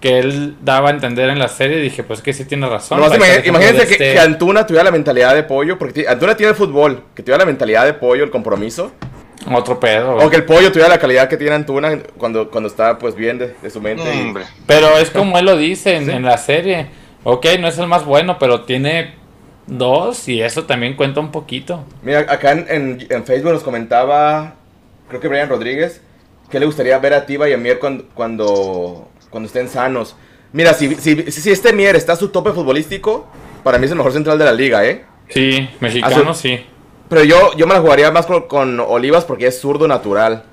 [0.00, 3.00] que él daba a entender en la serie, dije, pues que sí tiene razón.
[3.02, 6.56] Ejemplo imagínense que, este- que Antuna tuviera la mentalidad de pollo, porque Antuna tiene el
[6.56, 8.92] fútbol, que tuviera la mentalidad de pollo, el compromiso,
[9.52, 10.14] Otro pedo.
[10.14, 10.26] güey.
[10.26, 13.38] o que el pollo tuviera la calidad que tiene Antuna cuando, cuando está pues bien
[13.38, 14.04] de, de su mente.
[14.14, 14.44] y- Hombre.
[14.66, 16.10] Pero es como él lo dice en, Sí.
[16.12, 16.86] en la serie.
[17.24, 19.14] Ok, no es el más bueno, pero tiene
[19.66, 21.84] dos y eso también cuenta un poquito.
[22.02, 24.54] Mira, acá en, en- en Facebook nos comentaba,
[25.08, 26.00] creo que Brian Rodríguez,
[26.50, 30.16] que le gustaría ver a Tiba y a Mier cuando, cuando, cuando estén sanos.
[30.52, 33.26] Mira, si, si, si este Mier está a su tope futbolístico,
[33.62, 35.04] para mí es el mejor central de la liga, ¿eh?
[35.28, 36.64] Sí, mexicano sí.
[37.08, 40.44] Pero yo, yo me la jugaría más con, con Olivas porque es zurdo natural.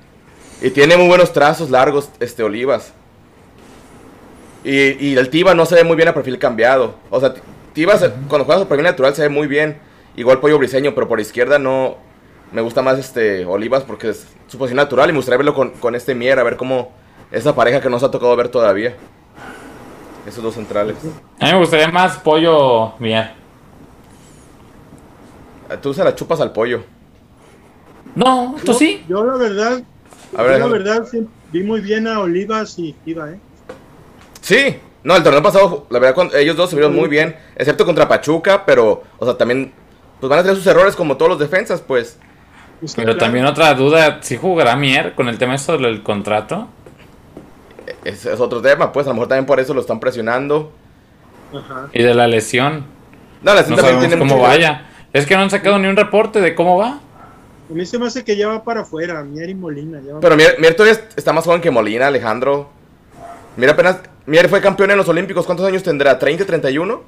[0.62, 2.92] Y tiene muy buenos trazos largos, este Olivas.
[4.64, 6.96] Y, y el Tiva no se ve muy bien a perfil cambiado.
[7.10, 7.34] O sea,
[7.72, 9.78] Tiva se- cuando juega su perfil natural se ve muy bien.
[10.16, 11.98] Igual Pollo Briseño, pero por izquierda no.
[12.52, 15.70] Me gusta más este Olivas porque es su posición natural y me gustaría verlo con,
[15.70, 16.92] con este Mier, a ver cómo
[17.32, 18.94] esa pareja que no se ha tocado ver todavía.
[20.26, 20.96] Esos dos centrales.
[21.40, 23.30] A mí me gustaría más pollo bien.
[25.82, 26.82] Tú se la chupas al pollo.
[28.14, 29.04] No, tú Yo- sí.
[29.08, 29.82] Yo la verdad,
[30.36, 33.40] A ver, yo la verdad sí, vi muy bien a Olivas y Tiva, ¿eh?
[34.40, 38.08] Sí, no, el torneo pasado, la verdad, ellos dos se vieron muy bien, excepto contra
[38.08, 39.72] Pachuca, pero, o sea, también,
[40.20, 42.18] pues van a tener sus errores como todos los defensas, pues.
[42.80, 43.18] Pues, Pero claro.
[43.18, 46.68] también otra duda, si jugará Mier con el tema eso del contrato?
[48.04, 50.72] Es, es otro tema, pues, a lo mejor también por eso lo están presionando.
[51.54, 51.88] Ajá.
[51.92, 52.84] Y de la lesión.
[53.42, 54.86] No, la No también tiene cómo mucho- vaya.
[55.12, 57.00] Es que no han sacado ni un reporte de cómo va.
[57.68, 59.98] A mí se me hace que ya va para afuera, Mier y Molina.
[60.04, 62.68] Ya Pero Mier, Mier todavía está más joven que Molina, Alejandro.
[63.56, 66.18] Mira, apenas, Mier fue campeón en los Olímpicos, ¿cuántos años tendrá?
[66.18, 67.02] ¿30, 31?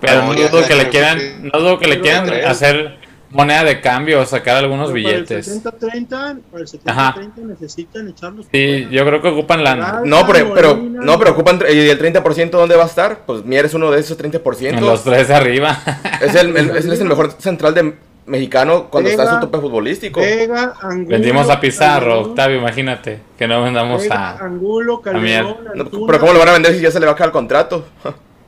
[0.00, 1.18] Pero No, dudo que le quieran,
[1.52, 2.98] no dudo que le quieran hacer
[3.34, 5.48] moneda de cambio o sacar algunos Pero para billetes.
[5.48, 6.08] el 70-30,
[6.50, 7.14] para el Ajá.
[7.16, 8.46] 70-30 necesitan echarlos.
[8.50, 10.00] Sí, yo creo que ocupan lana.
[10.04, 13.26] No, pero, pero, no, pero ocupan, ¿y el 30% dónde va a estar?
[13.26, 14.68] Pues Mier es uno de esos 30%.
[14.78, 15.78] En los tres de arriba.
[16.22, 17.94] Es el, el- es el mejor central de
[18.26, 20.20] mexicano cuando está en su Vega, tope futbolístico.
[20.20, 21.08] Vega, Angulo.
[21.08, 23.20] Vendimos a Pizarro, Calderón, Octavio, imagínate.
[23.36, 24.44] Que no vendamos Vega, a.
[24.46, 25.42] Angulo, a Mier.
[25.44, 26.06] Calderón, No, Antuna.
[26.06, 27.86] pero ¿cómo lo van a vender si ya se le va a acabar el contrato?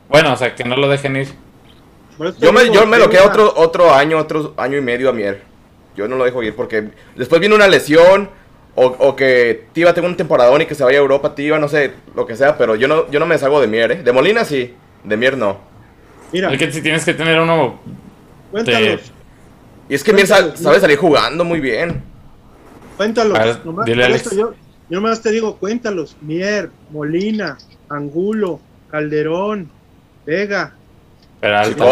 [0.09, 1.29] Bueno, o sea, que no lo dejen ir.
[2.19, 5.13] Te Yo me, yo me lo quedo otro, otro año, otro año y medio a
[5.13, 5.43] Mier.
[5.97, 8.29] Yo no lo dejo ir porque después viene una lesión
[8.75, 11.69] o, o que Tiva tenga un temporadón y que se vaya a Europa, Tiva, no
[11.69, 14.03] sé, lo que sea, pero yo no, yo no me deshago de Mier, ¿eh?
[14.03, 15.59] De Molina sí, de Mier no.
[16.33, 17.81] Mira, Es que si tienes que tener uno.
[18.51, 19.13] cuéntalos.
[19.89, 22.03] Y es que Mier sa- sabe salir jugando muy bien.
[22.97, 23.39] Cuéntalos.
[23.39, 24.31] Ver, nomás dile, Alex.
[24.37, 24.53] yo,
[24.89, 26.17] Yo nomás te digo, cuéntalos.
[26.21, 27.57] Mier, Molina,
[27.89, 28.61] Angulo,
[28.91, 29.69] Calderón,
[30.27, 30.75] Vega,
[31.41, 31.85] Peralta.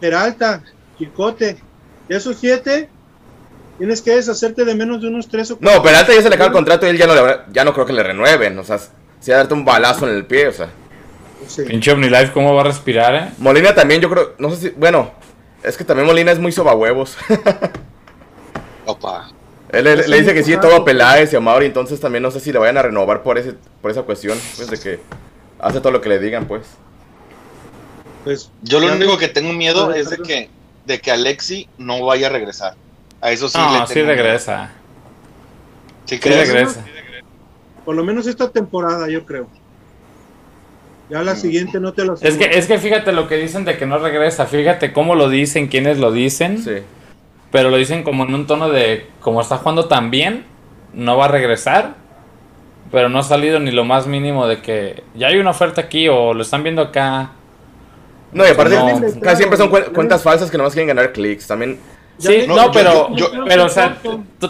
[0.00, 0.62] Peralta,
[0.98, 1.58] Chicote.
[2.08, 2.88] De esos siete,
[3.78, 5.76] tienes que deshacerte de menos de unos tres o cuatro.
[5.78, 7.72] No, Peralta ya se le acaba el contrato y él ya no, le- ya no
[7.72, 8.58] creo que le renueven.
[8.58, 8.78] O sea,
[9.20, 10.68] si darte un balazo en el pie, o sea.
[11.46, 11.62] Sí.
[11.62, 13.28] Pinche OmniLife, ¿cómo va a respirar, eh?
[13.38, 15.12] Molina también, yo creo, no sé si, bueno,
[15.62, 17.16] es que también Molina es muy sobahuevos.
[18.86, 19.30] Opa.
[19.70, 22.22] Él le, Pues le dice que sí todo a Peláez y a Mauri, entonces también
[22.22, 25.00] no sé si le vayan a renovar por ese por esa cuestión, pues de que
[25.60, 26.62] hace todo lo que le digan, pues.
[28.24, 30.50] Pues, Yo lo único que tengo miedo es de que,
[30.86, 32.74] de que Alexi no vaya a regresar.
[33.20, 34.22] A eso sí No, le sí tengo miedo.
[34.22, 34.70] regresa.
[36.06, 36.84] ¿Sí Sí regresa.
[37.84, 39.48] Por lo menos esta temporada, yo creo.
[41.08, 43.76] Ya la siguiente no te lo Es que, es que fíjate lo que dicen de
[43.76, 44.46] que no regresa.
[44.46, 46.62] Fíjate cómo lo dicen, quiénes lo dicen.
[46.62, 46.76] Sí.
[47.50, 50.44] Pero lo dicen como en un tono de, como está jugando tan bien,
[50.92, 51.96] no va a regresar.
[52.92, 56.08] Pero no ha salido ni lo más mínimo de que ya hay una oferta aquí
[56.08, 57.32] o lo están viendo acá.
[58.32, 59.00] No, y aparte, No.
[59.20, 61.46] casi siempre son cuen- cuentas falsas que nomás quieren ganar clics.
[61.46, 61.78] También,
[62.18, 63.98] Sí, No, no, yo- pero, yo- yo- pero, o sea,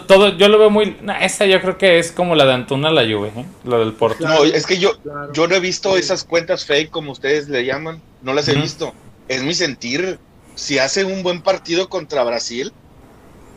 [0.05, 0.97] todo, yo lo veo muy...
[1.01, 3.45] no, esa yo creo que es como la de Antuna la Juve, ¿eh?
[3.63, 4.27] Lo del Porto.
[4.27, 5.31] No, es que yo, Claro.
[5.31, 8.01] yo no he visto esas cuentas fake como ustedes le llaman.
[8.23, 8.93] No las he visto.
[9.29, 10.19] Es mi sentir.
[10.55, 12.73] Si hace un buen partido contra Brasil,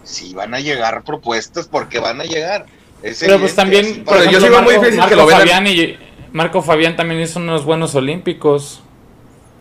[0.04, 2.66] sí van a llegar propuestas porque van a llegar.
[3.02, 5.26] Es Pero pues también, por Pero yo sí veo muy Marco, difícil que Marco lo
[5.26, 5.48] vendan.
[5.48, 5.98] Fabián y
[6.32, 8.80] Marco Fabián también hizo unos buenos olímpicos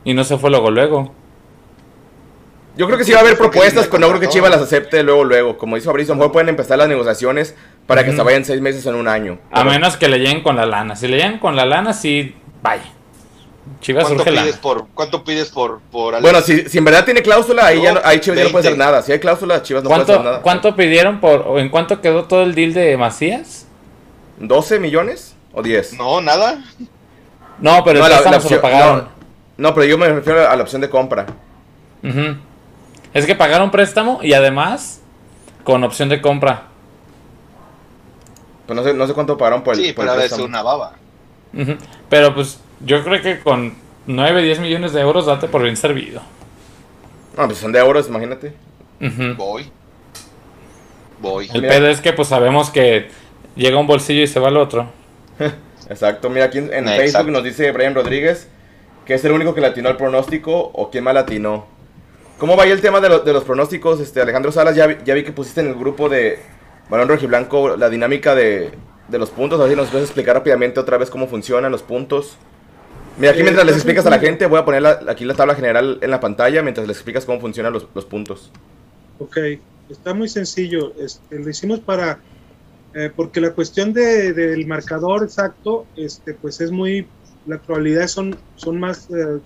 [0.03, 1.13] y no se fue luego luego.
[2.75, 4.27] yo creo que sí va a haber propuestas, pero no creo que.
[4.29, 5.57] Chivas las acepte luego, luego.
[5.57, 8.61] Como dice Fabrizio, a lo mejor pueden empezar las negociaciones para que se vayan seis
[8.61, 9.37] meses en un año.
[9.51, 10.95] A menos que le lleguen con la lana.
[10.95, 12.83] Si le llegan con la lana, sí, vaya.
[13.79, 14.41] Chivas ¿Cuánto lana.
[14.41, 16.19] pides por, ¿Cuánto pides por, por?
[16.21, 18.61] Bueno, si, si en verdad tiene cláusula, ahí, ya no, ahí Chivas ya no puede
[18.67, 18.85] hacer 20.
[18.85, 19.01] nada.
[19.01, 20.41] Si hay cláusula, Chivas no puede hacer ¿Cuánto, nada.
[20.41, 23.67] ¿Cuánto pidieron por, o en cuánto quedó todo el deal de Macías?
[24.41, 25.93] ¿12 millones o 10?
[25.93, 26.61] No, nada.
[27.59, 29.07] No, pero No, la- la opción- pagaron.
[29.57, 31.25] No, pero yo me refiero a la opción de compra.
[33.13, 35.01] Es que pagaron préstamo y además
[35.63, 36.63] con opción de compra.
[38.65, 40.37] Pues no sé, no sé cuánto pagaron por el, Sí, por pero el a veces
[40.37, 40.47] préstamo.
[40.47, 40.93] una baba.
[42.09, 43.75] Pero pues yo creo que con
[44.07, 46.21] 9, 10 millones de euros date por bien servido.
[47.37, 48.53] No, pues son de euros, imagínate.
[49.37, 49.69] Voy.
[51.21, 51.49] Voy.
[51.53, 51.73] El Mira.
[51.75, 53.09] pedo es que pues sabemos que
[53.55, 54.87] llega un bolsillo y se va al otro.
[55.89, 56.85] Exacto, mira aquí en, en.
[56.87, 58.47] Facebook nos dice Brian Rodríguez
[59.05, 61.65] que es el único que latinó al pronóstico o quién más latinó.
[62.37, 63.99] ¿Cómo va ahí el tema de, lo- de los pronósticos?
[63.99, 66.39] Este, Alejandro Salas, ya, vi- ya vi que pusiste en el grupo de
[66.89, 68.71] Balón Rojiblanco la dinámica de,
[69.07, 69.59] de los puntos.
[69.59, 72.37] A ver si nos puedes explicar rápidamente otra vez cómo funcionan los puntos.
[73.17, 75.35] Mira, aquí Eh, mientras les explicas a la gente, voy a poner la- aquí la
[75.35, 78.51] tabla general en la pantalla mientras les explicas cómo funcionan los, los puntos.
[79.19, 79.37] Ok,
[79.89, 80.93] está muy sencillo.
[80.99, 82.19] Este, lo hicimos para,
[82.95, 87.07] eh, porque la cuestión de, del marcador exacto, este, pues es muy,
[87.45, 89.41] las probabilidades son, son más eh,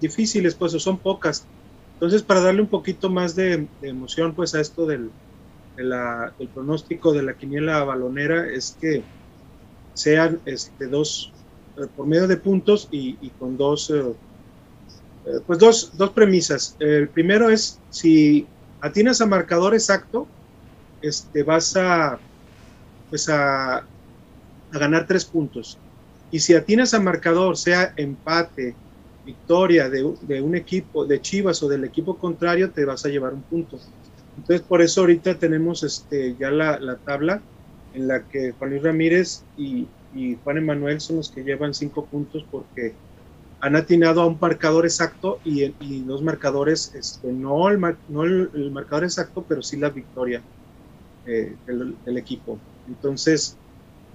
[0.00, 1.50] difíciles, pues, o son pocas.
[1.94, 5.14] Entonces, para darle un poquito más de, emoción, pues, a esto del,
[5.76, 9.10] de la- pronóstico de la quiniela balonera, es que
[9.94, 11.34] sean este, dos,
[11.76, 13.90] eh, por medio de puntos y, con dos,
[15.24, 16.76] eh, pues, dos, dos premisas.
[16.78, 20.32] El primero es si atinas a marcador exacto,
[21.00, 22.24] este, vas a,
[23.10, 23.88] pues a, a
[24.78, 25.82] ganar tres puntos.
[26.30, 28.80] Y si atinas a marcador, sea empate,
[29.22, 33.34] victoria de, de un equipo, de Chivas o del equipo contrario, te vas a llevar
[33.34, 33.78] un punto.
[34.36, 37.46] Entonces, por eso ahorita tenemos este, ya la, la tabla
[37.92, 42.08] en la que Juan Luis Ramírez y, y Juan Emanuel son los que llevan cinco
[42.08, 43.00] puntos porque
[43.60, 48.24] han atinado a un marcador exacto y, y dos marcadores, este, no, el, mar- no
[48.24, 50.46] el, el marcador exacto, pero sí la victoria
[51.24, 52.64] eh, del, del equipo.
[52.86, 53.60] Entonces,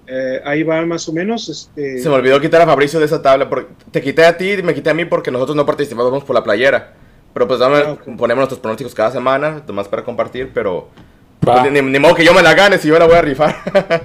[0.06, 1.48] eh, ahí va más o menos.
[1.48, 3.48] Este, Se me olvidó quitar a Fabricio de esa tabla.
[3.48, 6.34] Porque te quité a ti y me quité a mí porque nosotros no participamos por
[6.34, 6.92] la playera.
[7.32, 10.88] Pero pues dame- Ah, ponemos nuestros pronósticos cada semana, nomás para compartir, pero...
[11.40, 13.56] Pues, ni, ni modo que yo me la gane si yo la voy a rifar.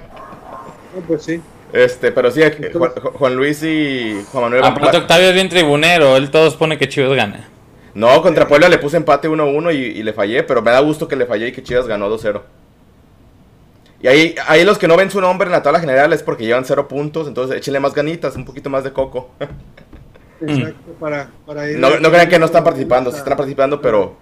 [0.94, 1.40] no, pues sí.
[1.72, 2.40] este, pero sí,
[2.72, 4.64] Juan, Juan Luis y Juan Manuel...
[4.64, 7.48] Aparte la- Octavio es bien tribunero, él todos pone que Chivas gana.
[7.94, 11.06] No, contra Puebla le puse empate 1-1 y, y le fallé, pero me da gusto
[11.08, 12.40] que le fallé y que Chivas ganó 2-0.
[14.00, 16.44] Y ahí, ahí los que no ven su nombre en la tabla general es porque
[16.44, 19.30] llevan 0 puntos, entonces échenle más ganitas, un poquito más de coco.
[20.40, 24.16] Exacto, para, para ir- No, no crean que no están participando, sí están participando, pero,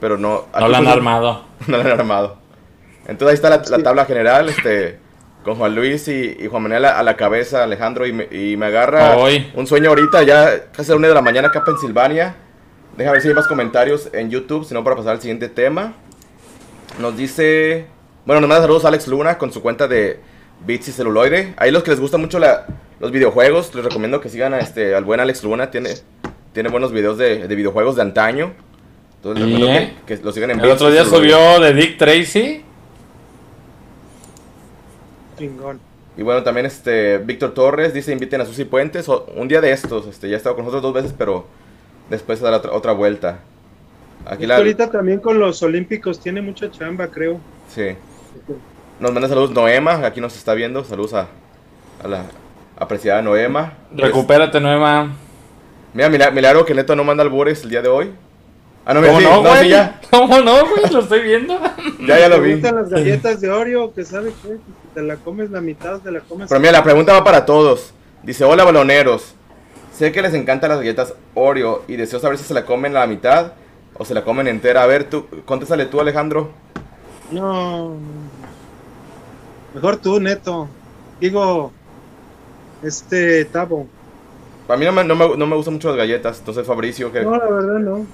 [0.00, 0.46] pero no.
[0.58, 1.44] No la han pues, armado.
[1.66, 2.38] No la han armado.
[3.06, 4.98] Entonces ahí está la, tabla general, este,
[5.44, 8.56] con Juan Luis y, y Juan Manuel a, a la cabeza, Alejandro, y me, y
[8.56, 9.50] me agarra Hoy.
[9.54, 12.36] un sueño ahorita, ya casi a la una de la mañana acá en Pensilvania.
[12.96, 15.92] Deja ver si hay más comentarios en YouTube, si no para pasar al siguiente tema.
[16.98, 17.86] Nos dice,
[18.26, 20.20] bueno, nos manda saludos Alex Luna con su cuenta de
[20.66, 21.54] Bits y Celuloide.
[21.56, 22.66] Ahí los que les gustan mucho la,
[23.00, 25.70] los videojuegos, les recomiendo que sigan a este, al buen Alex Luna.
[25.70, 25.90] Tiene,
[26.52, 28.52] tiene buenos videos de, de videojuegos de antaño.
[29.16, 29.94] Entonces les recomiendo ¿eh?
[30.06, 32.62] que, que lo sigan en El Bits otro día subió de Dick Tracy.
[35.38, 35.80] Chingón.
[36.16, 39.08] Y bueno, también este Víctor Torres dice inviten a Susi Puentes.
[39.08, 41.46] o- un día de estos, este, ya ha estado con nosotros dos veces, pero
[42.10, 43.40] después se dará otra, otra vuelta.
[44.26, 44.56] Aquí la...
[44.56, 47.40] ahorita también con los Olímpicos tiene mucha chamba, creo.
[47.74, 47.96] Sí.
[48.98, 50.84] Nos manda saludos Noema, aquí nos está viendo.
[50.84, 51.26] Saludos a,
[52.04, 52.24] a la
[52.78, 53.74] apreciada Noema.
[53.94, 55.08] Recupérate, Nueva.
[55.94, 58.12] Mira, mira, milagro que Neto no manda albures el día de hoy.
[58.84, 59.68] Ah, no, mira, ¿Cómo sí, no, no, sí, güey?
[59.70, 60.00] ya.
[60.10, 60.92] ¿Cómo no, güey?
[60.92, 61.58] Lo estoy viendo.
[62.06, 62.52] Ya, ya lo ¿Te vi.
[62.54, 63.92] gustan las galletas de Oreo?
[63.92, 64.54] Que sabe qué?
[64.54, 66.48] Si te la comes la mitad, te la comes.
[66.48, 67.92] Pero mira, la pregunta va para todos.
[68.22, 69.34] Dice, hola baloneros.
[69.92, 73.06] Sé que les encantan las galletas Oreo y deseo saber si se la comen la
[73.06, 73.52] mitad
[73.94, 74.82] o se la comen entera.
[74.82, 76.50] A ver, tú, contéstale tú, Alejandro.
[77.32, 77.96] No.
[79.74, 80.68] Mejor tú, Neto.
[81.20, 81.72] Digo,
[82.82, 83.86] este Tabo.
[84.68, 87.22] A mí no me, no me, no me gustan mucho las galletas, entonces Fabricio, que,
[87.22, 88.06] No, la verdad no.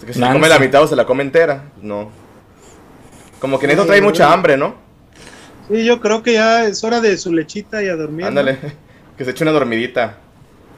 [0.00, 0.34] que si se Nancy.
[0.34, 1.64] come la mitad o se la come entera.
[1.80, 2.10] No.
[3.40, 4.74] Como que Neto trae mucha hambre, ¿no?
[5.68, 8.22] Sí, yo creo que ya es hora de su lechita y a dormir.
[8.22, 8.28] ¿no?
[8.28, 8.58] Ándale,
[9.16, 10.18] que se eche una dormidita.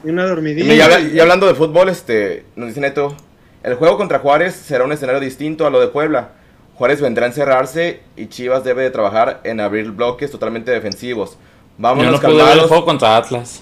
[0.03, 0.99] Y una dormidita.
[1.01, 3.15] y y hablando de fútbol, este, nos dice Neto,
[3.63, 6.29] el juego contra Juárez será un escenario distinto a lo de Puebla.
[6.77, 11.31] Juárez vendrá a encerrarse y Chivas debe de trabajar en abrir bloques totalmente defensivos.
[11.31, 11.37] Yo
[11.77, 13.61] Vámonos no pude ver el juego contra Atlas.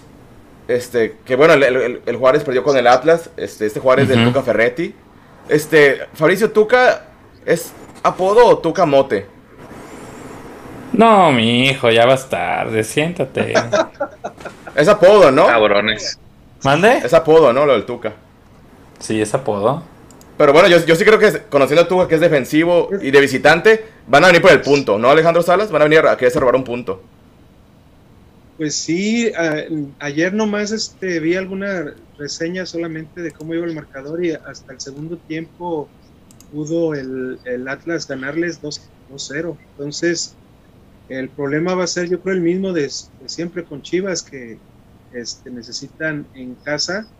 [0.68, 4.24] Este, que bueno, el, el- el Juárez perdió con el Atlas, este, este Juárez del.
[4.26, 4.96] Tuca Ferretti.
[5.50, 7.04] Este, Fabricio, ¿Tuca
[7.46, 9.28] es apodo o Tuca Mote?
[10.94, 12.84] No, mi hijo, ya vas tarde.
[12.84, 13.54] Siéntate.
[14.76, 15.46] Es apodo, ¿no?
[15.46, 16.18] Cabrones.
[16.64, 16.98] ¿Mande?
[16.98, 17.64] Es apodo, ¿no?
[17.68, 18.14] Lo del Tuca.
[18.98, 19.84] Sí, es apodo.
[20.38, 23.22] Pero bueno, yo, yo sí creo que conociendo a Tuca que es defensivo y de
[23.22, 25.72] visitante, van a venir por el punto, ¿no, Alejandro Salas?
[25.72, 27.10] Van a venir a quererse robar un punto.
[28.56, 29.64] Pues sí, a-
[30.00, 31.86] ayer nomás este, vi alguna
[32.18, 35.94] reseña solamente de cómo iba el marcador y hasta el segundo tiempo
[36.50, 39.62] pudo el, el Atlas ganarles 2 2-0.
[39.78, 40.40] Entonces,
[41.08, 44.64] el problema va a ser yo creo el mismo de, de siempre con Chivas, que
[45.12, 47.12] este, necesitan en casa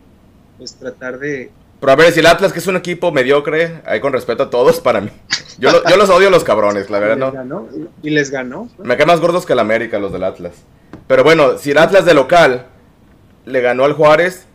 [0.56, 1.56] pues tratar de...
[1.80, 4.50] Pero a ver, si el Atlas, que es un equipo mediocre, ahí con respeto a
[4.50, 5.10] todos, para mí.
[5.58, 7.32] Yo, lo- yo los odio los cabrones, la verdad, ¿no?
[7.32, 7.68] ganó,
[8.02, 8.68] y les ganó.
[8.78, 10.54] Me caen más gordos que el América, los del Atlas.
[11.06, 12.66] Pero bueno, si el Atlas de local
[13.44, 14.46] le ganó al Juárez,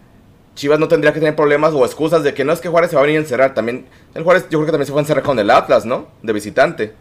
[0.55, 2.95] Chivas no tendría que tener problemas o excusas de que no es que Juárez se
[2.95, 3.53] va a venir a encerrar.
[3.53, 6.07] También, el Juárez yo creo que también se fue a encerrar con el Atlas, ¿no?
[6.23, 6.93] De visitante.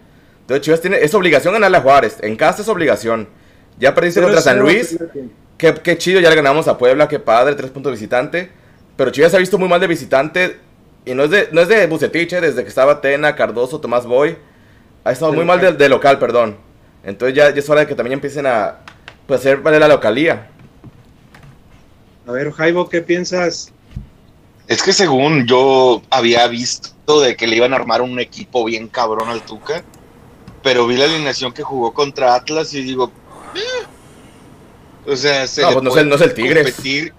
[0.43, 2.19] Entonces Chivas tiene, es obligación ganarle a Juárez.
[2.21, 3.29] En casa es obligación.
[3.79, 4.99] Ya perdiste contra San 0-0 Luis.
[5.57, 8.51] Qué, qué chido, ya le ganamos a Puebla, qué padre, tres puntos de visitante.
[8.99, 10.59] Pero Chivas se ha visto muy mal de visitante.
[11.07, 14.37] Y no es de, no es de Bucetiche, desde que estaba Tena, Cardoso, Tomás Boy.
[15.05, 15.79] Ha estado De muy mal de, local.
[15.79, 16.57] de local, perdón.
[17.05, 18.81] Entonces ya, ya es hora de que también empiecen a
[19.27, 20.49] pues, hacer valer la localía.
[22.27, 23.73] A ver, Jaibo, ¿qué piensas?
[24.67, 28.89] Es que según yo había visto de que le iban a armar un equipo bien
[28.89, 29.83] cabrón al Tuca,
[30.63, 33.11] pero vi la alineación que jugó contra Atlas y digo,
[33.55, 35.11] "Eh".
[35.11, 36.65] o sea, se No, pues no es el- no es el Tigres.
[36.75, 37.15] competir.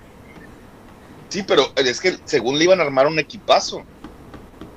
[1.30, 3.84] Sí, pero es que según le iban a armar un equipazo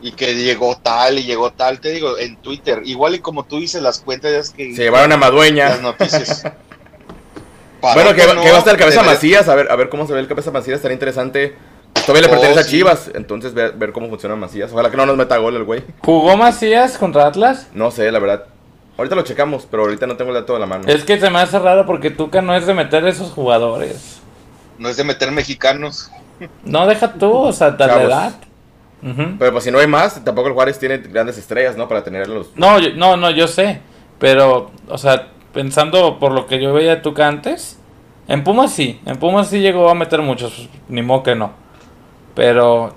[0.00, 3.58] y que llegó tal y llegó tal, te digo, en Twitter, igual y como tú
[3.58, 5.68] dices las cuentas es que Se llevaron a Madueña.
[5.70, 6.44] las noticias.
[7.82, 10.20] Bueno, que, va a estar el cabeza Macías, a ver, a ver cómo se ve
[10.20, 11.56] el cabeza Macías, estaría interesante.
[12.06, 12.70] Todavía le Oh, pertenece a sí.
[12.70, 14.70] Chivas, entonces ver, ver cómo funciona Macías.
[14.72, 15.82] Ojalá que no nos meta gol el güey.
[15.98, 17.66] ¿Jugó Macías contra Atlas?
[17.74, 18.44] No sé, la verdad.
[18.96, 20.84] Ahorita lo checamos, pero ahorita no tengo el dato de la mano.
[20.86, 24.20] Es que se me hace raro porque Tuca no es de meter esos jugadores.
[24.78, 26.08] No es de meter mexicanos.
[26.64, 28.32] No, deja tú, o sea, tal edad.
[29.38, 31.88] Pero pues si no hay más, tampoco el Juárez tiene grandes estrellas, ¿no?
[31.88, 32.50] Para tenerlos.
[32.54, 33.80] No, yo- no, no, yo sé.
[34.18, 37.78] Pero, o sea, pensando por lo que yo veía de Tuca antes,
[38.28, 41.52] en Pumas sí, en Pumas sí llegó a meter muchos, ni modo que no.
[42.34, 42.94] Pero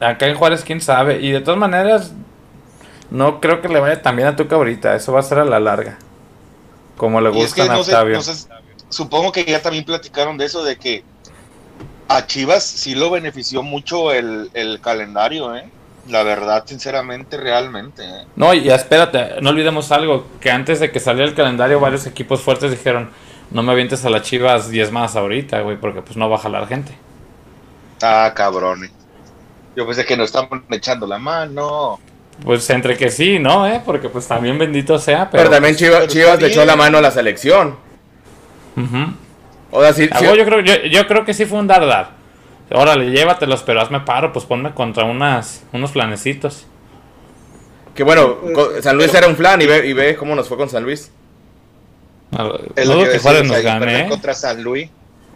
[0.00, 1.20] acá en Juárez, quién sabe.
[1.20, 2.12] Y de todas maneras,
[3.10, 4.94] no creo que le vaya tan bien a Tuca ahorita.
[4.94, 5.98] Eso va a ser a la larga.
[6.96, 8.16] Como le es que a no sé, Octavio.
[8.16, 8.48] no sé,
[8.88, 11.04] supongo que ya también platicaron de eso, de que
[12.08, 15.68] a Chivas sí lo benefició mucho el, el calendario, ¿eh?
[16.08, 18.02] La verdad, sinceramente, realmente.
[18.02, 18.24] ¿eh?
[18.34, 22.40] No, y espérate, no olvidemos algo, que antes de que saliera el calendario varios equipos
[22.40, 23.10] fuertes dijeron,
[23.50, 26.40] no me avientes a las chivas 10 más ahorita, güey, porque pues no va a
[26.40, 26.92] jalar gente.
[28.02, 28.90] Ah, cabrones.
[29.76, 32.00] Yo pensé que nos estaban echando la mano.
[32.42, 33.66] Pues entre que sí, ¿no?
[33.66, 33.82] ¿Eh?
[33.84, 35.50] Porque pues también bendito sea, Pero, pero...
[35.50, 37.76] también Chivas, pero Chivas le echó la mano a la selección.
[38.76, 39.12] Ujú.
[39.70, 42.12] O sea, sí, Ah, yo, creo, yo, yo creo que sí fue un dar-dar.
[42.70, 46.66] Órale, llévatelos, pero hazme paro, pues ponme contra unas, unos planecitos.
[47.94, 50.56] que bueno, co- San Luis era un plan y ve, y ve cómo nos fue
[50.56, 51.10] con San Luis.
[52.30, 54.08] No, Es lo dudo que que Juárez nos gane, ¿eh?
[54.08, 54.88] contra San Luis.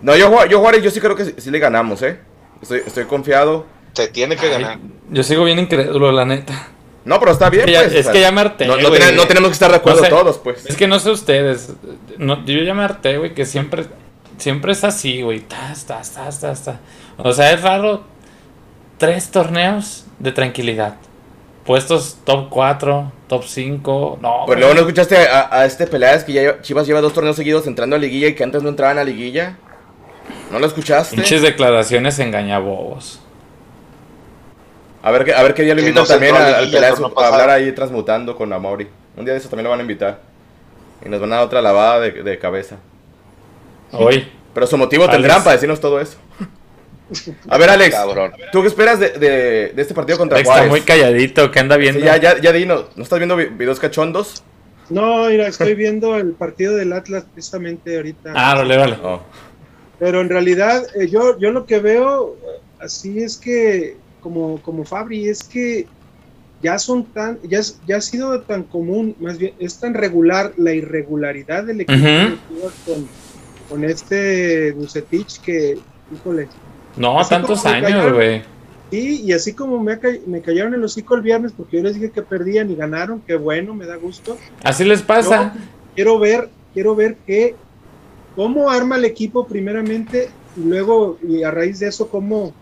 [0.02, 2.20] No, yo, yo Juárez, yo sí creo que sí, sí le ganamos, ¿eh?
[2.60, 3.66] Estoy, estoy confiado.
[3.94, 4.78] Se tiene que ganar.
[5.10, 6.68] Yo sigo bien incrédulo, la neta.
[7.04, 7.94] No, pero está bien, Es que ya- pues.
[7.94, 10.10] es que ya me harté, No, tenemos- no tenemos que estar de acuerdo No sé.
[10.10, 10.64] todos, pues.
[10.66, 11.72] Es que no sé ustedes.
[12.18, 13.86] No, yo ya me harté, güey, que siempre,
[14.42, 15.40] siempre es así, güey.
[15.40, 16.76] Tas, tas, tas, tas, tas.
[17.18, 18.02] O sea, es raro.
[18.98, 20.94] Tres torneos de tranquilidad.
[21.64, 24.18] Puestos top 4, top 5.
[24.20, 24.58] No, Pues güey.
[24.58, 27.66] luego no escuchaste a, a este Peláez que ya lleva- Chivas lleva dos torneos seguidos
[27.66, 29.56] entrando a liguilla y que antes no entraban a liguilla.
[30.50, 31.16] ¿No lo escuchaste?
[31.16, 33.20] Pinches declaraciones engañabobos.
[35.02, 37.26] A ver, qué- a ver qué día lo invitan no también a al Peláez a
[37.26, 38.88] hablar ahí transmutando con Amaury.
[39.16, 40.20] Un día de eso también lo van a invitar.
[41.04, 42.76] Y nos van a dar otra lavada de, de cabeza.
[43.92, 44.26] Hoy.
[44.54, 45.16] Pero su motivo Alex.
[45.16, 46.18] tendrán para decirnos todo eso.
[47.48, 48.32] A ver, Alex, Cabrón.
[48.52, 51.76] ¿tú qué esperas de, de- de este partido contra Alex está muy calladito, que anda
[51.76, 52.00] Sí, viendo.
[52.00, 54.42] ya, ya, ya dinos, ¿no estás viendo vi- videos cachondos?
[54.88, 58.32] No, mira, estoy viendo el partido del Atlas precisamente ahorita.
[58.34, 58.96] Ah, vale, vale.
[59.02, 59.20] Oh.
[59.98, 64.84] Pero en realidad, eh, yo, yo lo que veo eh, así es que, como, como
[64.84, 65.86] Fabri, es que
[66.62, 70.72] ya son tan, ya, ya ha sido tan común, más bien, es tan regular la
[70.72, 72.06] irregularidad del equipo
[72.86, 73.08] con,
[73.72, 75.78] con este Bucetich que,
[76.14, 76.46] híjole,
[76.94, 78.42] No, Así tantos años, güey.
[78.90, 82.10] Sí, y así como me, me callaron el hocico el viernes porque yo les dije
[82.10, 84.36] que perdían y ganaron, qué bueno, me da gusto.
[84.62, 85.54] Así les pasa.
[85.54, 85.60] Yo
[85.94, 87.54] quiero ver, quiero ver que
[88.36, 92.52] cómo arma el equipo primeramente y luego y a raíz de eso cómo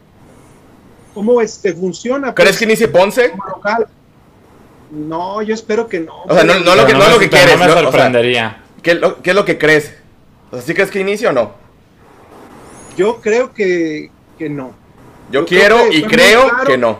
[1.12, 3.30] cómo este funciona ¿Crees pues, que inicie Ponce?
[3.32, 3.88] como local.
[4.92, 6.22] No, yo espero que no.
[6.28, 7.82] O sea, no- no lo que- no lo que quieres, No me no, o sea,
[7.82, 8.62] sorprendería.
[8.80, 9.94] ¿Qué, lo- qué es lo que crees?
[10.50, 11.52] O sea, ¿sí crees que inicie o no?
[12.96, 14.74] Yo creo que, que no.
[15.30, 16.64] Yo, Yo quiero creo que y creo claro.
[16.66, 16.98] que no.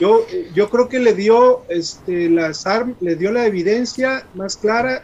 [0.00, 5.02] Yo, yo creo que le dio este las arm- le dio la evidencia más clara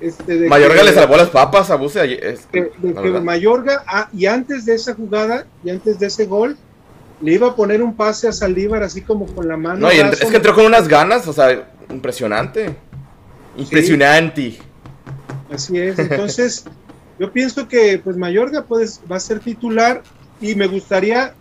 [0.00, 3.10] este, de Mayorga que- le salvó las papas a Buse es- que, de que.
[3.20, 6.56] Mayorga, ah, y antes de esa jugada, y antes de ese gol,
[7.22, 9.80] le iba a poner un pase a Saldívar así como con la mano.
[9.80, 12.76] No, y es que entró con unas ganas, o sea, impresionante.
[13.56, 14.58] Impresionante.
[15.50, 16.64] Así es, entonces
[17.18, 20.02] yo pienso que pues Mayorga pues, va a ser titular
[20.40, 21.34] y me gustaría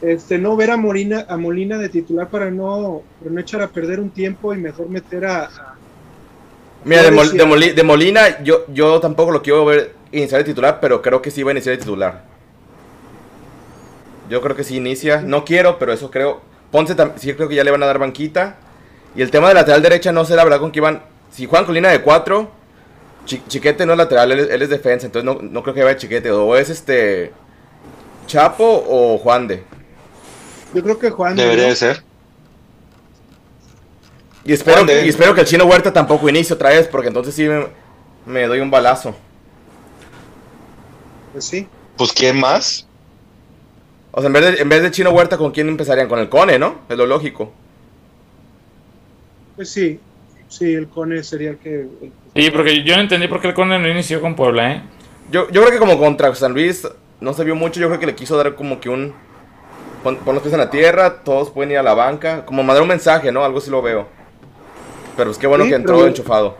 [0.00, 3.68] este, no ver a Molina, a Molina de titular para no, para no echar a
[3.68, 5.44] perder un tiempo y mejor meter a...
[5.44, 5.74] a-
[6.84, 10.44] Mira, de, Mol- de Moli- de Molina, yo, yo tampoco lo quiero ver iniciar de
[10.44, 12.24] titular, pero creo que sí va a iniciar de titular.
[14.30, 15.20] Yo creo que sí inicia.
[15.22, 16.40] No quiero, pero eso creo.
[16.70, 18.56] Ponce sí creo que ya le van a dar banquita.
[19.16, 21.02] Y el tema de lateral derecha, no sé la verdad con qué iban.
[21.32, 22.50] Si juegan con línea de 4,
[23.28, 25.96] Chiquete no es lateral, él, es- él es defensa, entonces no, no creo que vaya
[25.98, 26.30] Chiquete.
[26.30, 27.32] O es este.
[28.26, 29.64] Chapo o Juan de.
[30.72, 31.36] yo creo que Juan...
[31.36, 31.70] Debería ¿no?
[31.70, 32.04] de ser.
[34.44, 35.06] Y espero, de.
[35.06, 37.66] y espero que el chino Huerta tampoco inicie otra vez, porque entonces sí me,
[38.24, 39.14] me doy un balazo.
[41.32, 42.88] Pues sí, Pues ¿quién más?
[44.10, 46.08] O sea, en vez, de, en vez de Chino Huerta, ¿con quién empezarían?
[46.08, 46.82] Con el Cone, ¿no?
[46.88, 47.52] Es lo lógico.
[49.54, 50.00] pues sí,
[50.48, 51.80] sí, el Cone sería el que...
[51.82, 54.82] el- Sí, porque yo no entendí por qué el Cone no inició con Puebla, ¿eh?
[55.30, 56.86] Yo, yo creo que como contra San Luis
[57.20, 57.80] no se vio mucho.
[57.80, 59.12] Yo creo que le quiso dar como que un...
[60.02, 62.44] Pon, pon los pies en la tierra, todos pueden ir a la banca.
[62.46, 63.44] Como mandar un mensaje, ¿no?
[63.44, 64.06] Algo sí lo veo.
[65.16, 66.56] Pero es que bueno Sí, que entró pero- enchufado.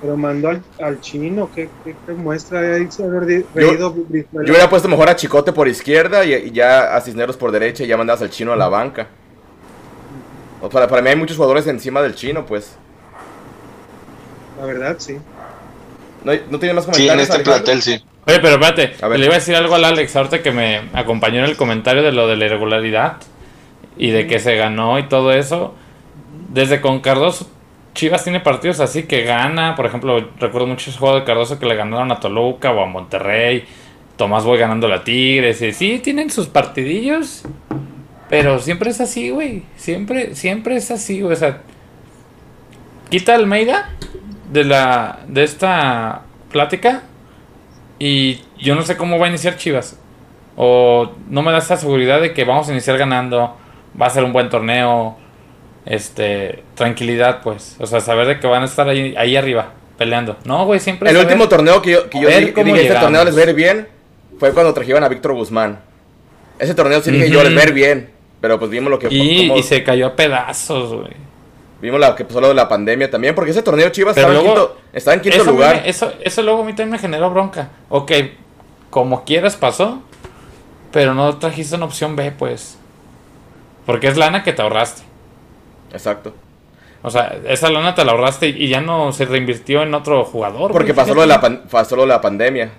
[0.00, 2.60] Pero mandó al, al chino, ¿qué, qué, qué muestra?
[2.60, 3.44] Ahí se Yo-.
[3.76, 3.92] Yo
[4.44, 7.88] hubiera puesto mejor a Chicote por izquierda y, y ya a Cisneros por derecha y
[7.88, 9.08] ya mandabas al chino a la banca.
[10.60, 12.76] O para, para mí hay muchos jugadores encima del chino, pues.
[14.58, 15.16] La verdad, sí.
[16.24, 17.22] ¿No, hay- no tiene más Sí, en comentarios?
[17.28, 17.64] este Alejandro?
[17.64, 18.04] plantel sí.
[18.26, 19.18] Oye, pero espérate, A ver.
[19.20, 22.12] le iba a decir algo al Alex ahorita que me acompañó en el comentario de
[22.12, 23.16] lo de la irregularidad
[23.96, 25.74] y de que se ganó y todo eso.
[26.50, 27.48] Desde con Cardoso,
[27.94, 29.74] Chivas tiene partidos así que gana.
[29.76, 32.86] Por ejemplo, recuerdo mucho ese juego de Cardoso que le ganaron a Toluca o a
[32.86, 33.64] Monterrey.
[34.16, 35.62] Tomás Boy ganando a Tigres.
[35.62, 37.44] Y sí, tienen sus partidillos.
[38.28, 39.62] Pero siempre es así, güey.
[39.76, 41.32] Siempre, siempre es así, güey.
[41.32, 41.62] O sea,
[43.10, 43.90] quita a Almeida
[44.50, 47.02] de la de esta plática
[47.98, 49.98] y yo no sé cómo va a iniciar Chivas.
[50.56, 53.56] O no me da esa seguridad de que vamos a iniciar ganando,
[54.00, 55.16] va a ser un buen torneo,
[55.86, 60.36] este, tranquilidad pues, o sea, saber de que van a estar ahí, ahí arriba peleando.
[60.44, 63.00] No, güey, siempre El saber- último torneo que yo, que yo dije, dije, este llegamos".
[63.02, 63.88] torneo les va a ir bien
[64.38, 65.80] fue cuando trajeron a Víctor Guzmán.
[66.58, 69.08] Ese torneo sí dije yo les va a ir bien, pero pues vimos lo que
[69.10, 71.12] y, cómo- y se cayó a pedazos, güey.
[71.80, 74.44] Vimos lo que pasó lo de la pandemia también, porque ese torneo Chivas estaba, en
[74.44, 75.82] quinto, estaba en quinto Eso, lugar.
[75.82, 77.68] me- eso, eso luego a mí también me generó bronca.
[77.88, 78.12] Ok,
[78.90, 80.02] como quieras pasó,
[80.92, 82.78] pero no trajiste una opción B, pues.
[83.86, 85.02] Porque es lana que te ahorraste.
[85.92, 86.34] Exacto.
[87.02, 90.72] O sea, esa lana te la ahorraste y ya no se reinvirtió en otro jugador.
[90.72, 92.72] Porque güey, pasó lo, de la pan- pasó lo de la pandemia.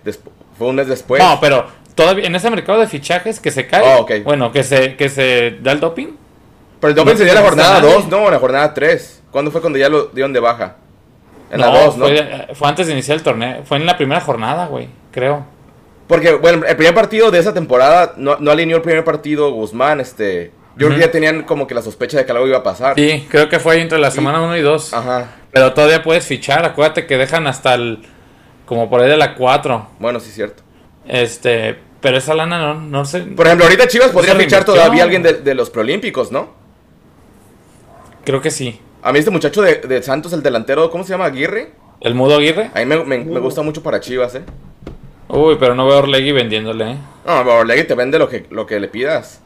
[0.57, 1.23] fue un mes después.
[1.23, 4.11] No, pero todavía en ese mercado de fichajes que se cae, Ah, ok.
[4.25, 6.07] bueno, que se, que se da el doping.
[6.79, 7.93] Pero el doping no la jornada nadie.
[7.93, 9.23] 2, no, en la jornada 3.
[9.31, 10.77] ¿Cuándo fue cuando ya lo dieron de baja?
[11.51, 12.05] En la 2, ¿no?
[12.05, 13.63] Fue, fue antes de iniciar el torneo.
[13.63, 15.45] Fue en la primera jornada, güey, creo.
[16.07, 19.99] Porque, bueno, el primer partido de esa temporada no, no alineó el primer partido Guzmán,
[19.99, 20.51] este...
[20.75, 22.95] Yo creo que ya tenían como que la sospecha de que algo iba a pasar.
[22.95, 24.93] Sí, creo que fue entre la semana 1 y 2.
[24.93, 25.27] Ajá.
[25.51, 26.63] Pero todavía puedes fichar.
[26.63, 27.99] Acuérdate que dejan hasta el.
[28.65, 29.87] Como por ahí de la 4.
[29.99, 30.63] Bueno, sí cierto.
[31.05, 31.77] Este.
[31.99, 33.19] Pero esa lana no, no sé.
[33.23, 36.53] Por ejemplo, ahorita Chivas podría fichar todavía a alguien de, de los preolímpicos, ¿no?
[38.29, 38.79] Creo que sí.
[39.01, 41.25] A mí este muchacho de, de Santos, el delantero, ¿cómo se llama?
[41.25, 41.71] Aguirre.
[41.99, 42.69] El Mudo Aguirre.
[42.75, 44.43] A mí me, me- me gusta mucho para Chivas, ¿eh?
[45.29, 46.97] Uy, pero no veo a Orlegui vendiéndole, ¿eh?
[47.25, 49.39] No, Orlegui te vende lo que, lo que le pidas.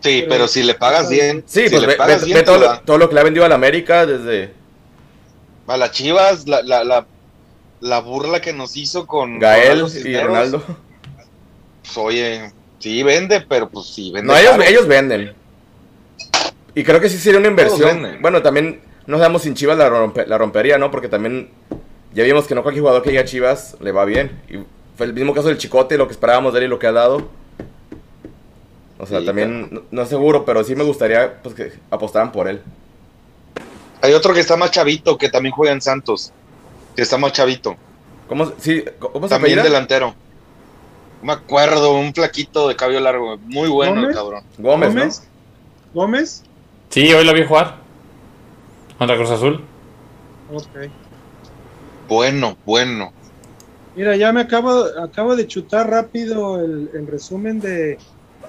[0.00, 2.38] Sí, Pero- pero si le pagas bien, Sí, si pues le ve, pagas ve- bien,
[2.38, 4.54] ve todo, lo, todo lo que le ha vendido a la América desde
[5.66, 7.06] a las Chivas, la, la, la,
[7.82, 10.62] la burla que nos hizo con Gael y Ronaldo.
[11.82, 14.32] pues, oye, sí vende, pero pues sí vende.
[14.32, 15.34] No, ellos, ellos venden.
[16.74, 18.18] Y creo que sí sería una inversión.
[18.20, 20.90] Bueno, también no sabemos sin Chivas la, rompe- la rompería, ¿no?
[20.90, 21.50] Porque también
[22.14, 24.40] ya vimos que no cualquier jugador que llegue a Chivas le va bien.
[24.48, 24.58] Y
[24.96, 26.92] fue el mismo caso del Chicote, lo que esperábamos de él y lo que ha
[26.92, 27.28] dado.
[28.98, 32.32] O sea, Sí, también no, no es seguro, pero sí me gustaría pues, que apostaran
[32.32, 32.60] por él.
[34.02, 36.32] Hay otro que está más chavito, que también juega en Santos,
[36.94, 37.76] que está más chavito,
[38.28, 39.62] ¿Cómo, sí, ¿cómo se también apellida?
[39.64, 40.14] delantero.
[41.20, 44.16] No me acuerdo, un flaquito de cabello largo, muy bueno el ¿Gómez?
[44.16, 44.44] cabrón.
[44.58, 45.22] Gómez, Gómez.
[45.92, 46.42] Gómez.
[46.94, 47.74] Sí, hoy lo vi jugar.
[48.96, 49.60] Contra Cruz Azul.
[50.52, 50.88] Ok.
[52.08, 53.12] Bueno, bueno.
[53.96, 57.98] Mira, ya me acabo, acabo de chutar rápido el, el resumen de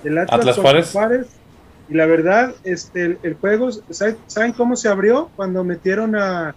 [0.03, 1.27] del Atlas, Atlas contra Juárez.
[1.89, 5.31] Y la verdad, este, el, el juego, ¿sabe- ¿saben cómo se abrió?
[5.35, 6.53] Cuando metieron a,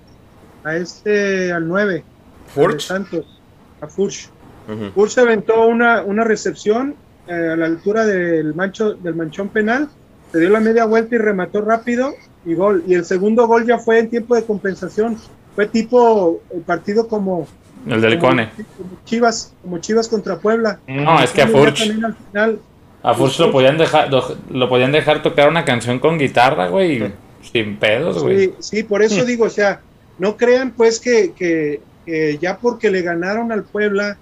[0.64, 2.51] a este, al 9, ¿no?
[2.53, 2.82] Furch.
[2.82, 3.41] Santos,
[3.80, 4.28] a Furch.
[4.68, 4.91] Ujú.
[4.95, 9.89] Furch aventó una, una recepción eh, a la altura del, mancho, del manchón penal,
[10.33, 12.14] se dio la media vuelta y remató rápido
[12.45, 12.85] y gol.
[12.87, 15.16] Y el segundo gol ya fue en tiempo de compensación.
[15.55, 17.47] Fue tipo el partido como,
[17.87, 18.51] El del como, Cone.
[18.76, 20.79] como Chivas, como Chivas contra Puebla.
[20.87, 21.81] No, es que a Furch.
[21.83, 22.59] al final,
[23.03, 24.11] A Furch lo podían dejar,
[24.51, 27.12] lo, podían dejar tocar una canción con guitarra, güey.
[27.43, 28.47] Sin pedos, güey.
[28.47, 29.81] Sí, sí, por eso digo, o sea,
[30.18, 34.16] no crean pues que, que- que ya porque le ganaron al Puebla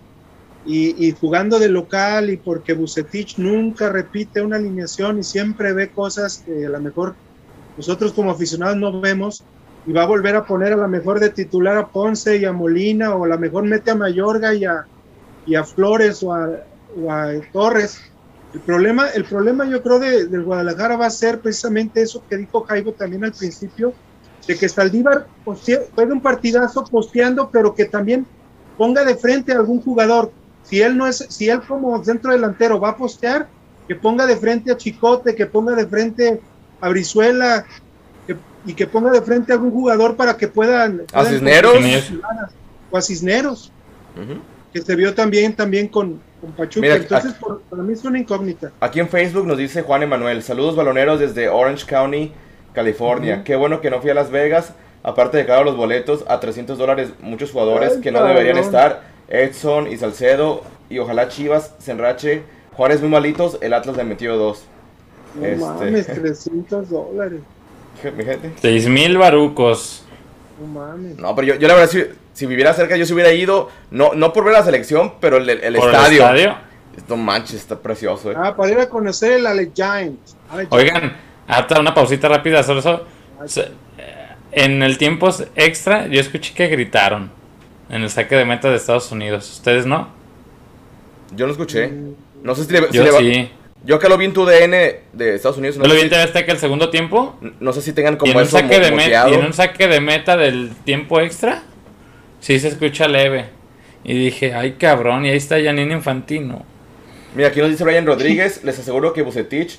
[0.66, 5.92] y, y jugando de local y porque Bucetich nunca repite una alineación y siempre ve
[5.92, 7.16] cosas que a lo mejor
[7.76, 9.44] nosotros como aficionados no vemos
[9.86, 12.52] y va a volver a poner a lo mejor de titular a Ponce y a
[12.52, 14.84] Molina o a lo mejor mete a Mayorga y a,
[15.44, 16.48] y a Flores o a,
[16.96, 17.98] o a Torres.
[18.52, 22.36] El problema, el problema yo creo de, del Guadalajara va a ser precisamente eso que
[22.38, 23.92] dijo Jaibo también al principio,
[24.48, 28.26] de que Saldívar postea- juegue un partidazo posteando, pero que también
[28.76, 30.32] ponga de frente a algún jugador.
[30.68, 33.48] Si él no es, si él como centro delantero va a postear,
[33.88, 36.40] que ponga de frente a Chicote, que ponga de frente
[36.80, 37.64] a Brizuela,
[38.26, 38.36] que-
[38.66, 41.02] y que ponga de frente a algún jugador para que puedan.
[41.12, 42.12] ¿A puedan Cisneros?
[42.90, 43.72] O a Cisneros
[44.72, 46.80] que se vio también, también con, con Pachuca.
[46.80, 48.72] Mira, Entonces, aquí- por- para mí es una incógnita.
[48.80, 52.32] Aquí en Facebook nos dice Juan Emanuel, saludos baloneros desde Orange County,
[52.74, 53.42] California.
[53.44, 56.76] Qué bueno que no fui a Las Vegas, aparte de caro los boletos a 300
[56.76, 61.92] dólares, muchos jugadores Ay, que no deberían estar, Edson y Salcedo, y ojalá Chivas se
[61.92, 62.42] enrache.
[62.74, 64.64] Juárez muy malitos, el Atlas le metió dos.
[65.34, 65.64] No Este.
[65.64, 67.40] mames, 300 dólares.
[68.16, 68.88] Mi gente.
[68.90, 70.04] Mil barucos.
[70.60, 71.16] No mames.
[71.18, 72.04] No, pero yo, yo la verdad, si,
[72.34, 75.48] si viviera cerca, yo se hubiera ido, no, no por ver la selección, pero el,
[75.48, 76.28] el Por estadio.
[76.28, 76.56] el estadio.
[77.08, 78.34] No manches, está precioso, eh.
[78.38, 80.36] Ah, para ir a conocer el Ale Giants.
[80.50, 81.14] Ale Oigan,
[81.46, 83.06] hasta una pausita rápida, solo eso.
[83.98, 87.30] Eh, En el tiempo extra, yo escuché que gritaron
[87.88, 89.50] en el saque de meta de Estados Unidos.
[89.52, 90.08] ¿Ustedes no?
[91.34, 91.92] Yo no escuché.
[92.42, 93.50] No sé si le, si Yo le va- sí.
[93.84, 95.76] Yo acá lo vi en tu DN de Estados Unidos.
[95.76, 97.38] No, ¿No lo vi en si- TV Azteca el segundo tiempo?
[97.60, 99.52] no sé si tengan ¿Y en, como un eso saque de meta, y en un
[99.52, 101.62] saque de meta del tiempo extra,
[102.40, 103.46] sí se escucha leve.
[104.02, 106.64] Y dije, ay cabrón, y ahí está Janine Infantino.
[107.34, 109.78] Mira, aquí nos dice Brian Rodríguez, les aseguro que Bucetich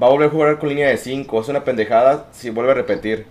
[0.00, 1.40] va a volver a jugar con línea de 5.
[1.40, 3.26] Es una pendejada si vuelve a repetir.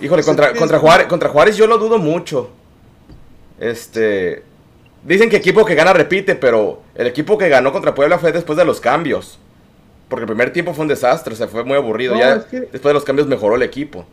[0.00, 2.50] Híjole, contra, contra, Juárez, contra Juárez yo lo dudo mucho.
[3.60, 4.42] Este...
[5.04, 8.58] Dicen que equipo que gana repite, pero el equipo que ganó contra Puebla fue después
[8.58, 9.38] de los cambios.
[10.08, 12.14] Porque el primer tiempo fue un desastre, o sea, fue muy aburrido.
[12.14, 14.04] No, ya es que- después de los cambios mejoró el equipo.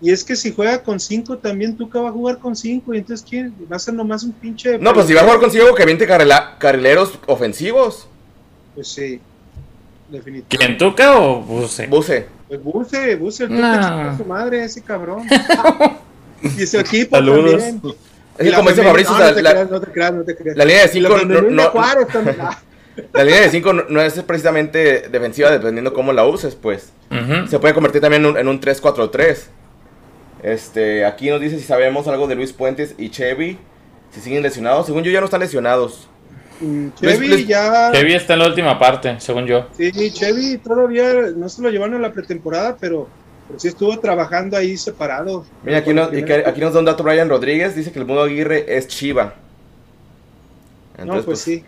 [0.00, 2.98] Y es que si juega con 5 también Tuca va a jugar con 5 y
[2.98, 3.54] entonces ¿quién?
[3.72, 4.76] Va a ser nomás un pinche...
[4.78, 8.08] No, pues si va a jugar consigo que viente carrila- carrileros ofensivos.
[8.74, 9.20] Pues sí,
[10.10, 10.56] definitivamente.
[10.58, 11.86] ¿Quién Tuca o Buse?
[11.86, 12.26] Buse.
[12.48, 13.56] Pues Buse, Buse, el No.
[13.56, 15.22] Tuca chingó a su madre, ese cabrón.
[16.42, 17.62] y su equipo Saludos.
[17.62, 17.94] también.
[18.38, 20.12] Es que como dice Fabricio, no, o sea, no te la, creas, no te creas,
[20.14, 20.56] no te creas.
[20.56, 22.36] la línea de Y la 5 no, no- Juárez también.
[23.12, 26.92] La línea de cinco no, no es precisamente defensiva dependiendo cómo la uses, pues.
[27.50, 29.36] Se puede convertir también en un, en un 3-4-3.
[30.44, 33.58] Este, aquí nos dice si sabemos algo de Luis Puentes y Chevy.
[34.12, 34.86] Si siguen lesionados.
[34.86, 36.08] Según yo ya no están lesionados.
[36.60, 37.90] mm, Chevy Luis- ya.
[37.92, 39.66] Chevy está en la última parte, según yo.
[39.76, 43.08] Sí, Chevy todavía no se lo llevaron a la pretemporada, pero,
[43.54, 45.44] pero sí estuvo trabajando ahí separado.
[45.62, 47.74] Mira, aquí, nos, y que- aquí nos da un dato Brian Rodríguez.
[47.76, 49.34] Dice que el Mundo Aguirre es Chiva.
[51.04, 51.64] No, pues, sí.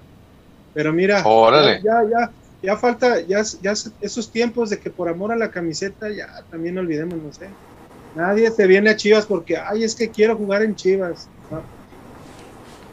[0.74, 1.80] Pero mira, Órale.
[1.82, 2.30] ya, ya,
[2.62, 6.76] ya falta, ya, ya esos tiempos de que por amor a la camiseta, ya también
[6.78, 7.48] olvidemos, no sé.
[8.14, 11.28] Nadie se viene a Chivas porque, ay, es que quiero jugar en Chivas.
[11.50, 11.62] No,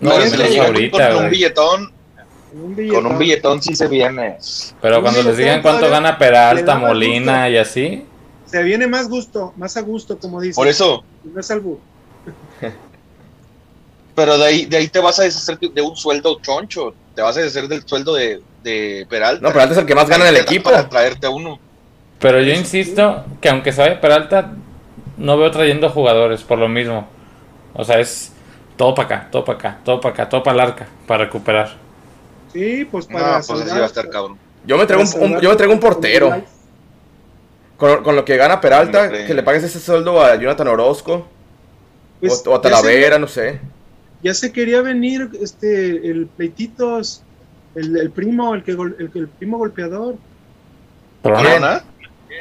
[0.09, 1.85] No, es que llegan ahorita, con un billetón,
[2.51, 3.05] con un con billetón.
[3.07, 4.37] un billetón sí se viene.
[4.81, 8.05] Pero cuando les digan cuánto gana Peralta, Molina y así.
[8.53, 10.53] Se viene más gusto, más a gusto, como dice.
[10.53, 11.79] Por eso, No es albur.
[14.15, 16.93] pero de ahí, de ahí te vas a deshacer de un sueldo choncho.
[17.15, 19.41] Te vas a deshacer del sueldo de, de Peralta.
[19.41, 20.69] No, Peralta es el que más gana en el te equipo.
[20.69, 21.57] Para traerte a uno.
[22.19, 24.53] Pero yo insisto que aunque vaya Peralta,
[25.17, 27.07] no veo trayendo jugadores por lo mismo.
[27.73, 28.33] O sea, es
[28.77, 31.75] todo para acá, todo para acá, todo para acá, todo para el arca, para recuperar.
[32.53, 33.41] Sí, pues No, para.
[33.41, 34.37] pues así va a estar cabrón.
[34.63, 36.43] Yo me traigo un, yo me traigo un portero.
[37.84, 41.27] Con, con lo que gana Peralta, No que le pagues ese sueldo a Jonathan Orozco.
[42.21, 43.59] Pues, o, o a se- Talavera, no sé.
[44.23, 47.23] ya se quería venir este el pleititos
[47.75, 51.84] el, el primo el que gol- el, que- el primo golpeador no, ¿Corona?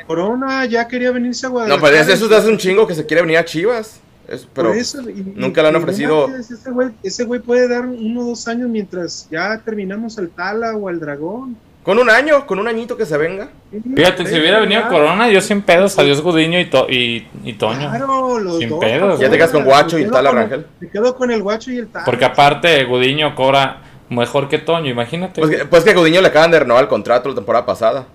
[0.07, 3.05] Corona ya quería venirse a No, Guadalajara pero eso es hace un chingo que se
[3.05, 3.99] quiere venir a Chivas.
[4.29, 7.25] Es- pero Por eso, y- y- nunca le han no ofrecido- manches, ese güey ese
[7.25, 11.57] güey puede dar uno o dos años mientras ya terminamos al Tala o al Dragón
[11.83, 13.49] con un año, con un añito que se venga.
[13.97, 17.53] Fíjate, si hubiera venido Ya, Corona, yo sin pedos, adiós Gudiño y, to- y, y
[17.55, 17.91] Toño.
[17.91, 20.39] Claro, los Sin dos, pedos, Ya te quedas con Guacho y el quedo Tala con-
[20.39, 20.67] Rangel.
[20.81, 22.05] Me quedo con el Guacho y el Tala.
[22.05, 23.79] Porque aparte Gudiño cobra
[24.11, 25.41] mejor que Toño, imagínate.
[25.41, 28.07] Pues que, pues que a Gudiño le acaban de renovar el contrato la temporada pasada.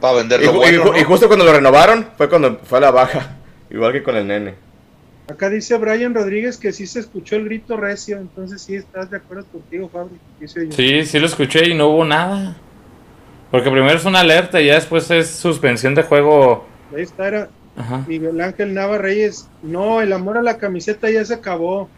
[0.00, 3.36] Para venderlo y bueno, y justo cuando lo renovaron fue cuando fue a la baja.
[3.70, 4.54] Igual que con el nene.
[5.30, 9.18] Acá dice Brian Rodríguez que sí se escuchó el grito recio, entonces sí estás de
[9.18, 10.18] acuerdo contigo, Fabri.
[10.70, 12.56] Sí, sí lo escuché y no hubo nada.
[13.50, 16.66] Porque primero es una alerta y ya después es suspensión de juego.
[16.94, 18.04] Ahí está, era Ajá.
[18.08, 19.48] Miguel Ángel Nava Reyes.
[19.62, 21.88] No, el amor a la camiseta ya se acabó.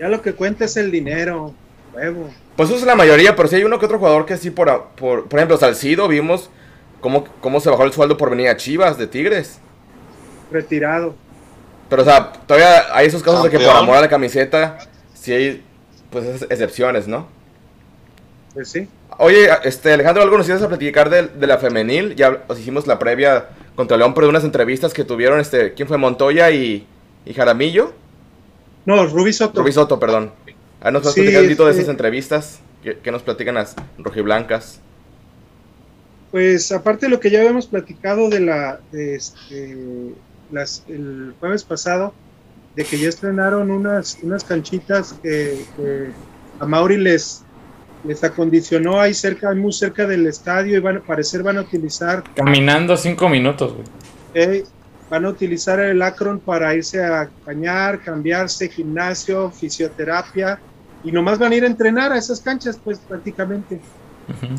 [0.00, 1.52] Ya lo que cuenta es el dinero.
[1.94, 2.30] Huevo.
[2.56, 4.88] Pues eso es la mayoría, pero sí hay uno que otro jugador que sí, por,
[4.96, 6.50] por, por ejemplo, Salcido, vimos
[7.00, 9.60] cómo, cómo se bajó el sueldo por venir a Chivas de Tigres.
[10.50, 11.14] Retirado.
[11.88, 14.78] Pero, o sea, todavía hay esos casos de que por amor a la camiseta,
[15.14, 15.64] sí hay,
[16.10, 17.28] pues, esas excepciones, ¿no?
[18.54, 18.88] Pues sí.
[19.18, 22.14] Oye, este, Alejandro, algo nos ibas a platicar de, de la femenil.
[22.14, 25.96] Ya os hicimos la previa contra León por unas entrevistas que tuvieron, este, ¿quién fue?
[25.98, 26.86] Montoya y,
[27.24, 27.92] y Jaramillo.
[28.84, 29.60] No, Rubí Soto.
[29.60, 30.32] Rubí Soto, perdón.
[30.80, 33.56] Ah, nos vas a Sí, platicar un poquito de esas entrevistas que, que nos platican
[33.56, 34.80] las rojiblancas.
[36.30, 39.76] Pues aparte de lo que ya habíamos platicado de la de este,
[40.50, 42.12] las, el jueves pasado,
[42.76, 46.10] de que ya estrenaron unas, unas canchitas que, que
[46.60, 47.42] a Mauri les,
[48.04, 52.22] les acondicionó ahí cerca, muy cerca del estadio y van a parecer van a utilizar
[52.34, 53.86] Caminando cinco minutos, güey.
[54.34, 54.64] eh,
[55.10, 60.60] van a utilizar el Acron para irse a bañar, cambiarse, gimnasio, fisioterapia
[61.02, 63.80] y nomás van a ir a entrenar a esas canchas pues prácticamente.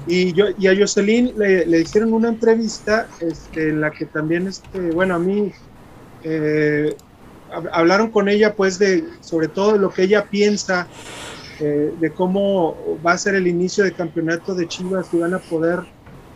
[0.07, 4.47] Y, yo, y a Jocelyn le, le hicieron una entrevista este, en la que también,
[4.47, 5.51] este, bueno, a mí
[6.23, 7.01] eh,
[7.49, 10.93] hab- hablaron con ella pues de sobre todo lo que ella piensa
[11.59, 15.39] eh, de cómo va a ser el inicio del campeonato de Chivas y van a
[15.39, 15.79] poder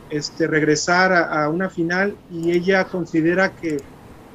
[0.09, 3.85] este, regresar a, a una final y ella considera que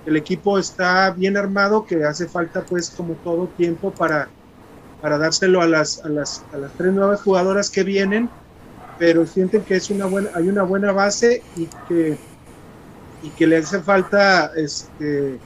[0.05, 4.35] el equipo está bien armado, que hace falta pues como todo tiempo para,
[5.01, 8.35] para dárselo a las, a, las, a las tres nuevas jugadoras que vienen
[8.97, 12.28] pero sienten que es una buena, hay una buena base y que,
[13.23, 15.39] y que le hace falta este,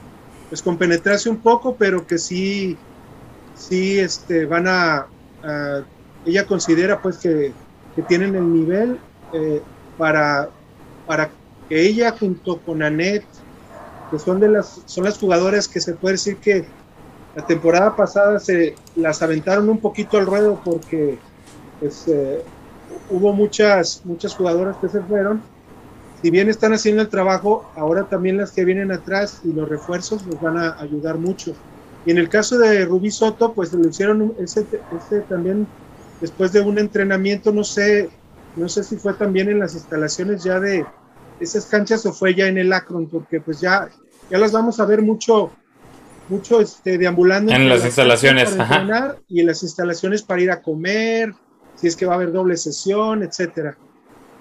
[0.49, 2.77] pues compenetrarse un poco, pero que sí,
[3.55, 5.07] sí este, van a,
[6.24, 7.53] ella considera pues que,
[7.97, 8.99] que tienen el nivel
[9.32, 9.61] eh,
[9.99, 10.51] para,
[11.07, 11.31] para
[11.69, 13.24] que ella junto con Anet,
[14.11, 16.66] que son de las, son las jugadoras que se puede decir que
[17.35, 21.19] la temporada pasada se las aventaron un poquito al ruedo porque
[21.81, 22.43] pues, eh,
[23.11, 25.43] hubo muchas, muchas jugadoras que se fueron.
[26.23, 30.24] Si bien están haciendo el trabajo, ahora también las que vienen atrás y los refuerzos
[30.27, 31.55] nos van a ayudar mucho.
[32.07, 34.66] Y en el caso de Rubí Soto, pues lo hicieron ese,
[34.97, 35.66] ese también
[36.20, 38.09] después de un entrenamiento, no sé,
[38.57, 40.86] no sé si fue también en las instalaciones ya de,
[41.43, 43.89] esas canchas o fue ya en el Akron, porque pues ya,
[44.31, 45.51] ya las vamos a ver mucho,
[46.28, 47.53] mucho este, deambulando.
[47.53, 49.16] En las las instalaciones, ajá.
[49.28, 51.35] Y en las instalaciones para ir a comer,
[51.74, 53.77] si es que va a haber doble sesión, etcétera.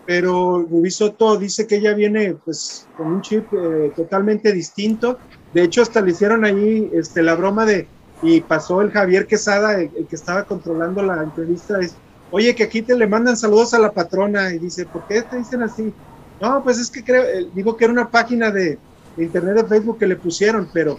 [0.05, 5.17] Pero Rubí Soto dice que ella viene pues con un chip eh, totalmente distinto.
[5.53, 7.87] De hecho, hasta le hicieron ahí este, la broma de,
[8.23, 11.95] y pasó el Javier Quesada, el, el que estaba controlando la entrevista, es,
[12.31, 15.37] oye, que aquí te le mandan saludos a la patrona, y dice, ¿por qué te
[15.37, 15.93] dicen así?
[16.39, 18.79] No, pues es que creo, eh, digo que era una página de,
[19.15, 20.97] de internet de Facebook que le pusieron, pero,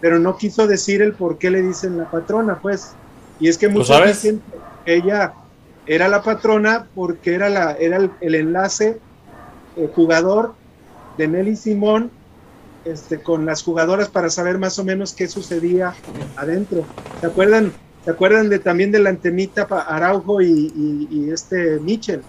[0.00, 2.92] pero no quiso decir el por qué le dicen la patrona, pues.
[3.40, 4.40] Y es que dicen
[4.84, 5.34] que ella
[5.88, 8.98] era la patrona porque era, la, era el, el enlace
[9.76, 10.54] eh, jugador
[11.16, 12.10] de Nelly Simón
[12.84, 15.94] este, con las jugadoras para saber más o menos qué sucedía
[16.36, 16.84] adentro.
[17.20, 17.72] ¿Se acuerdan?
[18.04, 20.46] ¿Se acuerdan de también de la antenita para Araujo y,
[20.76, 22.22] y- y este Mitchell?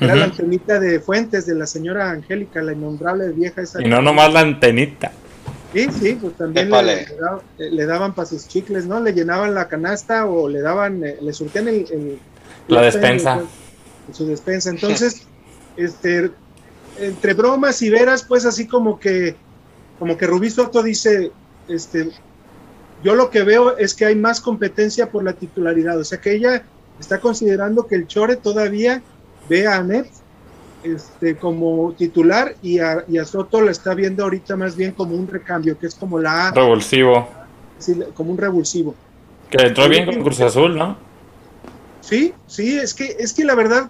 [0.00, 3.80] Era la antenita de Fuentes de la señora Angélica, la innombrable vieja esa.
[3.80, 5.12] Y no nomás la antenita.
[5.72, 6.76] Sí, sí, pues también le,
[7.08, 9.00] le da- le daban para sus chicles, ¿no?
[9.00, 12.18] Le llenaban la canasta o le daban, eh, le surtían el, el-
[12.68, 13.42] La despensa.
[14.12, 14.70] su despensa.
[14.70, 15.26] Entonces,
[15.76, 16.30] este,
[16.98, 19.36] entre bromas y veras, pues así como que,
[19.98, 21.32] como que Rubí Soto dice,
[21.68, 22.10] este,
[23.02, 26.34] yo lo que veo es que hay más competencia por la titularidad, o sea que
[26.34, 26.64] ella
[26.98, 29.02] está considerando que el Chore todavía
[29.48, 30.08] ve a Anet
[30.84, 35.14] este, como titular y a, y a Soto la está viendo ahorita más bien como
[35.16, 37.28] un recambio, que es como la Revulsivo.
[37.78, 38.94] sí, como un revulsivo.
[39.50, 40.96] Que entró bien con Cruz Azul, ¿no?
[42.04, 43.88] Sí, sí, es que, es que la verdad,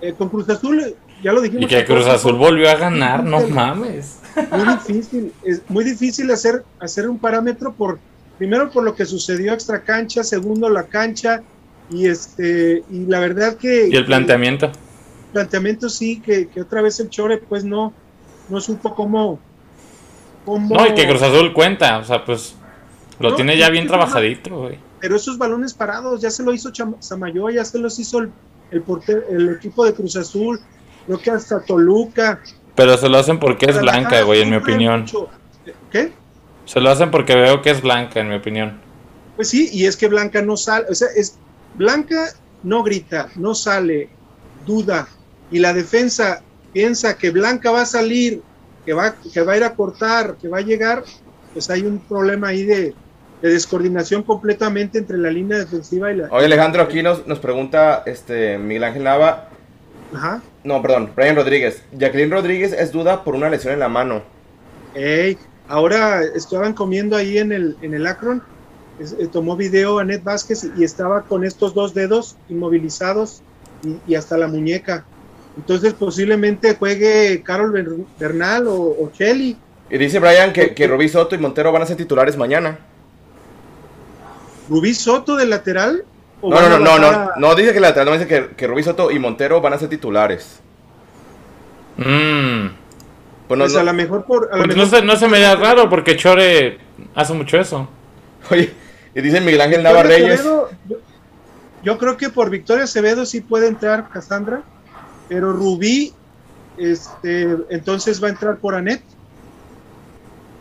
[0.00, 1.64] eh, con Cruz Azul, ya lo dijimos.
[1.64, 4.18] Y que Cruz Azul volvió a ganar, no mames.
[4.50, 8.00] Muy difícil, es muy difícil hacer, hacer un parámetro por,
[8.36, 11.42] primero por lo que sucedió extra cancha, segundo la cancha,
[11.88, 13.88] y este, y la verdad que.
[13.90, 14.66] Y el planteamiento.
[14.66, 17.94] el planteamiento sí, que, que otra vez el Chore, pues no,
[18.48, 19.38] no supo cómo.
[20.44, 22.56] cómo No, y que Cruz Azul cuenta, o sea, pues
[23.20, 24.78] lo No, tiene ya bien trabajadito, güey.
[25.06, 28.32] Pero esos balones parados ya se lo hizo Samayoa, ya se los hizo el,
[28.72, 30.58] el, portero- el equipo de Cruz Azul,
[31.06, 32.40] creo que hasta Toluca.
[32.74, 35.02] Pero se lo hacen porque es blanca, güey, en mi opinión.
[35.02, 35.28] mucho.
[35.92, 36.12] ¿Qué?
[36.64, 38.80] Se lo hacen porque veo que es blanca, en mi opinión.
[39.36, 41.38] Pues sí, y es que Blanca no sale, o sea, es
[41.76, 42.32] Blanca
[42.64, 44.08] no grita, no sale,
[44.66, 45.06] duda,
[45.52, 46.42] y la defensa
[46.72, 48.42] piensa que Blanca va a salir,
[48.84, 51.04] que va, que va a ir a cortar, que va a llegar,
[51.52, 52.92] pues hay un problema ahí de,
[53.42, 56.28] de descoordinación completamente entre la línea defensiva y la.
[56.30, 59.48] Oye, Alejandro, aquí nos, nos pregunta este Miguel Ángel Nava.
[60.14, 60.40] Ajá.
[60.64, 61.82] No, perdón, Brian Rodríguez.
[61.92, 64.22] Jacqueline Rodríguez es duda por una lesión en la mano.
[64.94, 65.36] Ey,
[65.68, 68.42] ahora estaban comiendo ahí en el, en el Akron,
[68.98, 73.42] es- eh, tomó video Anet Vázquez y estaba con estos dos dedos inmovilizados
[73.84, 75.04] y, y hasta la muñeca.
[75.56, 79.56] Entonces posiblemente juegue Carol Ber- Bernal o, o Shelly.
[79.90, 82.78] Y dice Brian que, que Rubí Soto y Montero van a ser titulares mañana.
[84.68, 86.04] Rubí Soto de lateral.
[86.42, 88.82] No, no, no, no, no, a- no dice que lateral, no dice que, que Rubí
[88.82, 90.60] Soto y Montero van a ser titulares.
[91.96, 92.66] Mmm.
[93.48, 94.50] Pues no, pues no- a lo mejor por.
[94.52, 96.78] a no, se, no se me da raro porque Chore
[97.14, 97.88] hace mucho eso.
[98.50, 98.72] Oye,
[99.14, 100.40] y dice Miguel Ángel Victoria Nava Reyes.
[100.40, 100.96] Acevedo, yo,
[101.82, 104.62] yo creo que por Victoria Acevedo sí puede entrar Cassandra,
[105.28, 106.12] pero Rubí,
[106.76, 109.02] este, entonces va a entrar por Anet.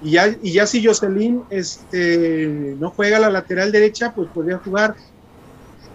[0.06, 4.94] Y ya, y ya si Jocelyn este, no juega la lateral derecha, pues podría jugar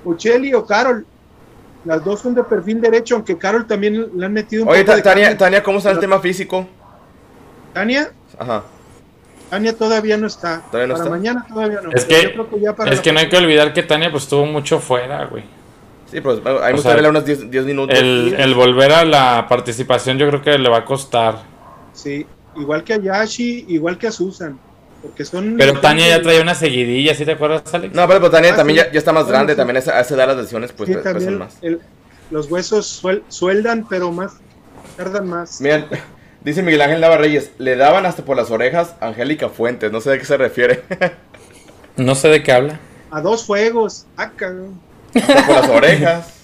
[0.05, 1.07] o Cheli o Carol.
[1.85, 4.91] Las dos son de perfil derecho, aunque Carol también le han metido un Oye, poco
[4.91, 5.39] Ta- de Tania.
[5.39, 6.67] Tania, ¿cómo está el tema físico?
[7.73, 8.65] Tania, Ajá.
[9.49, 10.63] Tania todavía no está.
[10.71, 11.11] ¿Todavía no para está?
[11.17, 11.93] mañana todavía no.
[11.93, 14.25] Es que- yo creo ya para Es que no hay que olvidar que Tania pues
[14.25, 15.45] estuvo mucho fuera, güey.
[16.11, 16.41] Sí, pues
[16.73, 17.97] gustaría sea, verle unos 10 10 minutos.
[17.97, 21.43] El, el volver a la participación yo creo que le va a costar.
[21.93, 24.59] Sí, igual que a Yashi, igual que a Susan.
[25.03, 25.57] Porque son.
[25.57, 27.95] Pero Tania ya traía una seguidilla, ¿sí te acuerdas, Alex?
[27.95, 28.85] No, pero Tania Ah, también sí.
[28.87, 29.57] ya, ya está más Bueno, grande, sí.
[29.57, 31.57] también esa edad las lesiones pues Sí, pesan también más.
[31.63, 31.81] el-
[32.31, 34.35] los huesos suel- sueldan, pero más.
[34.97, 35.61] Tardan más.
[35.63, 35.87] Miren,
[36.45, 40.01] dice Miguel Ángel Nava Reyes, le daban hasta por las orejas a Angélica Fuentes, no
[40.03, 40.83] sé de qué se refiere.
[41.97, 42.79] No sé de qué habla.
[43.11, 44.07] A dos fuegos.
[44.17, 44.79] Ah, cabrón.
[45.15, 46.35] hasta por las orejas.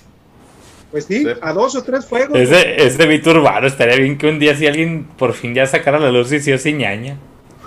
[0.97, 1.29] Pues sí, Sí.
[1.43, 2.39] a dos o tres fuegos.
[2.39, 5.55] Es de, es de Vito Urbano, estaría bien que un día si alguien por fin
[5.55, 7.19] ya sacara la luz y si sí ñaña.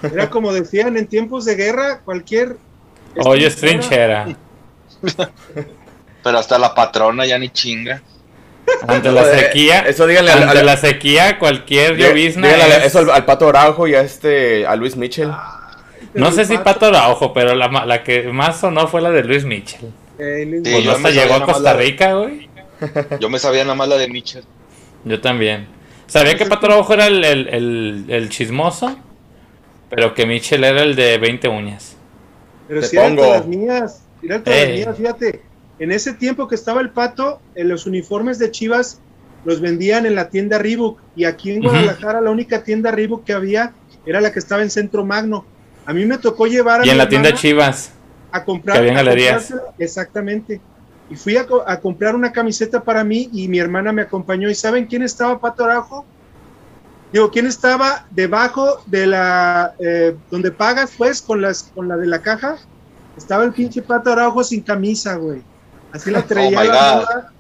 [0.01, 2.55] Era como decían en tiempos de guerra, cualquier.
[3.17, 4.35] Oye, es trinchera.
[6.23, 8.01] Pero hasta la patrona ya ni chinga.
[8.87, 12.49] Ante la sequía, Eso díganle al, ante al- la sequía, cualquier llovizna.
[12.49, 15.31] es- eso al, al Pato Araujo y a este a Luis Mitchell.
[16.15, 19.23] No sé si Pato Araujo, pero la, ma- la que más sonó fue la de
[19.23, 19.91] Luis Mitchell.
[20.17, 22.48] Eh, Luis- Sí, Pues hasta llegó a Costa Rica, güey.
[23.19, 24.43] Yo me sabía nada más la de Mitchell.
[25.05, 25.67] Yo también.
[26.07, 28.97] Sabía que Pato Araujo era el, el, el, el chismoso,
[29.89, 31.95] pero que Michel era el de 20 uñas.
[32.67, 33.27] Pero Te si eran pongo.
[33.27, 34.77] todas mías, eran todas Ey.
[34.79, 35.41] mías, fíjate.
[35.79, 38.99] En ese tiempo que estaba el pato, en los uniformes de Chivas
[39.45, 40.99] los vendían en la tienda Reebok.
[41.15, 41.61] Y aquí en.
[41.61, 43.73] Guadalajara la única tienda Reebok que había
[44.05, 45.45] era la que estaba en Centro Magno.
[45.85, 47.93] A mí me tocó llevar a Y en mi la tienda Chivas.
[48.31, 48.75] a comprar.
[48.75, 49.53] que había a galerías.
[49.77, 50.59] Exactamente.
[51.09, 54.49] Y fui a, co- a comprar una camiseta para mí y mi hermana me acompañó.
[54.49, 56.07] ¿Y saben quién estaba, Pato Araujo?
[57.11, 62.05] Digo, ¿quién estaba debajo de la, eh, donde pagas, pues, con, las, con la de
[62.05, 62.57] la caja?
[63.15, 65.43] Estaba el pinche Pato Araujo sin camisa, güey.
[65.91, 67.33] Así la traía Oh, la morra.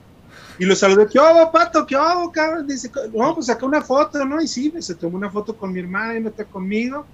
[0.57, 1.85] Y lo saludé, ¿qué hago, Pato?
[1.85, 2.67] ¿Qué hago, cabrón?
[2.67, 4.41] Dice, no, pues saca una foto, ¿no?
[4.41, 7.07] Y sí, se tomó una foto con mi hermana y no está conmigo.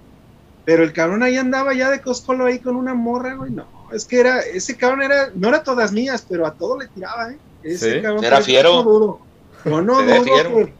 [0.66, 3.52] Pero el cabrón ahí andaba ya de coscolo ahí con una morra, güey.
[3.52, 6.88] No, es que era, ese cabrón era, no era todas mías, pero a todo le
[6.88, 7.38] tiraba, ¿eh?
[7.62, 8.02] Ese Sí.
[8.02, 8.70] cabrón Era fiero.
[8.70, 9.20] Yo no dudo.
[9.64, 10.72] Yo no dudo que,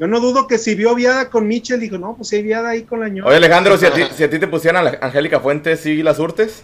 [0.00, 2.82] yo no dudo que si vio viada con Michel, dijo, no, pues hay viada ahí
[2.82, 3.28] con la ñora.
[3.28, 6.02] Oye, Alejandro, si a ti, si a ti te pusieran a la Angélica Fuentes, ¿sí
[6.02, 6.62] la surtes?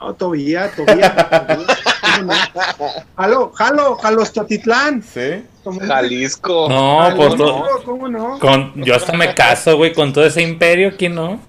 [0.00, 1.14] No, todavía, todavía.
[1.28, 1.66] todavía.
[3.16, 5.02] Jalo, jalo, jalo, Totitlán.
[5.02, 5.44] Sí.
[5.86, 6.68] Jalisco.
[6.68, 7.64] No, Jalo, no, no.
[7.84, 8.38] ¿Cómo no?
[8.38, 11.40] Con, yo hasta me caso, güey, con todo ese imperio, ¿quién no?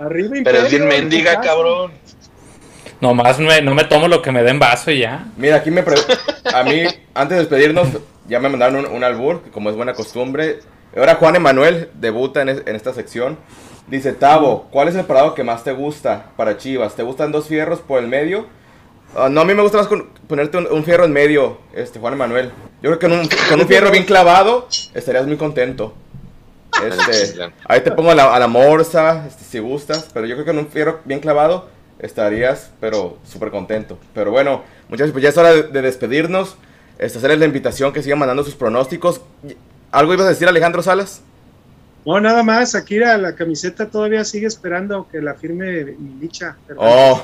[0.00, 1.92] Arriba Pero es bien Imperio, mendiga, cabrón.
[3.00, 5.26] Nomás me, no me tomo lo que me den vaso y ya.
[5.36, 5.96] Mira, aquí me pre-
[6.52, 6.82] a mí,
[7.14, 7.88] antes de despedirnos,
[8.26, 10.60] ya me mandaron un, un albur, que como es buena costumbre.
[10.96, 13.38] Ahora Juan Emanuel debuta en, es- en esta sección.
[13.86, 16.94] Dice, Tavo, ¿cuál es el parado que más te gusta para Chivas?
[16.96, 18.46] ¿Te gustan dos fierros por el medio?
[19.14, 21.98] Ah, no, a mí me gusta más con- ponerte un, un fierro en medio, este
[21.98, 22.50] Juan Emanuel.
[22.82, 25.94] Yo creo que con un, con un fierro bien clavado estarías muy contento.
[26.84, 30.44] Este, ahí te pongo a la, a la morsa, este, si gustas, pero yo creo
[30.44, 31.68] que con un fierro bien clavado
[31.98, 33.98] estarías, pero súper contento.
[34.12, 36.56] Pero bueno, muchachos, pues ya es hora de, de despedirnos.
[36.98, 39.22] Este, hacerles la invitación que sigan mandando sus pronósticos.
[39.90, 41.22] ¿Algo ibas a decir, Alejandro Salas?
[42.04, 46.56] No, nada más, Akira, la camiseta todavía sigue esperando que la firme mi licha.
[46.76, 47.20] Oh,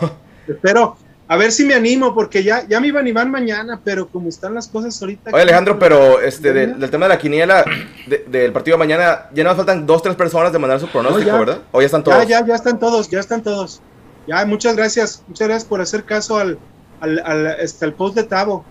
[0.49, 0.97] Espero,
[1.33, 4.29] a ver si me animo, porque ya, ya me iban y van mañana, pero como
[4.29, 5.31] están las cosas ahorita.
[5.33, 7.65] oye Alejandro, pero este, de- del tema de la quiniela
[8.07, 11.31] de- del partido de mañana, ya nos faltan dos, tres personas de mandar su pronóstico,
[11.31, 11.39] No, ya.
[11.39, 11.59] ¿verdad?
[11.73, 12.19] O ya están todos.
[12.29, 13.81] Ya, ya, ya están todos, ya están todos.
[14.27, 16.59] Ya, muchas gracias, muchas gracias por hacer caso al,
[17.01, 18.65] al, al, este, al post de Tavo.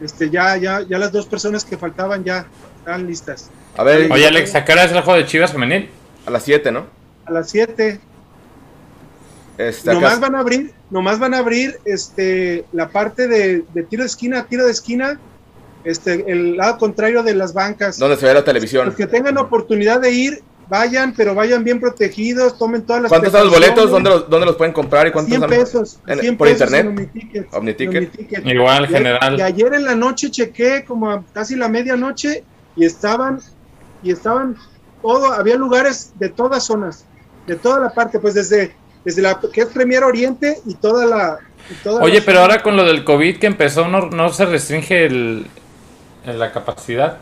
[0.00, 2.46] Este, ya, ya, ya las dos personas que faltaban ya
[2.78, 3.50] están listas.
[3.76, 5.90] A ver, Oye, Alex, ¿a qué hora es el juego de Chivas femenil?
[6.26, 6.86] a las 7, ¿no?
[7.26, 8.00] A las 7,
[9.58, 14.02] Este, nomás van a abrir, nomás van a abrir este, la parte de, de tiro
[14.02, 15.20] de esquina, tiro de esquina,
[15.84, 17.98] este, el lado contrario de las bancas.
[17.98, 18.86] donde se ve la televisión.
[18.86, 23.28] Los que tengan oportunidad de ir, vayan, pero vayan bien protegidos, tomen todas las ¿Cuántos
[23.28, 23.90] están los boletos?
[23.90, 25.58] ¿Dónde los, dónde los pueden comprar y cuántos 100 están?
[25.58, 26.80] pesos, en- 100 por pesos internet?
[26.86, 27.54] en Omniticket.
[27.54, 27.96] Omniticket.
[28.14, 28.46] Omniticket.
[28.46, 29.40] Igual, Y- Y general.
[29.40, 32.44] ayer en la noche chequé como a casi la medianoche
[32.76, 33.40] y estaban,
[34.02, 34.56] y estaban
[35.02, 37.04] todo, había lugares de todas zonas,
[37.46, 38.72] de toda la parte, pues desde,
[39.04, 41.38] desde la que es Premier Oriente y toda la...
[41.70, 44.46] y toda Oye, la pero ahora con lo del COVID que empezó, ¿no, no se
[44.46, 45.46] restringe el,
[46.24, 47.18] la capacidad?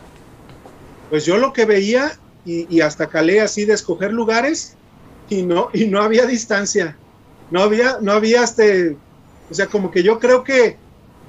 [1.09, 4.75] Pues yo lo que veía, y, y hasta calé así de escoger lugares,
[5.29, 6.97] y no, y no había distancia.
[7.51, 8.95] No había, no había este,
[9.49, 10.77] o sea, como que yo creo que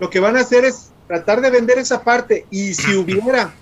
[0.01, 3.55] lo que van a hacer es tratar de vender esa parte, y si hubiera,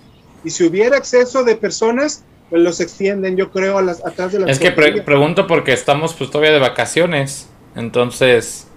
[0.43, 4.49] y si hubiera exceso de personas, los extienden, yo creo, a las, atrás de las
[4.51, 8.67] Es que pre- pregunto porque estamos pues todavía de vacaciones, entonces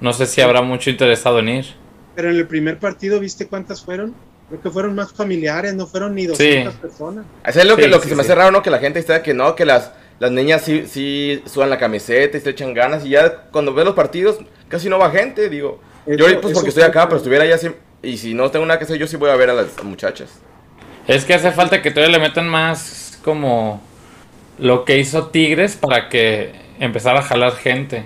[0.00, 1.66] no sé si habrá mucho interesado en ir.
[2.14, 4.14] Pero en el primer partido, ¿viste cuántas fueron?
[4.48, 7.24] Creo que fueron más familiares, no fueron ni 200 personas.
[7.44, 8.28] Eso es lo que, Sí, lo que sí, se me sí.
[8.30, 8.62] hace raro, ¿no?
[8.62, 12.36] Que la gente está que no, que las, las niñas sí, sí sudan la camiseta
[12.36, 13.04] y se echan ganas.
[13.04, 14.38] Y ya cuando ves los partidos,
[14.68, 15.80] casi no va gente, digo.
[16.06, 17.70] yo pues porque estoy acá, pero estuviera allá sí-
[18.02, 20.30] Y si no tengo nada que hacer, yo sí voy a ver a las muchachas.
[21.08, 23.80] Es que hace falta que todavía le metan más como
[24.58, 28.04] lo que hizo Tigres para que empezara a jalar gente.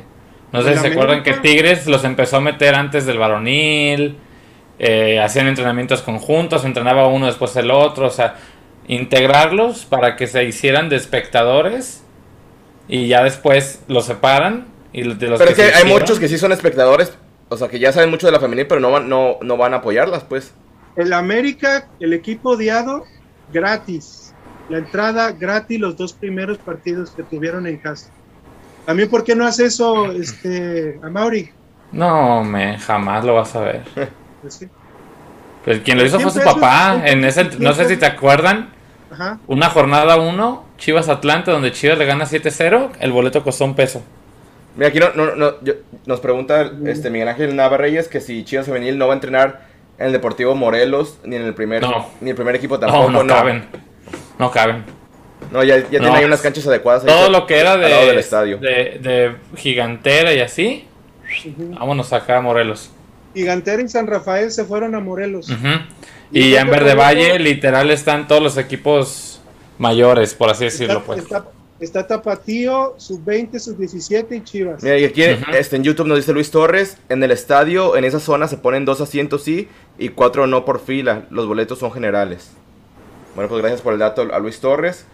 [0.53, 4.17] No sé En si se acuerdan que Tigres los empezó a meter antes del varonil,
[4.79, 8.37] eh, hacían entrenamientos conjuntos, entrenaba uno después el otro, o sea,
[8.87, 12.03] integrarlos para que se hicieran de espectadores
[12.89, 16.29] y ya después los separan y de los pero es que hay hicieron- muchos que
[16.29, 17.17] sí son espectadores,
[17.49, 19.75] o sea, que ya saben mucho de la femenil, pero no van, no, no van
[19.75, 20.53] a apoyarlas, pues.
[20.97, 23.05] El América, el equipo odiado,
[23.53, 24.35] gratis.
[24.69, 28.11] La entrada gratis los dos primeros partidos que tuvieron en casa.
[28.87, 31.51] También, ¿por qué no hace eso, este, a Mauri?
[31.93, 33.83] No, me jamás lo vas a ver.
[34.41, 34.69] Pues sí.
[35.65, 37.03] Pues quien lo hizo fue su 100 pesos, papá.
[37.07, 38.71] En ese, 100 no sé si te acuerdan,
[39.11, 39.39] Ajá.
[39.47, 44.03] una jornada 1, Chivas Atlanta, donde Chivas le gana 7-0, el boleto costó un peso.
[44.77, 45.75] Mira, aquí no, no, no, yo-
[46.07, 50.07] nos pregunta este Miguel Ángel Navarreyes que si Chivas Femenil no va a entrenar en
[50.07, 52.09] el Deportivo Morelos, ni en el primer, No.
[52.21, 53.11] ni el primer equipo tampoco.
[53.11, 53.65] No, no caben.
[54.39, 54.85] no caben.
[55.51, 55.89] No, ya, ya No.
[56.05, 57.05] tiene ahí unas canchas adecuadas.
[57.05, 58.59] Todo lo que era al lado del de, estadio.
[58.59, 60.87] de, de gigantera y así,
[61.47, 61.75] Ujú.
[61.79, 62.91] vámonos acá a Morelos.
[63.35, 65.49] Gigantera y San Rafael se fueron a Morelos.
[66.31, 69.41] Y Y ya en Verde Valle, literal, están todos los equipos
[69.79, 71.19] mayores, por así decirlo, Está, pues.
[71.23, 71.45] está-
[71.85, 74.83] está Tapatío, sub-20, sub-17 y Chivas.
[74.83, 78.21] Mira, y aquí este, en YouTube nos dice Luis Torres, en el estadio, en esa
[78.21, 79.69] zona se ponen dos asientos sí
[79.99, 81.27] y cuatro no por fila.
[81.31, 82.51] Los boletos son generales.
[83.35, 85.07] Bueno, pues gracias por el dato a Luis Torres.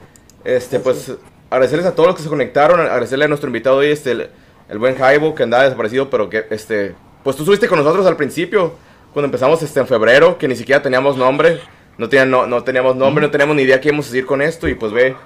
[0.45, 1.13] Este, pues
[1.51, 4.29] agradecerles a todos los que se conectaron, agradecerle a nuestro invitado hoy, este, el,
[4.69, 8.17] el buen Jaibo, que andaba desaparecido, pero que, este, pues tú estuviste con nosotros al
[8.17, 8.75] principio,
[9.13, 11.61] cuando empezamos este, en febrero, que ni siquiera teníamos nombre,
[11.97, 14.43] no, tenía, no, no teníamos nombre, no teníamos ni idea qué íbamos a seguir con
[14.43, 15.17] esto, y pues ve,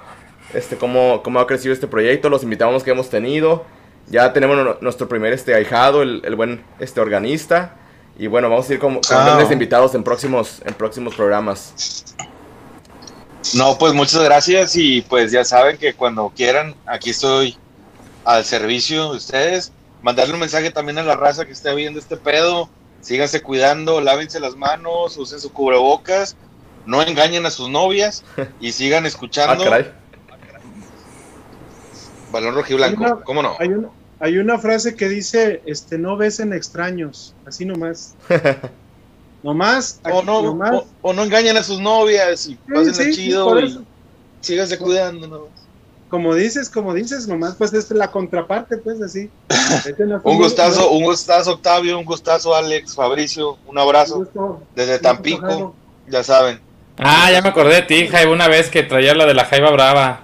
[0.53, 3.65] este, cómo, cómo ha crecido este proyecto, los invitados que hemos tenido.
[4.07, 7.75] Ya tenemos nu- nuestro primer este, ahijado, el, el buen este, organista.
[8.19, 9.25] Y bueno, vamos a ir con, con Ah.
[9.25, 12.03] grandes invitados en próximos, en próximos programas.
[13.55, 17.57] No, pues muchas gracias y pues ya saben que cuando quieran, aquí estoy
[18.23, 19.71] al servicio de ustedes.
[20.01, 22.69] Mandarle un mensaje también a la raza que esté viendo este pedo.
[23.01, 26.37] Síganse cuidando, lávense las manos, usen su cubrebocas,
[26.85, 28.23] no engañen a sus novias
[28.61, 29.91] y sigan Ah, escuchando caray.
[32.33, 33.05] Balón Rojiblanco.
[33.05, 33.55] Hay una- ¿Cómo no?
[33.59, 33.87] Hay una,
[34.19, 38.15] hay una frase que dice, este, no besen extraños, así nomás.
[39.43, 40.71] nomás, O aquí, no, nomás.
[40.73, 43.79] o, o no engañen a sus novias y Sí, pásenla sí, sí, chido y
[44.41, 45.49] síganse cuidando.
[46.09, 49.29] Como dices, como dices, nomás pues es la contraparte, pues así.
[49.85, 54.61] Este Un gustazo, un gustazo Octavio, un gustazo Alex, Fabricio, un un abrazo gusto.
[54.75, 55.75] desde gusto, Tampico,
[56.07, 56.59] ya saben.
[56.97, 59.71] Ah, ya me acordé de ti, Jaiba, una vez que traía la de la Jaiba
[59.71, 60.21] Brava.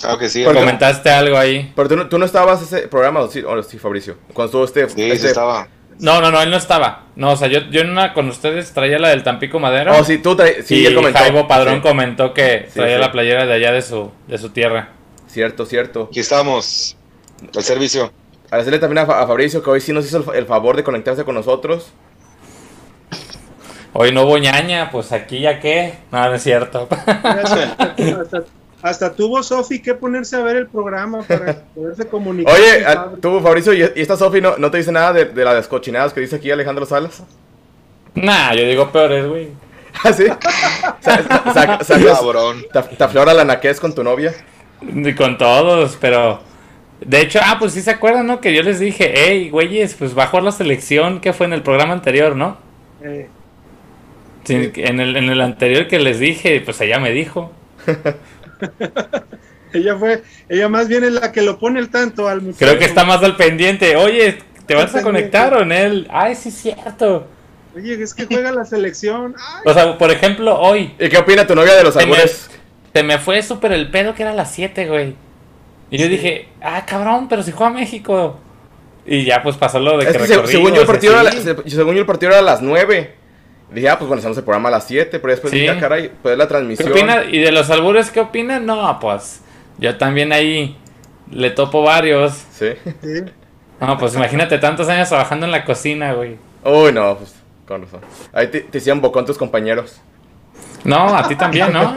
[0.00, 0.44] Claro que sí.
[0.44, 0.60] Porque-.
[0.60, 1.72] Comentaste algo ahí.
[1.74, 4.16] Pero tú, no- tú no estabas ese programa, ¿o sí, o sí, Fabricio?
[4.32, 4.88] Cuando estuvo este...
[4.88, 5.68] Sí, sí este- estaba.
[5.98, 7.04] No, no, no, él no estaba.
[7.16, 9.96] No, o sea, yo, yo en una con ustedes traía la del Tampico Madero.
[9.98, 11.18] Oh, sí, tú trae- sí, y él comentó.
[11.20, 13.00] Jaibo Padrón Sí, comentó que traía sí.
[13.00, 14.90] la playera de allá de su, de su tierra.
[15.26, 16.08] Cierto, cierto.
[16.10, 16.98] Aquí estamos,
[17.56, 18.12] al servicio.
[18.48, 20.76] Agradecerle también a, Fa- a Fabricio que hoy sí nos hizo el, fa- el favor
[20.76, 21.90] de conectarse con nosotros.
[23.94, 25.94] Hoy no hubo ñaña, pues aquí ya qué.
[26.12, 26.86] No, no es cierto.
[28.88, 32.54] hasta, tuvo Sofi que ponerse a ver el programa para poderse comunicar.
[32.54, 33.20] Oye, con a- Fabri.
[33.20, 36.20] tú, Fabricio, ¿y, esta Sofi no, no te dice nada de, de las descochinadas que
[36.20, 37.22] dice aquí Alejandro Salas?
[38.14, 39.48] nah, yo digo peores, güey.
[40.04, 40.24] ¿Ah, sí?
[41.00, 41.78] Sa-
[42.14, 42.64] Cabrón.
[42.72, 44.34] ¿Te, te aflora la naquez con tu novia?
[44.82, 46.40] Y Con todos, pero.
[47.00, 48.40] De hecho, ah, pues sí se acuerdan, ¿no?
[48.40, 51.52] Que yo les dije, hey, güeyes, pues va a jugar la selección que fue en
[51.52, 52.56] el programa anterior, ¿no?
[53.02, 53.28] Eh,
[54.44, 57.50] Sí, en, el, en el anterior que les dije, pues ella me dijo.
[59.72, 62.58] ella fue, ella más bien es la que lo pone el tanto al muchacho.
[62.66, 63.96] Creo que está más al pendiente.
[63.96, 66.08] Oye, ¿te vas a conectar o en él?
[66.10, 67.26] Ay, sí, es cierto.
[67.74, 69.34] Oye, es que juega la selección.
[69.38, 72.12] Ay, O sea, por ejemplo, hoy ¿Y qué opina tu novia de los Se me-
[72.14, 72.50] albures?
[72.94, 75.14] se me fue súper el pedo que era a las 7, güey.
[75.90, 78.40] Y yo dije, ah, cabrón, pero si juega México.
[79.04, 81.94] Y ya, pues pasó lo de Es que que según yo, el partido era, según
[81.94, 83.14] yo el partido era a las 9.
[83.70, 85.58] Dije, ah, pues bueno, hacemos el programa a las 7, pero después Sí.
[85.60, 86.92] dije, ah, caray, pues la ¿Qué transmisión.
[86.92, 87.24] opina?
[87.24, 88.64] ¿Y de los albures qué opinan?
[88.64, 89.40] No, pues
[89.78, 90.76] yo también ahí
[91.30, 92.32] le topo varios.
[92.52, 92.70] Sí.
[93.02, 93.24] sí.
[93.80, 96.36] No, pues imagínate tantos años trabajando en la cocina, güey.
[96.64, 97.34] Uy, no, pues
[97.66, 98.00] con razón.
[98.32, 100.00] Ahí te, te hicieron bocón tus compañeros.
[100.84, 101.94] No, a ti también, ¿no?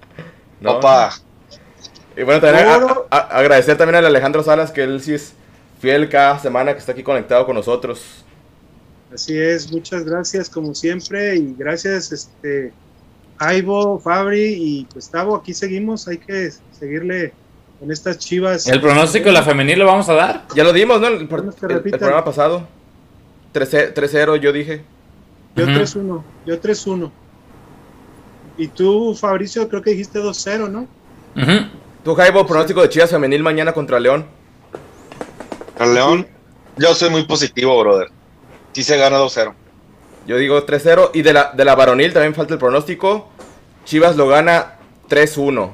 [0.60, 0.70] ¿no?
[0.72, 1.10] Opa,
[2.16, 3.06] Y bueno, también a- Oro.
[3.10, 5.34] a- a- agradecer también al Alejandro Salas, que él sí es
[5.80, 8.24] fiel cada semana que está aquí conectado con nosotros.
[9.14, 12.72] Así es, muchas gracias como siempre y gracias este
[13.38, 17.32] Aibo, Fabri y Gustavo, aquí seguimos, hay que seguirle
[17.80, 18.66] con estas chivas.
[18.68, 20.46] El pronóstico de la femenil lo vamos a dar.
[20.54, 21.08] Ya lo dimos, ¿no?
[21.08, 21.28] El, el- el
[21.98, 22.66] programa pasado.
[23.52, 24.82] 3-0 3-0, yo dije.
[25.56, 25.72] Yo Ujú.
[25.72, 27.10] 3-1, yo 3-1.
[28.56, 30.82] Y tú, Fabricio, creo que dijiste 2-0, ¿no?
[31.36, 31.66] Ujú.
[32.04, 34.24] Tú, Jaibo, pronóstico de Chivas femenil mañana contra León.
[35.78, 36.26] al León.
[36.78, 38.08] Yo soy muy positivo, brother.
[38.72, 39.54] Sí se gana 2-0.
[40.26, 41.10] Yo digo 3-0.
[41.14, 43.28] Y de la, de la varonil también falta el pronóstico.
[43.84, 44.74] Chivas lo gana
[45.08, 45.72] 3-1.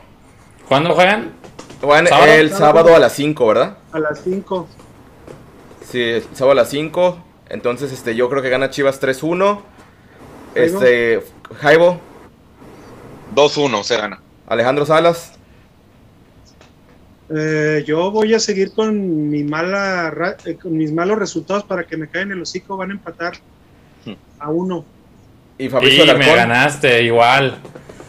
[0.69, 1.33] ¿Cuándo juegan?
[1.81, 2.33] Juegan ¿Sábado?
[2.33, 3.79] el sábado a las 5, ¿verdad?
[3.93, 4.69] A las 5.
[5.89, 7.19] Sí, el sábado a las 5.
[7.51, 9.39] Entonces, este, yo creo que gana Chivas 3-1.
[9.39, 9.63] Jaibo.
[10.55, 11.23] Este,
[11.61, 12.01] Jaibo,
[13.35, 14.21] 2-1 se gana.
[14.47, 15.38] Alejandro Salas.
[17.35, 21.85] Eh, yo voy a seguir con mi mala ra- eh, con mis malos resultados para
[21.85, 23.35] que me caigan el hocico, van a empatar
[24.07, 24.13] Hmm.
[24.39, 24.85] a uno.
[25.59, 27.59] Y Fabricio Sí, me ganaste, igual.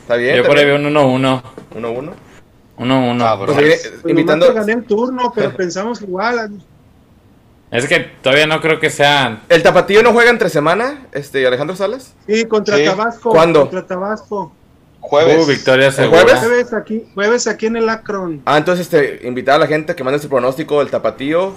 [0.01, 0.37] Está bien.
[0.37, 1.43] Yo por ahí veo un 1-1.
[1.75, 2.13] 1-1.
[2.77, 3.25] 1-1.
[3.25, 3.37] Ah.
[3.37, 4.53] Pues, Pues nomás invitando.
[4.53, 6.61] gané el turno, pero pensamos igual.
[7.71, 9.41] Es que todavía no creo que sea.
[9.49, 11.07] ¿El Tapatío no juega entre semana?
[11.11, 12.13] Este, Alejandro Salas.
[12.25, 12.85] Sí, contra Sí.
[12.85, 13.29] Tabasco.
[13.31, 13.61] ¿Cuándo?
[13.61, 14.53] Contra Tabasco.
[15.01, 15.43] Jueves.
[15.43, 16.21] Uh, victoria ¿El segura.
[16.21, 16.39] jueves?
[16.39, 18.41] Jueves aquí, jueves aquí en el Akron.
[18.45, 21.53] Ah, entonces, este, invitar a la gente que mande su pronóstico del tapatío.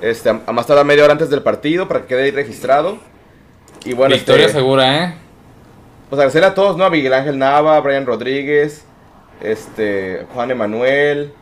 [0.00, 2.98] Este, a más tardar media hora antes del partido para que quede ahí registrado.
[3.84, 5.14] Y bueno, victoria este, segura, ¿eh?
[6.08, 6.84] pues agradecerle a todos, ¿no?
[6.84, 8.84] A Miguel Ángel Nava, a Brian Rodríguez,
[9.42, 11.32] este, Juan Emanuel,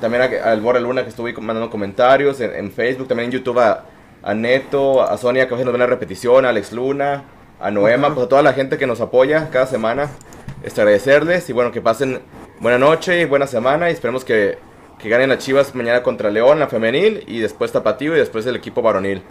[0.00, 3.32] también a- al Borre Luna que estuvo ahí mandando comentarios en, en Facebook, también en
[3.32, 3.84] YouTube a,
[4.22, 7.24] a Neto, a Sonia que a veces nos ve la repetición, a Alex Luna,
[7.62, 10.08] a Noema, pues a toda la gente que nos apoya cada semana.
[10.62, 12.20] Este, agradecerles y bueno, que pasen
[12.60, 14.58] buena noche y buena semana y esperemos que,
[15.00, 18.54] que ganen las Chivas mañana contra León, la femenil, y después Tapatío y después el
[18.56, 19.22] equipo varonil.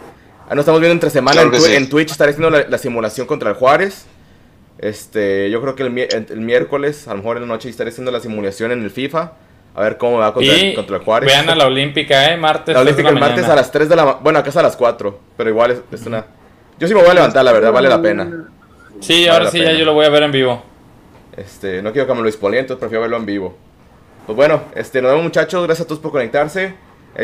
[0.48, 1.74] Ahí nos estamos viendo entre semana Claro en, sí.
[1.74, 4.04] en Twitch, estaré haciendo la, la simulación contra el Juárez.
[4.78, 7.68] Este, yo creo que el, mi- el- el miércoles, a lo mejor en la noche,
[7.68, 9.32] estaré haciendo la simulación en el FIFA.
[9.74, 11.26] A ver cómo me va contra, Y contra el Juárez.
[11.30, 12.36] vean a la Olímpica, ¿eh?
[12.36, 12.74] Martes.
[12.74, 13.52] La Olímpica el martes mañana.
[13.54, 15.18] a las 3 de la ma- Bueno, acá es a las 4.
[15.36, 16.26] Pero igual es, es una.
[16.78, 18.48] Yo sí me voy a levantar, la verdad, vale la pena.
[19.00, 19.72] Sí, Vale ahora sí, pena.
[19.72, 20.62] ya yo lo voy a ver en vivo.
[21.36, 23.56] Este, no quiero que me lo spoileen, entonces prefiero verlo en vivo.
[24.26, 26.74] Pues bueno, este, nos vemos muchachos, gracias a todos por conectarse.